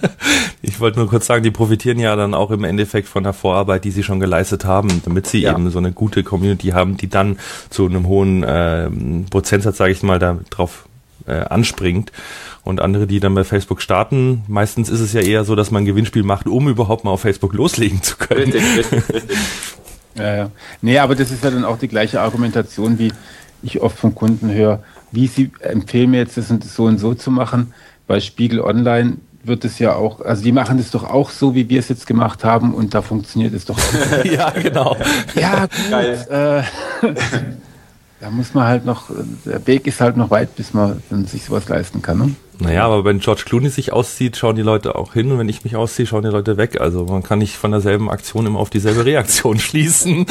ich 0.62 0.80
wollte 0.80 0.98
nur 0.98 1.08
kurz 1.08 1.26
sagen, 1.26 1.44
die 1.44 1.52
profitieren 1.52 2.00
ja 2.00 2.16
dann 2.16 2.34
auch 2.34 2.50
im 2.50 2.64
Endeffekt 2.64 3.06
von 3.06 3.22
der 3.22 3.34
Vorarbeit, 3.34 3.84
die 3.84 3.92
sie 3.92 4.02
schon 4.02 4.18
geleistet 4.18 4.64
haben, 4.64 5.00
damit 5.04 5.28
sie 5.28 5.42
ja. 5.42 5.52
eben 5.52 5.70
so 5.70 5.78
eine 5.78 5.92
gute 5.92 6.24
Community 6.24 6.68
haben, 6.70 6.96
die 6.96 7.08
dann 7.08 7.38
zu 7.68 7.86
einem 7.86 8.08
hohen 8.08 8.42
äh, 8.42 8.90
Prozentsatz, 9.30 9.76
sage 9.76 9.92
ich 9.92 10.02
mal, 10.02 10.18
da 10.18 10.40
drauf 10.50 10.88
äh, 11.26 11.34
anspringt. 11.34 12.10
Und 12.62 12.80
andere, 12.80 13.06
die 13.06 13.20
dann 13.20 13.34
bei 13.34 13.44
Facebook 13.44 13.80
starten, 13.80 14.42
meistens 14.46 14.90
ist 14.90 15.00
es 15.00 15.12
ja 15.12 15.20
eher 15.20 15.44
so, 15.44 15.56
dass 15.56 15.70
man 15.70 15.82
ein 15.82 15.86
Gewinnspiel 15.86 16.22
macht, 16.22 16.46
um 16.46 16.68
überhaupt 16.68 17.04
mal 17.04 17.10
auf 17.10 17.22
Facebook 17.22 17.54
loslegen 17.54 18.02
zu 18.02 18.16
können. 18.16 18.52
Richtig, 18.52 18.62
richtig, 18.76 19.14
richtig. 19.14 19.38
Ja, 20.16 20.36
ja. 20.36 20.50
Nee, 20.82 20.98
aber 20.98 21.14
das 21.14 21.30
ist 21.30 21.42
ja 21.42 21.50
dann 21.50 21.64
auch 21.64 21.78
die 21.78 21.88
gleiche 21.88 22.20
Argumentation, 22.20 22.98
wie 22.98 23.12
ich 23.62 23.80
oft 23.80 23.98
von 23.98 24.14
Kunden 24.14 24.52
höre, 24.52 24.82
wie 25.12 25.26
sie 25.26 25.50
empfehlen 25.60 26.10
mir 26.10 26.18
jetzt 26.18 26.36
das 26.36 26.50
und 26.50 26.64
so 26.64 26.84
und 26.84 26.98
so 26.98 27.14
zu 27.14 27.30
machen 27.30 27.72
bei 28.10 28.18
Spiegel 28.18 28.60
Online 28.60 29.18
wird 29.44 29.64
es 29.64 29.78
ja 29.78 29.94
auch, 29.94 30.20
also 30.20 30.42
die 30.42 30.50
machen 30.50 30.78
das 30.78 30.90
doch 30.90 31.04
auch 31.04 31.30
so, 31.30 31.54
wie 31.54 31.68
wir 31.68 31.78
es 31.78 31.88
jetzt 31.88 32.08
gemacht 32.08 32.42
haben 32.42 32.74
und 32.74 32.92
da 32.92 33.02
funktioniert 33.02 33.54
es 33.54 33.66
doch 33.66 33.78
auch. 33.78 34.24
ja, 34.24 34.50
genau. 34.50 34.96
Ja, 35.36 35.66
gut. 35.66 36.28
Äh, 36.28 36.62
da 38.20 38.30
muss 38.30 38.52
man 38.52 38.66
halt 38.66 38.84
noch, 38.84 39.10
der 39.44 39.64
Weg 39.64 39.86
ist 39.86 40.00
halt 40.00 40.16
noch 40.16 40.28
weit, 40.32 40.56
bis 40.56 40.74
man 40.74 41.00
sich 41.26 41.44
sowas 41.44 41.68
leisten 41.68 42.02
kann. 42.02 42.18
Ne? 42.18 42.34
Naja, 42.60 42.84
aber 42.84 43.04
wenn 43.04 43.20
George 43.20 43.42
Clooney 43.46 43.70
sich 43.70 43.92
auszieht, 43.92 44.36
schauen 44.36 44.54
die 44.54 44.62
Leute 44.62 44.94
auch 44.94 45.14
hin 45.14 45.32
und 45.32 45.38
wenn 45.38 45.48
ich 45.48 45.64
mich 45.64 45.76
ausziehe, 45.76 46.06
schauen 46.06 46.22
die 46.22 46.28
Leute 46.28 46.56
weg. 46.58 46.80
Also 46.80 47.06
man 47.06 47.22
kann 47.22 47.38
nicht 47.38 47.56
von 47.56 47.70
derselben 47.70 48.10
Aktion 48.10 48.46
immer 48.46 48.58
auf 48.58 48.68
dieselbe 48.70 49.04
Reaktion 49.04 49.58
schließen. 49.58 50.26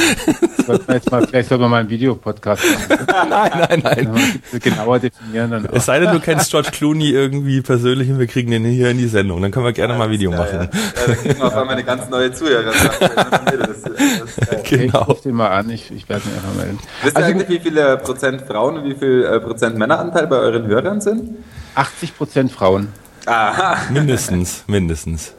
Mal, 1.09 1.25
vielleicht 1.27 1.49
soll 1.49 1.57
man 1.57 1.71
mal 1.71 1.79
einen 1.79 1.89
Videopodcast 1.89 2.63
machen. 2.63 3.07
nein, 3.29 3.51
nein, 3.69 3.81
nein. 3.83 4.41
Genauer 4.61 4.99
definieren 4.99 5.51
dann 5.51 5.67
auch. 5.67 5.73
Es 5.73 5.85
sei 5.85 5.99
denn, 5.99 6.11
du 6.11 6.19
kennst 6.19 6.51
George 6.51 6.69
Clooney 6.71 7.09
irgendwie 7.09 7.61
persönlich 7.61 8.09
und 8.09 8.19
wir 8.19 8.27
kriegen 8.27 8.51
den 8.51 8.63
hier 8.65 8.91
in 8.91 8.99
die 8.99 9.07
Sendung. 9.07 9.41
Dann 9.41 9.51
können 9.51 9.65
wir 9.65 9.73
gerne 9.73 9.93
ja, 9.93 9.99
mal 9.99 10.05
ein 10.05 10.11
Video 10.11 10.31
ja, 10.31 10.37
machen. 10.37 10.53
Ja. 10.53 10.61
ja, 10.61 10.69
dann 11.07 11.15
kriegen 11.15 11.39
wir 11.39 11.47
auf 11.47 11.55
einmal 11.55 11.75
eine 11.75 11.83
ganz 11.83 12.09
neue 12.09 12.31
Zuhörer. 12.31 12.71
genau. 14.69 15.01
Ich 15.01 15.07
rufe 15.07 15.21
den 15.23 15.35
mal 15.35 15.49
an, 15.49 15.69
ich, 15.71 15.91
ich 15.91 16.07
werde 16.07 16.27
mich 16.27 16.35
einfach 16.35 16.55
melden. 16.55 16.79
Wisst 17.01 17.17
ihr 17.17 17.25
also, 17.25 17.31
eigentlich, 17.31 17.49
wie 17.49 17.59
viele 17.59 17.97
Prozent 17.97 18.41
Frauen 18.43 18.77
und 18.77 18.85
wie 18.85 18.95
viel 18.95 19.23
äh, 19.23 19.39
Prozent 19.39 19.77
Männeranteil 19.77 20.27
bei 20.27 20.37
euren 20.37 20.67
Hörern 20.67 21.01
sind? 21.01 21.37
80 21.75 22.17
Prozent 22.17 22.51
Frauen. 22.51 22.89
Aha. 23.25 23.77
Mindestens, 23.91 24.63
mindestens. 24.67 25.33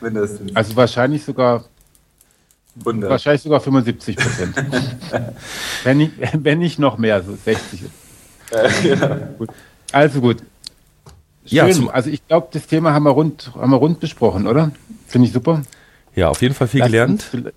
Mindestens. 0.00 0.54
Also 0.54 0.76
wahrscheinlich 0.76 1.24
sogar 1.24 1.64
100. 2.80 3.10
Wahrscheinlich 3.10 3.42
sogar 3.42 3.60
75 3.60 4.16
Prozent. 4.16 4.56
wenn, 5.84 5.98
nicht, 5.98 6.12
wenn 6.32 6.58
nicht 6.58 6.78
noch 6.78 6.98
mehr, 6.98 7.22
so 7.22 7.36
60. 7.36 7.82
Äh, 8.50 8.88
ja. 8.88 9.16
gut. 9.38 9.50
Also 9.92 10.20
gut. 10.20 10.38
Schön. 11.44 11.84
Ja, 11.84 11.90
also 11.92 12.10
ich 12.10 12.26
glaube, 12.26 12.48
das 12.52 12.66
Thema 12.66 12.92
haben 12.92 13.04
wir, 13.04 13.10
rund, 13.10 13.52
haben 13.54 13.70
wir 13.70 13.76
rund 13.76 14.00
besprochen, 14.00 14.46
oder? 14.46 14.70
Finde 15.06 15.26
ich 15.26 15.34
super. 15.34 15.62
Ja, 16.14 16.28
auf 16.28 16.40
jeden 16.40 16.54
Fall 16.54 16.68
viel 16.68 16.80
lasst 16.80 16.92
gelernt. 16.92 17.30
Uns, 17.32 17.52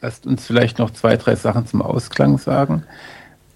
lasst 0.00 0.26
uns 0.26 0.46
vielleicht 0.46 0.78
noch 0.78 0.90
zwei, 0.90 1.16
drei 1.16 1.34
Sachen 1.34 1.66
zum 1.66 1.82
Ausklang 1.82 2.38
sagen. 2.38 2.84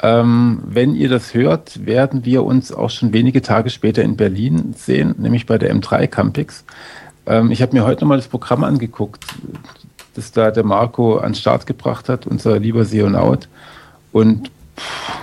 Ähm, 0.02 0.60
wenn 0.66 0.96
ihr 0.96 1.08
das 1.08 1.32
hört, 1.32 1.86
werden 1.86 2.24
wir 2.24 2.42
uns 2.44 2.72
auch 2.72 2.90
schon 2.90 3.12
wenige 3.12 3.40
Tage 3.40 3.70
später 3.70 4.02
in 4.02 4.16
Berlin 4.16 4.74
sehen, 4.76 5.14
nämlich 5.18 5.46
bei 5.46 5.58
der 5.58 5.72
M3 5.72 6.08
Campix. 6.08 6.64
Ähm, 7.24 7.52
ich 7.52 7.62
habe 7.62 7.72
mir 7.74 7.84
heute 7.84 8.00
nochmal 8.00 8.18
das 8.18 8.26
Programm 8.26 8.64
angeguckt, 8.64 9.24
das 10.14 10.32
da 10.32 10.50
der 10.50 10.64
Marco 10.64 11.18
an 11.18 11.30
den 11.30 11.34
Start 11.36 11.66
gebracht 11.66 12.08
hat, 12.08 12.26
unser 12.26 12.58
lieber 12.58 12.84
Seonaut. 12.84 13.48
Und 14.10 14.50
pff, 14.76 15.22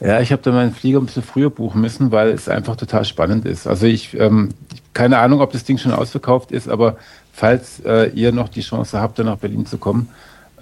ja, 0.00 0.20
ich 0.20 0.32
habe 0.32 0.42
da 0.42 0.50
meinen 0.50 0.74
Flieger 0.74 0.98
ein 0.98 1.06
bisschen 1.06 1.22
früher 1.22 1.50
buchen 1.50 1.80
müssen, 1.80 2.10
weil 2.10 2.30
es 2.30 2.48
einfach 2.48 2.74
total 2.74 3.04
spannend 3.04 3.46
ist. 3.46 3.68
Also 3.68 3.86
ich, 3.86 4.18
ähm, 4.18 4.48
keine 4.94 5.18
Ahnung, 5.18 5.40
ob 5.40 5.52
das 5.52 5.62
Ding 5.62 5.78
schon 5.78 5.92
ausverkauft 5.92 6.50
ist, 6.50 6.68
aber 6.68 6.96
falls 7.32 7.78
äh, 7.86 8.10
ihr 8.10 8.32
noch 8.32 8.48
die 8.48 8.62
Chance 8.62 9.00
habt, 9.00 9.20
da 9.20 9.22
nach 9.22 9.38
Berlin 9.38 9.64
zu 9.64 9.78
kommen, 9.78 10.08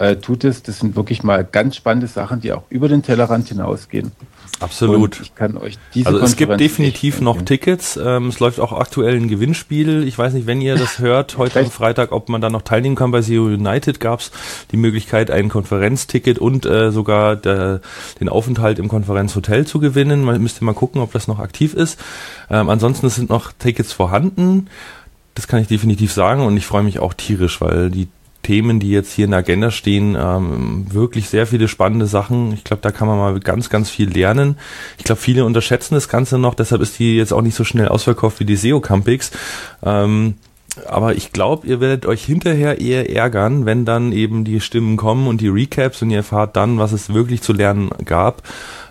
äh, 0.01 0.17
tut 0.17 0.45
es. 0.45 0.63
Das 0.63 0.79
sind 0.79 0.97
wirklich 0.97 1.23
mal 1.23 1.45
ganz 1.45 1.77
spannende 1.77 2.07
Sachen, 2.07 2.41
die 2.41 2.53
auch 2.53 2.63
über 2.71 2.89
den 2.89 3.03
Tellerrand 3.03 3.49
hinausgehen. 3.49 4.13
Absolut. 4.59 5.19
Und 5.19 5.21
ich 5.21 5.35
kann 5.35 5.57
euch 5.57 5.79
diese 5.95 6.09
Also 6.09 6.21
es 6.21 6.37
gibt 6.37 6.59
definitiv 6.59 7.21
noch 7.21 7.43
Tickets. 7.43 7.99
Ähm, 8.03 8.29
es 8.29 8.41
läuft 8.41 8.61
auch 8.61 8.73
aktuell 8.73 9.17
ein 9.17 9.29
Gewinnspiel. 9.29 10.05
Ich 10.05 10.19
weiß 10.19 10.33
nicht, 10.33 10.47
wenn 10.47 10.61
ihr 10.61 10.77
das 10.77 10.99
hört, 11.01 11.37
heute 11.37 11.61
am 11.61 11.71
Freitag, 11.71 12.13
ob 12.13 12.29
man 12.31 12.41
da 12.41 12.49
noch 12.49 12.63
teilnehmen 12.63 12.97
kann. 12.97 13.11
Bei 13.11 13.21
SEO 13.21 13.45
United 13.45 14.01
gab 14.01 14.21
es 14.21 14.31
die 14.71 14.79
Möglichkeit, 14.79 15.31
ein 15.31 15.51
Konferenzticket 15.51 16.39
und 16.39 16.65
äh, 16.65 16.93
sogar 16.93 17.37
der, 17.37 17.81
den 18.21 18.29
Aufenthalt 18.29 18.79
im 18.79 18.89
Konferenzhotel 18.89 19.67
zu 19.67 19.81
gewinnen. 19.81 20.25
Man 20.25 20.41
müsste 20.43 20.65
mal 20.65 20.75
gucken, 20.75 21.03
ob 21.03 21.13
das 21.13 21.29
noch 21.29 21.41
aktiv 21.41 21.75
ist. 21.75 22.01
Ähm, 22.51 22.71
ansonsten 22.71 23.09
sind 23.11 23.29
noch 23.29 23.53
Tickets 23.53 23.93
vorhanden. 23.93 24.69
Das 25.35 25.47
kann 25.47 25.61
ich 25.61 25.69
definitiv 25.69 26.13
sagen 26.13 26.45
und 26.45 26.57
ich 26.57 26.67
freue 26.67 26.83
mich 26.83 26.99
auch 26.99 27.15
tierisch, 27.15 27.61
weil 27.61 27.91
die 27.91 28.09
Themen, 28.43 28.81
die 28.81 28.91
jetzt 28.91 29.13
hier 29.13 29.27
in 29.27 29.33
der 29.33 29.41
Agenda 29.41 29.71
stehen, 29.71 30.17
ähm, 30.19 30.87
wirklich 30.91 31.29
sehr 31.29 31.47
viele 31.47 31.69
spannende 31.69 32.07
Sachen. 32.07 32.53
Ich 32.53 32.65
glaube, 32.65 32.83
da 32.83 32.91
kann 32.91 33.07
man 33.07 33.19
mal 33.19 33.39
ganz, 33.41 33.69
ganz 33.69 33.91
viel 33.91 34.09
lernen. 34.09 34.57
Ich 34.99 35.05
glaube, 35.05 35.21
viele 35.21 35.45
unterschätzen 35.45 35.95
das 35.95 36.09
Ganze 36.09 36.39
noch, 36.39 36.55
deshalb 36.55 36.83
ist 36.83 36.99
die 36.99 37.17
jetzt 37.17 37.33
auch 37.33 37.43
nicht 37.43 37.55
so 37.55 37.65
schnell 37.65 37.89
ausverkauft 37.89 38.41
wie 38.41 38.45
die 38.45 38.57
SEO 38.57 38.81
Campix. 38.81 39.31
Ähm, 39.83 40.35
aber 40.89 41.17
ich 41.17 41.33
glaube, 41.33 41.67
ihr 41.67 41.81
werdet 41.81 42.07
euch 42.07 42.25
hinterher 42.25 42.81
eher 42.81 43.15
ärgern, 43.15 43.67
wenn 43.67 43.85
dann 43.85 44.13
eben 44.13 44.45
die 44.45 44.61
Stimmen 44.61 44.97
kommen 44.97 45.27
und 45.27 45.41
die 45.41 45.49
Recaps 45.49 46.01
und 46.03 46.11
ihr 46.11 46.19
erfahrt 46.19 46.57
dann, 46.57 46.79
was 46.79 46.93
es 46.93 47.13
wirklich 47.13 47.43
zu 47.43 47.53
lernen 47.53 47.91
gab. 48.05 48.43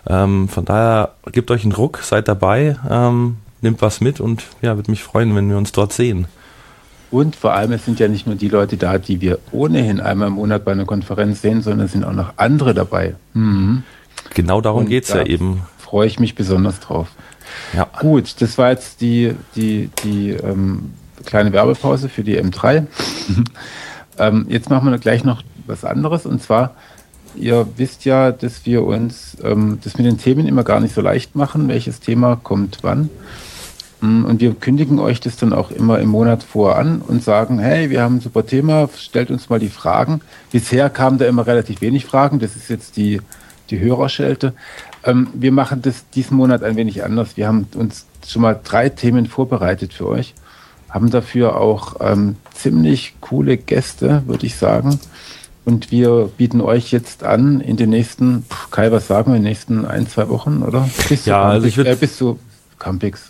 Ähm, 0.06 0.48
von 0.48 0.64
daher 0.64 1.14
gebt 1.32 1.50
euch 1.50 1.62
einen 1.62 1.72
Druck, 1.72 2.00
seid 2.02 2.28
dabei, 2.28 2.76
ähm, 2.88 3.36
nehmt 3.62 3.82
was 3.82 4.00
mit 4.00 4.20
und 4.20 4.44
ja, 4.62 4.76
würde 4.76 4.90
mich 4.90 5.02
freuen, 5.02 5.34
wenn 5.34 5.48
wir 5.48 5.56
uns 5.56 5.72
dort 5.72 5.92
sehen. 5.92 6.26
Und 7.10 7.34
vor 7.34 7.54
allem, 7.54 7.72
es 7.72 7.84
sind 7.84 7.98
ja 7.98 8.08
nicht 8.08 8.26
nur 8.26 8.36
die 8.36 8.48
Leute 8.48 8.76
da, 8.76 8.98
die 8.98 9.20
wir 9.20 9.38
ohnehin 9.50 10.00
einmal 10.00 10.28
im 10.28 10.34
Monat 10.34 10.64
bei 10.64 10.72
einer 10.72 10.84
Konferenz 10.84 11.42
sehen, 11.42 11.60
sondern 11.62 11.86
es 11.86 11.92
sind 11.92 12.04
auch 12.04 12.12
noch 12.12 12.34
andere 12.36 12.72
dabei. 12.72 13.14
Mhm. 13.34 13.82
Genau 14.34 14.60
darum 14.60 14.86
geht 14.86 15.04
es 15.04 15.10
ja 15.10 15.24
eben. 15.24 15.62
Freue 15.78 16.06
ich 16.06 16.20
mich 16.20 16.36
besonders 16.36 16.78
drauf. 16.78 17.08
Ja. 17.74 17.88
Gut, 17.98 18.40
das 18.40 18.58
war 18.58 18.70
jetzt 18.70 19.00
die, 19.00 19.34
die, 19.56 19.90
die 20.04 20.30
ähm, 20.30 20.92
kleine 21.24 21.52
Werbepause 21.52 22.08
für 22.08 22.22
die 22.22 22.40
M3. 22.40 22.86
ähm, 24.18 24.46
jetzt 24.48 24.70
machen 24.70 24.90
wir 24.90 24.98
gleich 24.98 25.24
noch 25.24 25.42
was 25.66 25.84
anderes 25.84 26.26
und 26.26 26.42
zwar, 26.42 26.74
ihr 27.34 27.66
wisst 27.76 28.04
ja, 28.04 28.32
dass 28.32 28.66
wir 28.66 28.84
uns 28.84 29.36
ähm, 29.42 29.78
das 29.82 29.98
mit 29.98 30.06
den 30.06 30.18
Themen 30.18 30.46
immer 30.46 30.64
gar 30.64 30.80
nicht 30.80 30.94
so 30.94 31.00
leicht 31.00 31.34
machen, 31.34 31.68
welches 31.68 32.00
Thema 32.00 32.36
kommt 32.36 32.78
wann. 32.82 33.10
Mm, 34.00 34.24
und 34.24 34.40
wir 34.40 34.54
kündigen 34.54 34.98
euch 34.98 35.20
das 35.20 35.36
dann 35.36 35.52
auch 35.52 35.70
immer 35.70 35.98
im 35.98 36.08
Monat 36.08 36.42
vor 36.42 36.76
an 36.76 37.02
und 37.02 37.22
sagen, 37.22 37.58
hey, 37.58 37.90
wir 37.90 38.02
haben 38.02 38.16
ein 38.16 38.20
super 38.20 38.46
Thema, 38.46 38.88
stellt 38.96 39.30
uns 39.30 39.48
mal 39.48 39.58
die 39.58 39.68
Fragen. 39.68 40.20
Bisher 40.50 40.90
kamen 40.90 41.18
da 41.18 41.26
immer 41.26 41.46
relativ 41.46 41.80
wenig 41.80 42.06
Fragen, 42.06 42.38
das 42.38 42.56
ist 42.56 42.68
jetzt 42.68 42.96
die, 42.96 43.20
die 43.70 43.78
Hörerschelte. 43.78 44.54
Ähm, 45.04 45.28
wir 45.34 45.52
machen 45.52 45.82
das 45.82 46.08
diesen 46.10 46.36
Monat 46.36 46.62
ein 46.62 46.76
wenig 46.76 47.04
anders. 47.04 47.36
Wir 47.36 47.46
haben 47.46 47.66
uns 47.74 48.06
schon 48.26 48.42
mal 48.42 48.58
drei 48.62 48.88
Themen 48.88 49.26
vorbereitet 49.26 49.92
für 49.92 50.08
euch, 50.08 50.34
haben 50.88 51.10
dafür 51.10 51.56
auch 51.56 51.96
ähm, 52.00 52.36
ziemlich 52.54 53.14
coole 53.20 53.56
Gäste, 53.56 54.22
würde 54.26 54.46
ich 54.46 54.56
sagen. 54.56 54.98
Und 55.64 55.90
wir 55.90 56.30
bieten 56.36 56.60
euch 56.62 56.90
jetzt 56.90 57.22
an, 57.22 57.60
in 57.60 57.76
den 57.76 57.90
nächsten, 57.90 58.44
Kai, 58.70 58.90
was 58.92 59.06
sagen 59.06 59.32
wir, 59.32 59.36
in 59.36 59.42
den 59.42 59.50
nächsten 59.50 59.84
ein, 59.84 60.08
zwei 60.08 60.28
Wochen, 60.28 60.62
oder? 60.62 60.88
Bis 61.08 61.26
ja, 61.26 61.42
also 61.42 61.66
ich 61.66 61.76
würde... 61.76 61.90
Äh, 61.90 61.96
bis 61.96 62.16
zu 62.16 62.38
Campix. 62.78 63.29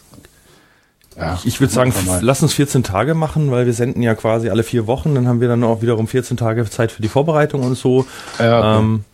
Ja, 1.21 1.39
ich 1.45 1.61
würde 1.61 1.73
sagen, 1.73 1.93
lass 2.23 2.43
uns 2.43 2.55
14 2.55 2.83
Tage 2.83 3.14
machen, 3.14 3.51
weil 3.51 3.66
wir 3.66 3.75
senden 3.75 4.03
ja 4.03 4.14
quasi 4.14 4.49
alle 4.49 4.62
vier 4.62 4.87
Wochen. 4.87 5.14
Dann 5.14 5.29
haben 5.29 5.41
wir 5.41 5.49
dann 5.49 5.62
auch 5.64 5.83
wiederum 5.83 6.09
14 6.09 6.37
Tage 6.37 6.68
Zeit 6.68 6.93
für 6.93 7.03
die 7.03 7.09
Vorbereitung 7.09 7.62
und 7.62 7.75
so. 7.75 8.07
Ja, 8.39 8.59
okay. 8.59 8.79
ähm, 8.81 9.05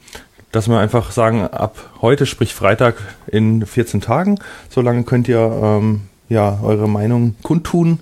dass 0.52 0.68
wir 0.68 0.78
einfach 0.78 1.10
sagen, 1.10 1.42
ab 1.42 1.76
heute, 2.00 2.24
sprich 2.24 2.54
Freitag 2.54 2.94
in 3.26 3.66
14 3.66 4.00
Tagen, 4.00 4.38
so 4.70 4.80
lange 4.80 5.02
könnt 5.02 5.28
ihr 5.28 5.38
ähm, 5.38 6.02
ja 6.28 6.58
eure 6.62 6.88
Meinung 6.88 7.34
kundtun. 7.42 8.00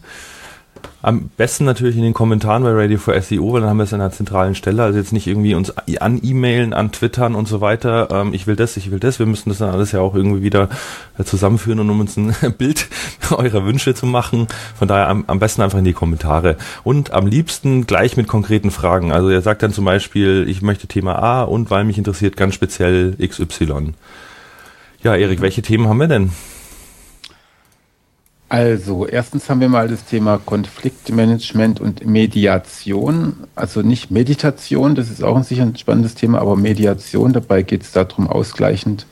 Am 1.03 1.28
besten 1.37 1.64
natürlich 1.64 1.97
in 1.97 2.03
den 2.03 2.14
Kommentaren 2.14 2.62
bei 2.62 2.72
Radio 2.72 2.97
for 2.97 3.20
SEO, 3.20 3.53
weil 3.53 3.61
dann 3.61 3.70
haben 3.70 3.76
wir 3.76 3.85
es 3.85 3.93
an 3.93 4.01
der 4.01 4.11
zentralen 4.11 4.55
Stelle. 4.55 4.82
Also 4.82 4.99
jetzt 4.99 5.12
nicht 5.12 5.26
irgendwie 5.26 5.55
uns 5.55 5.70
an 6.01 6.18
E-Mailen, 6.22 6.72
an 6.72 6.93
Twittern 6.93 7.35
und 7.35 7.47
so 7.47 7.61
weiter. 7.61 8.09
Ähm, 8.11 8.32
ich 8.32 8.47
will 8.47 8.57
das, 8.57 8.76
ich 8.76 8.91
will 8.91 9.01
das. 9.01 9.18
Wir 9.18 9.26
müssen 9.26 9.51
das 9.51 9.59
dann 9.59 9.68
alles 9.68 9.93
ja 9.93 10.01
auch 10.01 10.14
irgendwie 10.14 10.43
wieder 10.43 10.70
äh, 11.18 11.24
zusammenführen 11.24 11.80
und 11.80 11.91
um 11.91 12.01
uns 12.01 12.16
ein 12.16 12.35
Bild 12.59 12.87
eurer 13.30 13.66
Wünsche 13.66 13.95
zu 13.95 14.07
machen. 14.07 14.47
Von 14.78 14.89
daher 14.89 15.09
am, 15.09 15.24
am 15.26 15.39
besten 15.39 15.61
einfach 15.61 15.78
in 15.78 15.85
die 15.85 15.93
Kommentare. 15.93 16.57
Und 16.85 17.12
am 17.12 17.26
liebsten 17.26 17.87
gleich 17.87 18.16
mit 18.16 18.26
konkreten 18.26 18.70
Fragen. 18.70 19.12
Also 19.12 19.28
er 19.28 19.43
sagt 19.43 19.62
dann 19.62 19.72
zum 19.72 19.85
Beispiel, 19.85 20.47
ich 20.49 20.62
möchte 20.62 20.87
Thema 20.87 21.16
A 21.22 21.43
und 21.43 21.70
weil 21.70 21.85
mich 21.85 21.99
interessiert 21.99 22.37
ganz 22.37 22.55
speziell 22.55 23.16
XY. 23.16 23.93
Ja, 25.03 25.14
Erik, 25.14 25.43
welche 25.43 25.61
Themen 25.61 25.87
haben 25.87 25.99
wir 25.99 26.09
denn? 26.09 26.30
Also, 28.49 29.07
erstens 29.07 29.49
haben 29.49 29.61
wir 29.61 29.69
mal 29.69 29.89
das 29.89 30.05
Thema 30.05 30.39
Konfliktmanagement 30.39 31.81
und 31.81 32.07
Mediation. 32.07 33.35
Also 33.55 33.83
nicht 33.83 34.11
Meditation, 34.11 34.95
das 34.95 35.11
ist 35.11 35.25
auch 35.25 35.37
ein 35.37 35.43
sicher 35.43 35.63
ein 35.63 35.77
spannendes 35.77 36.15
Thema, 36.15 36.41
aber 36.41 36.55
Mediation. 36.57 37.33
Dabei 37.33 37.63
geht 37.63 37.83
es 37.83 37.93
darum, 37.93 38.29
ausgleichend 38.29 39.07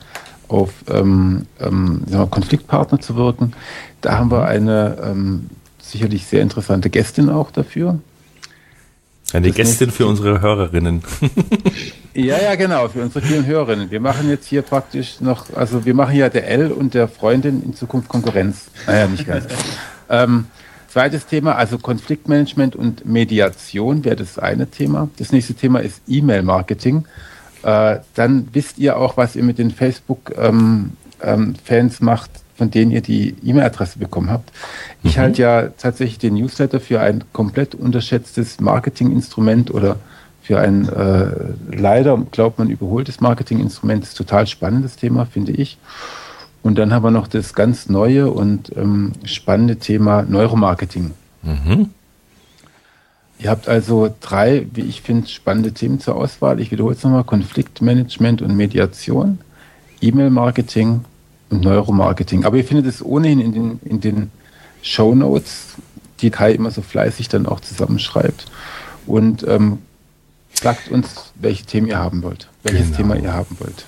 auf 0.47 0.71
ähm, 0.87 1.47
ähm, 1.59 2.03
Konfliktpartner 2.29 2.99
zu 3.01 3.15
wirken. 3.15 3.53
Da 4.01 4.17
haben 4.19 4.31
wir 4.31 4.45
eine 4.45 4.97
ähm, 5.03 5.49
sicherlich 5.81 6.25
sehr 6.25 6.41
interessante 6.41 6.89
Gästin 6.89 7.29
auch 7.29 7.51
dafür. 7.51 7.99
Eine 9.33 9.47
das 9.47 9.55
Gästin 9.55 9.89
für 9.89 10.05
unsere 10.05 10.41
Hörerinnen. 10.41 11.03
ja, 12.13 12.39
ja, 12.39 12.55
genau, 12.55 12.87
für 12.87 13.01
unsere 13.01 13.25
vielen 13.25 13.45
Hörerinnen. 13.45 13.89
Wir 13.89 13.99
machen 13.99 14.29
jetzt 14.29 14.47
hier 14.47 14.61
praktisch 14.61 15.19
noch, 15.19 15.53
also 15.55 15.85
wir 15.85 15.93
machen 15.93 16.15
ja 16.15 16.29
der 16.29 16.47
L 16.47 16.71
und 16.71 16.93
der 16.93 17.07
Freundin 17.07 17.63
in 17.63 17.73
Zukunft 17.73 18.07
Konkurrenz. 18.07 18.65
Naja, 18.85 19.07
nicht 19.07 19.25
ganz. 19.25 19.45
ähm, 20.09 20.45
zweites 20.89 21.25
Thema, 21.25 21.55
also 21.55 21.79
Konfliktmanagement 21.79 22.75
und 22.75 23.05
Mediation 23.05 24.05
wäre 24.05 24.15
das 24.15 24.37
eine 24.37 24.67
Thema. 24.67 25.09
Das 25.17 25.31
nächste 25.31 25.55
Thema 25.55 25.79
ist 25.79 26.01
E-Mail-Marketing. 26.07 27.05
Äh, 27.63 27.99
dann 28.13 28.47
wisst 28.53 28.77
ihr 28.77 28.97
auch, 28.97 29.17
was 29.17 29.35
ihr 29.35 29.43
mit 29.43 29.57
den 29.57 29.71
Facebook-Fans 29.71 30.91
ähm, 31.21 31.57
ähm, 31.65 31.91
macht, 31.99 32.29
von 32.55 32.69
denen 32.69 32.91
ihr 32.91 33.01
die 33.01 33.35
E-Mail-Adresse 33.43 33.97
bekommen 33.97 34.29
habt. 34.29 34.51
Ich 35.01 35.17
mhm. 35.17 35.21
halte 35.21 35.41
ja 35.41 35.69
tatsächlich 35.69 36.19
den 36.19 36.35
Newsletter 36.35 36.79
für 36.79 36.99
ein 37.01 37.23
komplett 37.33 37.73
unterschätztes 37.73 38.59
Marketinginstrument 38.59 39.71
oder 39.73 39.97
für 40.43 40.59
ein 40.59 40.89
äh, 40.89 41.31
leider, 41.71 42.17
glaubt 42.31 42.59
man, 42.59 42.69
überholtes 42.69 43.21
Marketinginstrument. 43.21 44.03
Das 44.03 44.09
ist 44.09 44.17
total 44.17 44.45
spannendes 44.45 44.97
Thema, 44.97 45.25
finde 45.25 45.53
ich. 45.53 45.77
Und 46.61 46.77
dann 46.77 46.93
haben 46.93 47.03
wir 47.03 47.11
noch 47.11 47.27
das 47.27 47.53
ganz 47.53 47.87
neue 47.87 48.29
und 48.29 48.75
ähm, 48.75 49.13
spannende 49.23 49.77
Thema 49.77 50.23
Neuromarketing. 50.23 51.11
Mhm. 51.43 51.89
Ihr 53.39 53.49
habt 53.49 53.69
also 53.69 54.13
drei, 54.19 54.67
wie 54.73 54.81
ich 54.81 55.01
finde, 55.01 55.27
spannende 55.29 55.71
Themen 55.71 56.01
zur 56.01 56.17
Auswahl. 56.17 56.59
Ich 56.59 56.71
wiederhole 56.71 56.95
es 56.95 57.03
nochmal: 57.03 57.23
Konfliktmanagement 57.23 58.41
und 58.41 58.55
Mediation, 58.55 59.39
E-Mail-Marketing 60.01 61.05
und 61.51 61.61
Neuromarketing. 61.63 62.43
Aber 62.43 62.57
ihr 62.57 62.65
findet 62.65 62.85
es 62.85 63.03
ohnehin 63.03 63.39
in 63.39 63.53
den, 63.53 63.79
in 63.85 64.01
den 64.01 64.31
Show 64.81 65.15
Notes, 65.15 65.75
die 66.19 66.31
Kai 66.31 66.51
immer 66.51 66.71
so 66.71 66.81
fleißig 66.81 67.29
dann 67.29 67.45
auch 67.45 67.61
zusammenschreibt. 67.61 68.45
Und 69.05 69.45
ähm, 69.47 69.79
sagt 70.61 70.89
uns, 70.89 71.33
welche 71.35 71.65
Themen 71.65 71.87
ihr 71.87 71.97
haben 71.97 72.23
wollt, 72.23 72.49
welches 72.63 72.87
genau. 72.87 72.97
Thema 72.97 73.15
ihr 73.17 73.33
haben 73.33 73.57
wollt. 73.59 73.85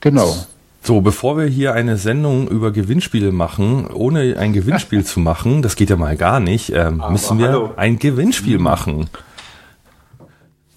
Genau. 0.00 0.36
So, 0.82 1.00
bevor 1.00 1.36
wir 1.36 1.46
hier 1.46 1.74
eine 1.74 1.96
Sendung 1.96 2.48
über 2.48 2.70
Gewinnspiele 2.70 3.32
machen, 3.32 3.88
ohne 3.88 4.36
ein 4.38 4.52
Gewinnspiel 4.52 5.04
zu 5.04 5.20
machen, 5.20 5.62
das 5.62 5.76
geht 5.76 5.90
ja 5.90 5.96
mal 5.96 6.16
gar 6.16 6.40
nicht, 6.40 6.70
ähm, 6.72 7.02
müssen 7.10 7.38
wir 7.38 7.48
hallo. 7.48 7.72
ein 7.76 7.98
Gewinnspiel 7.98 8.58
machen. 8.58 9.10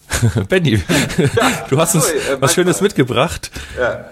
Benny, 0.50 0.84
ja, 1.18 1.66
du 1.70 1.80
hast 1.80 1.96
uns 1.96 2.08
sorry, 2.08 2.18
äh, 2.18 2.42
was 2.42 2.54
Schönes 2.54 2.82
mitgebracht. 2.82 3.52
Ja. 3.80 4.06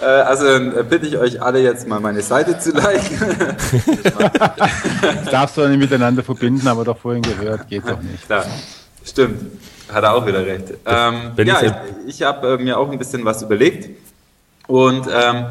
Äh, 0.00 0.04
also 0.04 0.44
bitte 0.88 1.06
ich 1.06 1.16
euch 1.18 1.40
alle 1.40 1.60
jetzt 1.62 1.86
mal 1.86 2.00
meine 2.00 2.22
Seite 2.22 2.58
zu 2.58 2.72
liken. 2.72 3.56
das 5.02 5.24
darfst 5.30 5.56
du 5.56 5.68
nicht 5.68 5.78
miteinander 5.78 6.22
verbinden, 6.22 6.66
aber 6.66 6.84
doch 6.84 6.98
vorhin 6.98 7.22
gehört, 7.22 7.68
geht 7.68 7.88
doch 7.88 8.00
nicht. 8.02 8.26
Klar, 8.26 8.44
stimmt. 9.04 9.40
Hat 9.92 10.02
er 10.02 10.14
auch 10.14 10.26
wieder 10.26 10.44
recht. 10.44 10.74
Ähm, 10.86 11.32
ja, 11.36 11.62
ich, 11.62 11.72
ich 12.06 12.22
habe 12.22 12.54
äh, 12.54 12.58
mir 12.58 12.78
auch 12.78 12.90
ein 12.90 12.98
bisschen 12.98 13.24
was 13.24 13.42
überlegt 13.42 13.90
und 14.66 15.06
ähm, 15.12 15.46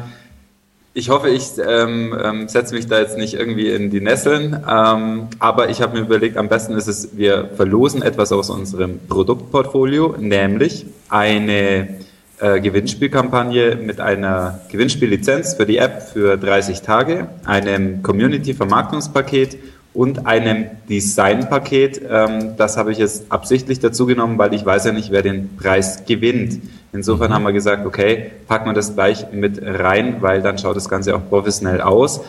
ich 0.96 1.10
hoffe, 1.10 1.28
ich 1.28 1.52
ähm, 1.58 2.16
ähm, 2.22 2.48
setze 2.48 2.74
mich 2.74 2.86
da 2.86 3.00
jetzt 3.00 3.18
nicht 3.18 3.34
irgendwie 3.34 3.70
in 3.70 3.90
die 3.90 4.00
Nesseln, 4.00 4.64
ähm, 4.68 5.28
aber 5.40 5.68
ich 5.68 5.82
habe 5.82 5.98
mir 5.98 6.04
überlegt, 6.04 6.36
am 6.36 6.48
besten 6.48 6.74
ist 6.74 6.86
es, 6.86 7.16
wir 7.16 7.50
verlosen 7.56 8.02
etwas 8.02 8.30
aus 8.30 8.48
unserem 8.48 9.00
Produktportfolio, 9.08 10.14
nämlich 10.18 10.86
eine 11.08 12.03
äh, 12.40 12.60
Gewinnspielkampagne 12.60 13.76
mit 13.76 14.00
einer 14.00 14.60
Gewinnspiellizenz 14.70 15.54
für 15.54 15.66
die 15.66 15.78
App 15.78 16.02
für 16.02 16.36
30 16.36 16.82
Tage, 16.82 17.28
einem 17.44 18.02
Community-Vermarktungspaket 18.02 19.56
und 19.94 20.26
einem 20.26 20.66
Designpaket. 20.88 22.02
Ähm, 22.10 22.56
das 22.56 22.76
habe 22.76 22.90
ich 22.90 22.98
jetzt 22.98 23.26
absichtlich 23.30 23.78
dazu 23.78 24.06
genommen, 24.06 24.36
weil 24.38 24.52
ich 24.52 24.66
weiß 24.66 24.84
ja 24.86 24.92
nicht, 24.92 25.12
wer 25.12 25.22
den 25.22 25.56
Preis 25.56 26.04
gewinnt. 26.04 26.60
Insofern 26.92 27.30
mhm. 27.30 27.34
haben 27.34 27.44
wir 27.44 27.52
gesagt, 27.52 27.86
okay, 27.86 28.32
packen 28.48 28.66
wir 28.66 28.74
das 28.74 28.94
gleich 28.94 29.32
mit 29.32 29.60
rein, 29.62 30.16
weil 30.20 30.42
dann 30.42 30.58
schaut 30.58 30.76
das 30.76 30.88
Ganze 30.88 31.14
auch 31.14 31.28
professionell 31.28 31.80
aus. 31.80 32.20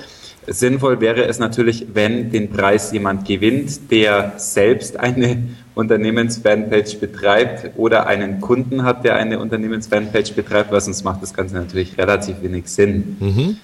Sinnvoll 0.47 1.01
wäre 1.01 1.25
es 1.25 1.39
natürlich, 1.39 1.87
wenn 1.93 2.31
den 2.31 2.51
Preis 2.51 2.91
jemand 2.91 3.27
gewinnt, 3.27 3.91
der 3.91 4.33
selbst 4.37 4.97
eine 4.99 5.43
Unternehmensfanpage 5.75 6.99
betreibt 6.99 7.71
oder 7.77 8.07
einen 8.07 8.41
Kunden 8.41 8.83
hat, 8.83 9.03
der 9.03 9.15
eine 9.15 9.39
Unternehmensfanpage 9.39 10.33
betreibt, 10.33 10.71
weil 10.71 10.81
sonst 10.81 11.03
macht 11.03 11.21
das 11.21 11.33
Ganze 11.33 11.55
natürlich 11.55 11.97
relativ 11.97 12.41
wenig 12.41 12.67
Sinn. 12.67 13.17
Mhm. 13.19 13.57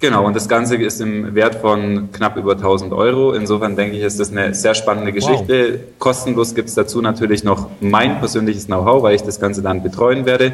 Genau, 0.00 0.24
und 0.24 0.36
das 0.36 0.48
Ganze 0.48 0.76
ist 0.76 1.00
im 1.00 1.34
Wert 1.34 1.56
von 1.56 2.12
knapp 2.12 2.36
über 2.36 2.52
1000 2.52 2.92
Euro. 2.92 3.32
Insofern 3.32 3.74
denke 3.74 3.96
ich, 3.96 4.04
ist 4.04 4.20
das 4.20 4.30
eine 4.30 4.54
sehr 4.54 4.74
spannende 4.76 5.12
Geschichte. 5.12 5.72
Wow. 5.72 5.80
Kostenlos 5.98 6.54
gibt 6.54 6.68
es 6.68 6.76
dazu 6.76 7.02
natürlich 7.02 7.42
noch 7.42 7.68
mein 7.80 8.20
persönliches 8.20 8.66
Know-how, 8.66 9.02
weil 9.02 9.16
ich 9.16 9.22
das 9.22 9.40
Ganze 9.40 9.60
dann 9.60 9.82
betreuen 9.82 10.24
werde. 10.24 10.52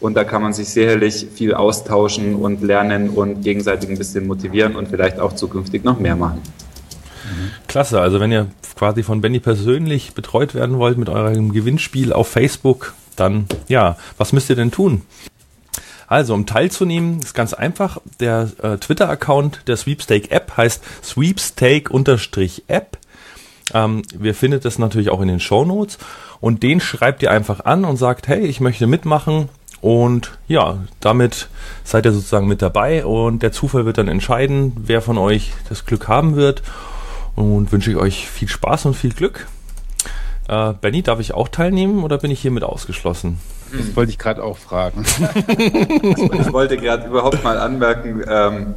Und 0.00 0.14
da 0.14 0.24
kann 0.24 0.40
man 0.40 0.54
sich 0.54 0.68
sicherlich 0.68 1.26
viel 1.34 1.52
austauschen 1.52 2.36
und 2.36 2.62
lernen 2.62 3.10
und 3.10 3.42
gegenseitig 3.42 3.90
ein 3.90 3.98
bisschen 3.98 4.26
motivieren 4.26 4.76
und 4.76 4.88
vielleicht 4.88 5.20
auch 5.20 5.34
zukünftig 5.34 5.84
noch 5.84 6.00
mehr 6.00 6.16
machen. 6.16 6.40
Klasse, 7.68 8.00
also 8.00 8.20
wenn 8.20 8.32
ihr 8.32 8.48
quasi 8.76 9.02
von 9.02 9.20
Benny 9.20 9.40
persönlich 9.40 10.14
betreut 10.14 10.54
werden 10.54 10.78
wollt 10.78 10.98
mit 10.98 11.08
eurem 11.08 11.52
Gewinnspiel 11.52 12.12
auf 12.12 12.28
Facebook, 12.28 12.94
dann 13.16 13.46
ja, 13.68 13.96
was 14.18 14.32
müsst 14.32 14.50
ihr 14.50 14.56
denn 14.56 14.70
tun? 14.70 15.02
Also, 16.08 16.34
um 16.34 16.46
teilzunehmen, 16.46 17.20
ist 17.20 17.34
ganz 17.34 17.52
einfach. 17.52 17.98
Der 18.20 18.48
äh, 18.62 18.76
Twitter-Account 18.76 19.62
der 19.66 19.76
Sweepstake-App 19.76 20.56
heißt 20.56 20.82
Sweepstake-App. 21.02 22.98
Ähm, 23.74 24.02
wir 24.14 24.34
findet 24.34 24.64
das 24.64 24.78
natürlich 24.78 25.10
auch 25.10 25.20
in 25.20 25.28
den 25.28 25.40
Show 25.40 25.64
Notes. 25.64 25.98
Und 26.40 26.62
den 26.62 26.80
schreibt 26.80 27.22
ihr 27.22 27.32
einfach 27.32 27.64
an 27.64 27.84
und 27.84 27.96
sagt, 27.96 28.28
hey, 28.28 28.46
ich 28.46 28.60
möchte 28.60 28.86
mitmachen. 28.86 29.48
Und 29.80 30.38
ja, 30.48 30.78
damit 31.00 31.48
seid 31.84 32.06
ihr 32.06 32.12
sozusagen 32.12 32.46
mit 32.46 32.62
dabei 32.62 33.04
und 33.04 33.42
der 33.42 33.52
Zufall 33.52 33.84
wird 33.84 33.98
dann 33.98 34.08
entscheiden, 34.08 34.72
wer 34.76 35.02
von 35.02 35.18
euch 35.18 35.52
das 35.68 35.84
Glück 35.84 36.08
haben 36.08 36.34
wird. 36.34 36.62
Und 37.36 37.70
wünsche 37.70 37.90
ich 37.90 37.96
euch 37.96 38.28
viel 38.28 38.48
Spaß 38.48 38.86
und 38.86 38.94
viel 38.94 39.12
Glück. 39.12 39.46
Äh, 40.48 40.72
Benny, 40.80 41.02
darf 41.02 41.20
ich 41.20 41.34
auch 41.34 41.48
teilnehmen 41.48 42.02
oder 42.02 42.18
bin 42.18 42.30
ich 42.30 42.40
hiermit 42.40 42.64
ausgeschlossen? 42.64 43.38
Das 43.72 43.94
wollte 43.96 44.10
ich 44.10 44.18
gerade 44.18 44.42
auch 44.42 44.56
fragen. 44.56 45.04
ich 45.58 46.52
wollte 46.52 46.76
gerade 46.76 47.06
überhaupt 47.06 47.42
mal 47.42 47.58
anmerken, 47.58 48.22
ähm, 48.28 48.74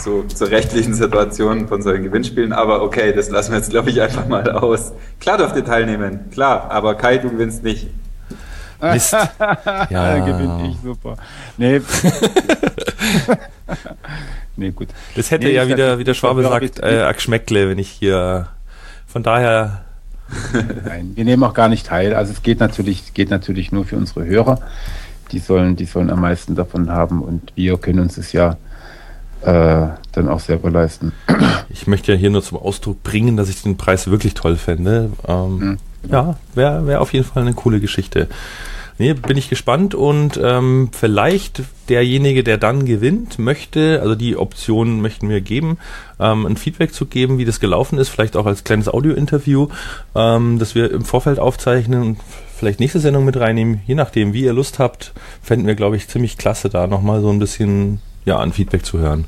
so 0.00 0.22
zur 0.22 0.50
rechtlichen 0.50 0.94
Situation 0.94 1.66
von 1.66 1.82
solchen 1.82 2.04
Gewinnspielen, 2.04 2.52
aber 2.52 2.82
okay, 2.82 3.12
das 3.12 3.30
lassen 3.30 3.50
wir 3.50 3.58
jetzt, 3.58 3.70
glaube 3.70 3.90
ich, 3.90 4.00
einfach 4.00 4.26
mal 4.28 4.48
aus. 4.52 4.92
Klar 5.20 5.38
dürft 5.38 5.56
ihr 5.56 5.64
teilnehmen, 5.64 6.30
klar, 6.30 6.70
aber 6.70 6.94
Kai, 6.94 7.18
du 7.18 7.30
gewinnst 7.30 7.64
nicht. 7.64 7.88
Mist. 8.80 9.12
ja, 9.90 10.18
gewinne 10.24 10.70
ich, 10.70 10.80
super. 10.80 11.16
Nee. 11.56 11.80
nee, 14.56 14.70
gut. 14.70 14.88
Das 15.16 15.30
hätte 15.30 15.46
nee, 15.46 15.54
ja 15.54 15.68
wieder, 15.68 15.98
wie 15.98 16.04
der 16.04 16.14
Schwabe 16.14 16.42
sagt, 16.42 16.80
äh, 16.80 17.12
Geschmäckle, 17.12 17.68
wenn 17.68 17.78
ich 17.78 17.88
hier. 17.88 18.48
Von 19.06 19.22
daher 19.22 19.84
Nein, 20.84 21.12
wir 21.14 21.24
nehmen 21.24 21.42
auch 21.42 21.54
gar 21.54 21.68
nicht 21.68 21.86
teil. 21.86 22.14
Also 22.14 22.32
es 22.32 22.42
geht 22.42 22.60
natürlich, 22.60 23.14
geht 23.14 23.30
natürlich 23.30 23.72
nur 23.72 23.84
für 23.84 23.96
unsere 23.96 24.24
Hörer. 24.24 24.60
Die 25.32 25.38
sollen, 25.38 25.76
die 25.76 25.84
sollen 25.84 26.10
am 26.10 26.20
meisten 26.20 26.54
davon 26.54 26.90
haben 26.90 27.22
und 27.22 27.52
wir 27.54 27.76
können 27.78 28.00
uns 28.00 28.16
es 28.16 28.32
ja 28.32 28.56
äh, 29.42 29.86
dann 30.12 30.28
auch 30.28 30.40
selber 30.40 30.70
leisten. 30.70 31.12
Ich 31.70 31.86
möchte 31.86 32.12
ja 32.12 32.18
hier 32.18 32.30
nur 32.30 32.42
zum 32.42 32.56
Ausdruck 32.56 33.02
bringen, 33.02 33.36
dass 33.36 33.50
ich 33.50 33.62
den 33.62 33.76
Preis 33.76 34.10
wirklich 34.10 34.32
toll 34.32 34.56
fände. 34.56 35.12
Ähm, 35.28 35.58
mhm. 35.58 35.78
Ja, 36.10 36.36
wäre 36.54 36.86
wär 36.86 37.02
auf 37.02 37.12
jeden 37.12 37.26
Fall 37.26 37.42
eine 37.42 37.52
coole 37.52 37.78
Geschichte. 37.78 38.26
Nee, 38.98 39.14
bin 39.14 39.36
ich 39.36 39.48
gespannt 39.48 39.94
und 39.94 40.40
ähm, 40.42 40.90
vielleicht 40.92 41.62
derjenige, 41.88 42.42
der 42.42 42.58
dann 42.58 42.84
gewinnt, 42.84 43.38
möchte, 43.38 44.00
also 44.02 44.16
die 44.16 44.36
Option 44.36 45.00
möchten 45.00 45.28
wir 45.28 45.40
geben, 45.40 45.78
ähm, 46.18 46.44
ein 46.46 46.56
Feedback 46.56 46.92
zu 46.92 47.06
geben, 47.06 47.38
wie 47.38 47.44
das 47.44 47.60
gelaufen 47.60 47.98
ist, 47.98 48.08
vielleicht 48.08 48.36
auch 48.36 48.46
als 48.46 48.64
kleines 48.64 48.88
Audio-Interview, 48.88 49.68
ähm, 50.16 50.58
das 50.58 50.74
wir 50.74 50.90
im 50.90 51.04
Vorfeld 51.04 51.38
aufzeichnen 51.38 52.02
und 52.02 52.18
vielleicht 52.56 52.80
nächste 52.80 52.98
Sendung 52.98 53.24
mit 53.24 53.36
reinnehmen, 53.36 53.82
je 53.86 53.94
nachdem, 53.94 54.32
wie 54.32 54.42
ihr 54.42 54.52
Lust 54.52 54.80
habt, 54.80 55.12
fänden 55.42 55.68
wir, 55.68 55.76
glaube 55.76 55.96
ich, 55.96 56.08
ziemlich 56.08 56.36
klasse, 56.36 56.68
da 56.68 56.88
nochmal 56.88 57.20
so 57.20 57.30
ein 57.30 57.38
bisschen 57.38 58.00
ja, 58.24 58.38
an 58.38 58.52
Feedback 58.52 58.84
zu 58.84 58.98
hören. 58.98 59.26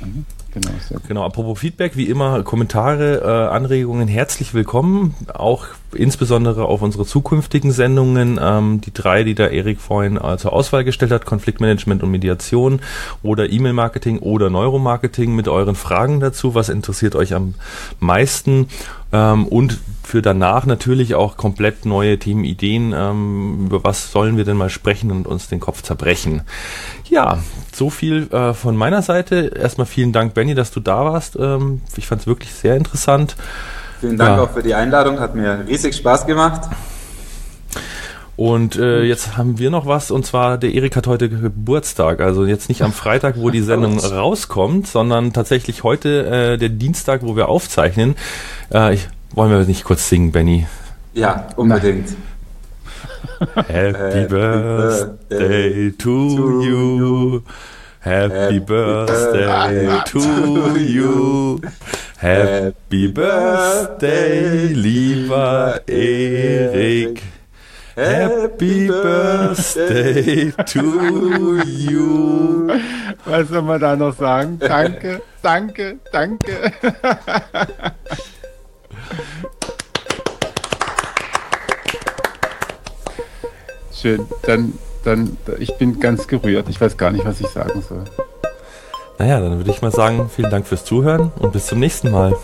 Mhm. 0.00 0.24
Genau, 0.54 0.70
genau, 1.08 1.24
apropos 1.24 1.58
Feedback, 1.58 1.96
wie 1.96 2.04
immer 2.04 2.44
Kommentare, 2.44 3.22
äh, 3.24 3.52
Anregungen 3.52 4.06
herzlich 4.06 4.54
willkommen. 4.54 5.16
Auch 5.34 5.66
insbesondere 5.94 6.64
auf 6.64 6.82
unsere 6.82 7.04
zukünftigen 7.06 7.72
Sendungen. 7.72 8.38
Ähm, 8.42 8.80
die 8.80 8.92
drei, 8.92 9.24
die 9.24 9.34
da 9.34 9.46
Erik 9.46 9.80
vorhin 9.80 10.16
äh, 10.16 10.36
zur 10.36 10.52
Auswahl 10.52 10.84
gestellt 10.84 11.12
hat, 11.12 11.24
Konfliktmanagement 11.24 12.02
und 12.02 12.10
Mediation 12.10 12.80
oder 13.22 13.50
E-Mail-Marketing 13.50 14.18
oder 14.18 14.50
Neuromarketing 14.50 15.34
mit 15.34 15.48
euren 15.48 15.74
Fragen 15.74 16.20
dazu. 16.20 16.54
Was 16.54 16.68
interessiert 16.68 17.14
euch 17.16 17.34
am 17.34 17.54
meisten? 18.00 18.68
Ähm, 19.12 19.46
und 19.46 19.78
für 20.02 20.22
danach 20.22 20.66
natürlich 20.66 21.14
auch 21.14 21.36
komplett 21.36 21.86
neue 21.86 22.18
Themenideen. 22.18 22.92
Ähm, 22.94 23.66
über 23.66 23.84
was 23.84 24.10
sollen 24.10 24.36
wir 24.36 24.44
denn 24.44 24.56
mal 24.56 24.70
sprechen 24.70 25.10
und 25.10 25.26
uns 25.26 25.48
den 25.48 25.60
Kopf 25.60 25.82
zerbrechen? 25.82 26.42
Ja, 27.08 27.38
so 27.72 27.90
viel 27.90 28.28
äh, 28.32 28.54
von 28.54 28.76
meiner 28.76 29.02
Seite. 29.02 29.52
Erstmal 29.56 29.86
vielen 29.86 30.12
Dank, 30.12 30.34
Benny, 30.34 30.54
dass 30.54 30.72
du 30.72 30.80
da 30.80 31.04
warst. 31.04 31.36
Ähm, 31.36 31.80
ich 31.96 32.06
fand 32.06 32.22
es 32.22 32.26
wirklich 32.26 32.52
sehr 32.52 32.76
interessant. 32.76 33.36
Vielen 34.00 34.16
Dank 34.16 34.36
ja. 34.36 34.42
auch 34.42 34.50
für 34.50 34.62
die 34.62 34.74
Einladung, 34.74 35.20
hat 35.20 35.34
mir 35.34 35.64
riesig 35.66 35.94
Spaß 35.94 36.26
gemacht. 36.26 36.68
Und 38.36 38.76
äh, 38.76 39.02
jetzt 39.04 39.36
haben 39.36 39.58
wir 39.58 39.70
noch 39.70 39.86
was, 39.86 40.10
und 40.10 40.26
zwar 40.26 40.58
der 40.58 40.74
Erik 40.74 40.96
hat 40.96 41.06
heute 41.06 41.28
Geburtstag. 41.28 42.20
Also 42.20 42.44
jetzt 42.44 42.68
nicht 42.68 42.82
am 42.82 42.92
Freitag, 42.92 43.36
wo 43.38 43.50
die 43.50 43.60
Sendung 43.60 43.98
rauskommt, 43.98 44.88
sondern 44.88 45.32
tatsächlich 45.32 45.84
heute 45.84 46.26
äh, 46.26 46.58
der 46.58 46.70
Dienstag, 46.70 47.22
wo 47.22 47.36
wir 47.36 47.48
aufzeichnen. 47.48 48.16
Äh, 48.72 48.94
ich, 48.94 49.08
wollen 49.34 49.52
wir 49.52 49.64
nicht 49.64 49.84
kurz 49.84 50.08
singen, 50.08 50.32
Benny? 50.32 50.66
Ja, 51.12 51.46
unbedingt. 51.54 52.08
Happy 53.68 54.26
Birthday 54.26 55.92
to 55.92 56.60
you. 56.62 57.40
Happy 58.00 58.58
Birthday 58.60 60.02
to 60.06 60.76
you. 60.76 61.60
Happy 62.24 63.08
Birthday, 63.08 64.68
lieber 64.72 65.78
Erik. 65.86 67.20
Happy 67.94 68.86
Birthday 68.88 70.50
to 70.64 71.60
you. 71.66 72.70
Was 73.26 73.48
soll 73.50 73.60
man 73.60 73.78
da 73.78 73.94
noch 73.94 74.16
sagen? 74.16 74.58
Danke, 74.58 75.20
danke, 75.42 75.98
danke. 76.12 76.72
Schön, 83.92 84.26
dann, 84.44 84.72
dann, 85.04 85.36
ich 85.58 85.76
bin 85.76 86.00
ganz 86.00 86.26
gerührt. 86.26 86.70
Ich 86.70 86.80
weiß 86.80 86.96
gar 86.96 87.10
nicht, 87.10 87.26
was 87.26 87.38
ich 87.42 87.48
sagen 87.48 87.84
soll. 87.86 88.04
Naja, 89.18 89.40
dann 89.40 89.58
würde 89.58 89.70
ich 89.70 89.80
mal 89.80 89.92
sagen, 89.92 90.28
vielen 90.28 90.50
Dank 90.50 90.66
fürs 90.66 90.84
Zuhören 90.84 91.30
und 91.38 91.52
bis 91.52 91.66
zum 91.66 91.78
nächsten 91.78 92.10
Mal. 92.10 92.34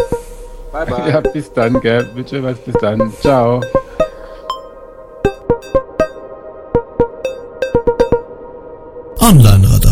Bye, 0.73 0.87
bye. 0.87 1.11
Ja, 1.11 1.21
bis 1.21 1.53
dann, 1.53 1.81
gell. 1.81 2.09
Bitte 2.14 2.43
was, 2.43 2.59
bis 2.59 2.75
dann. 2.81 3.12
Ciao. 3.21 3.61
Online-Radar. 9.21 9.89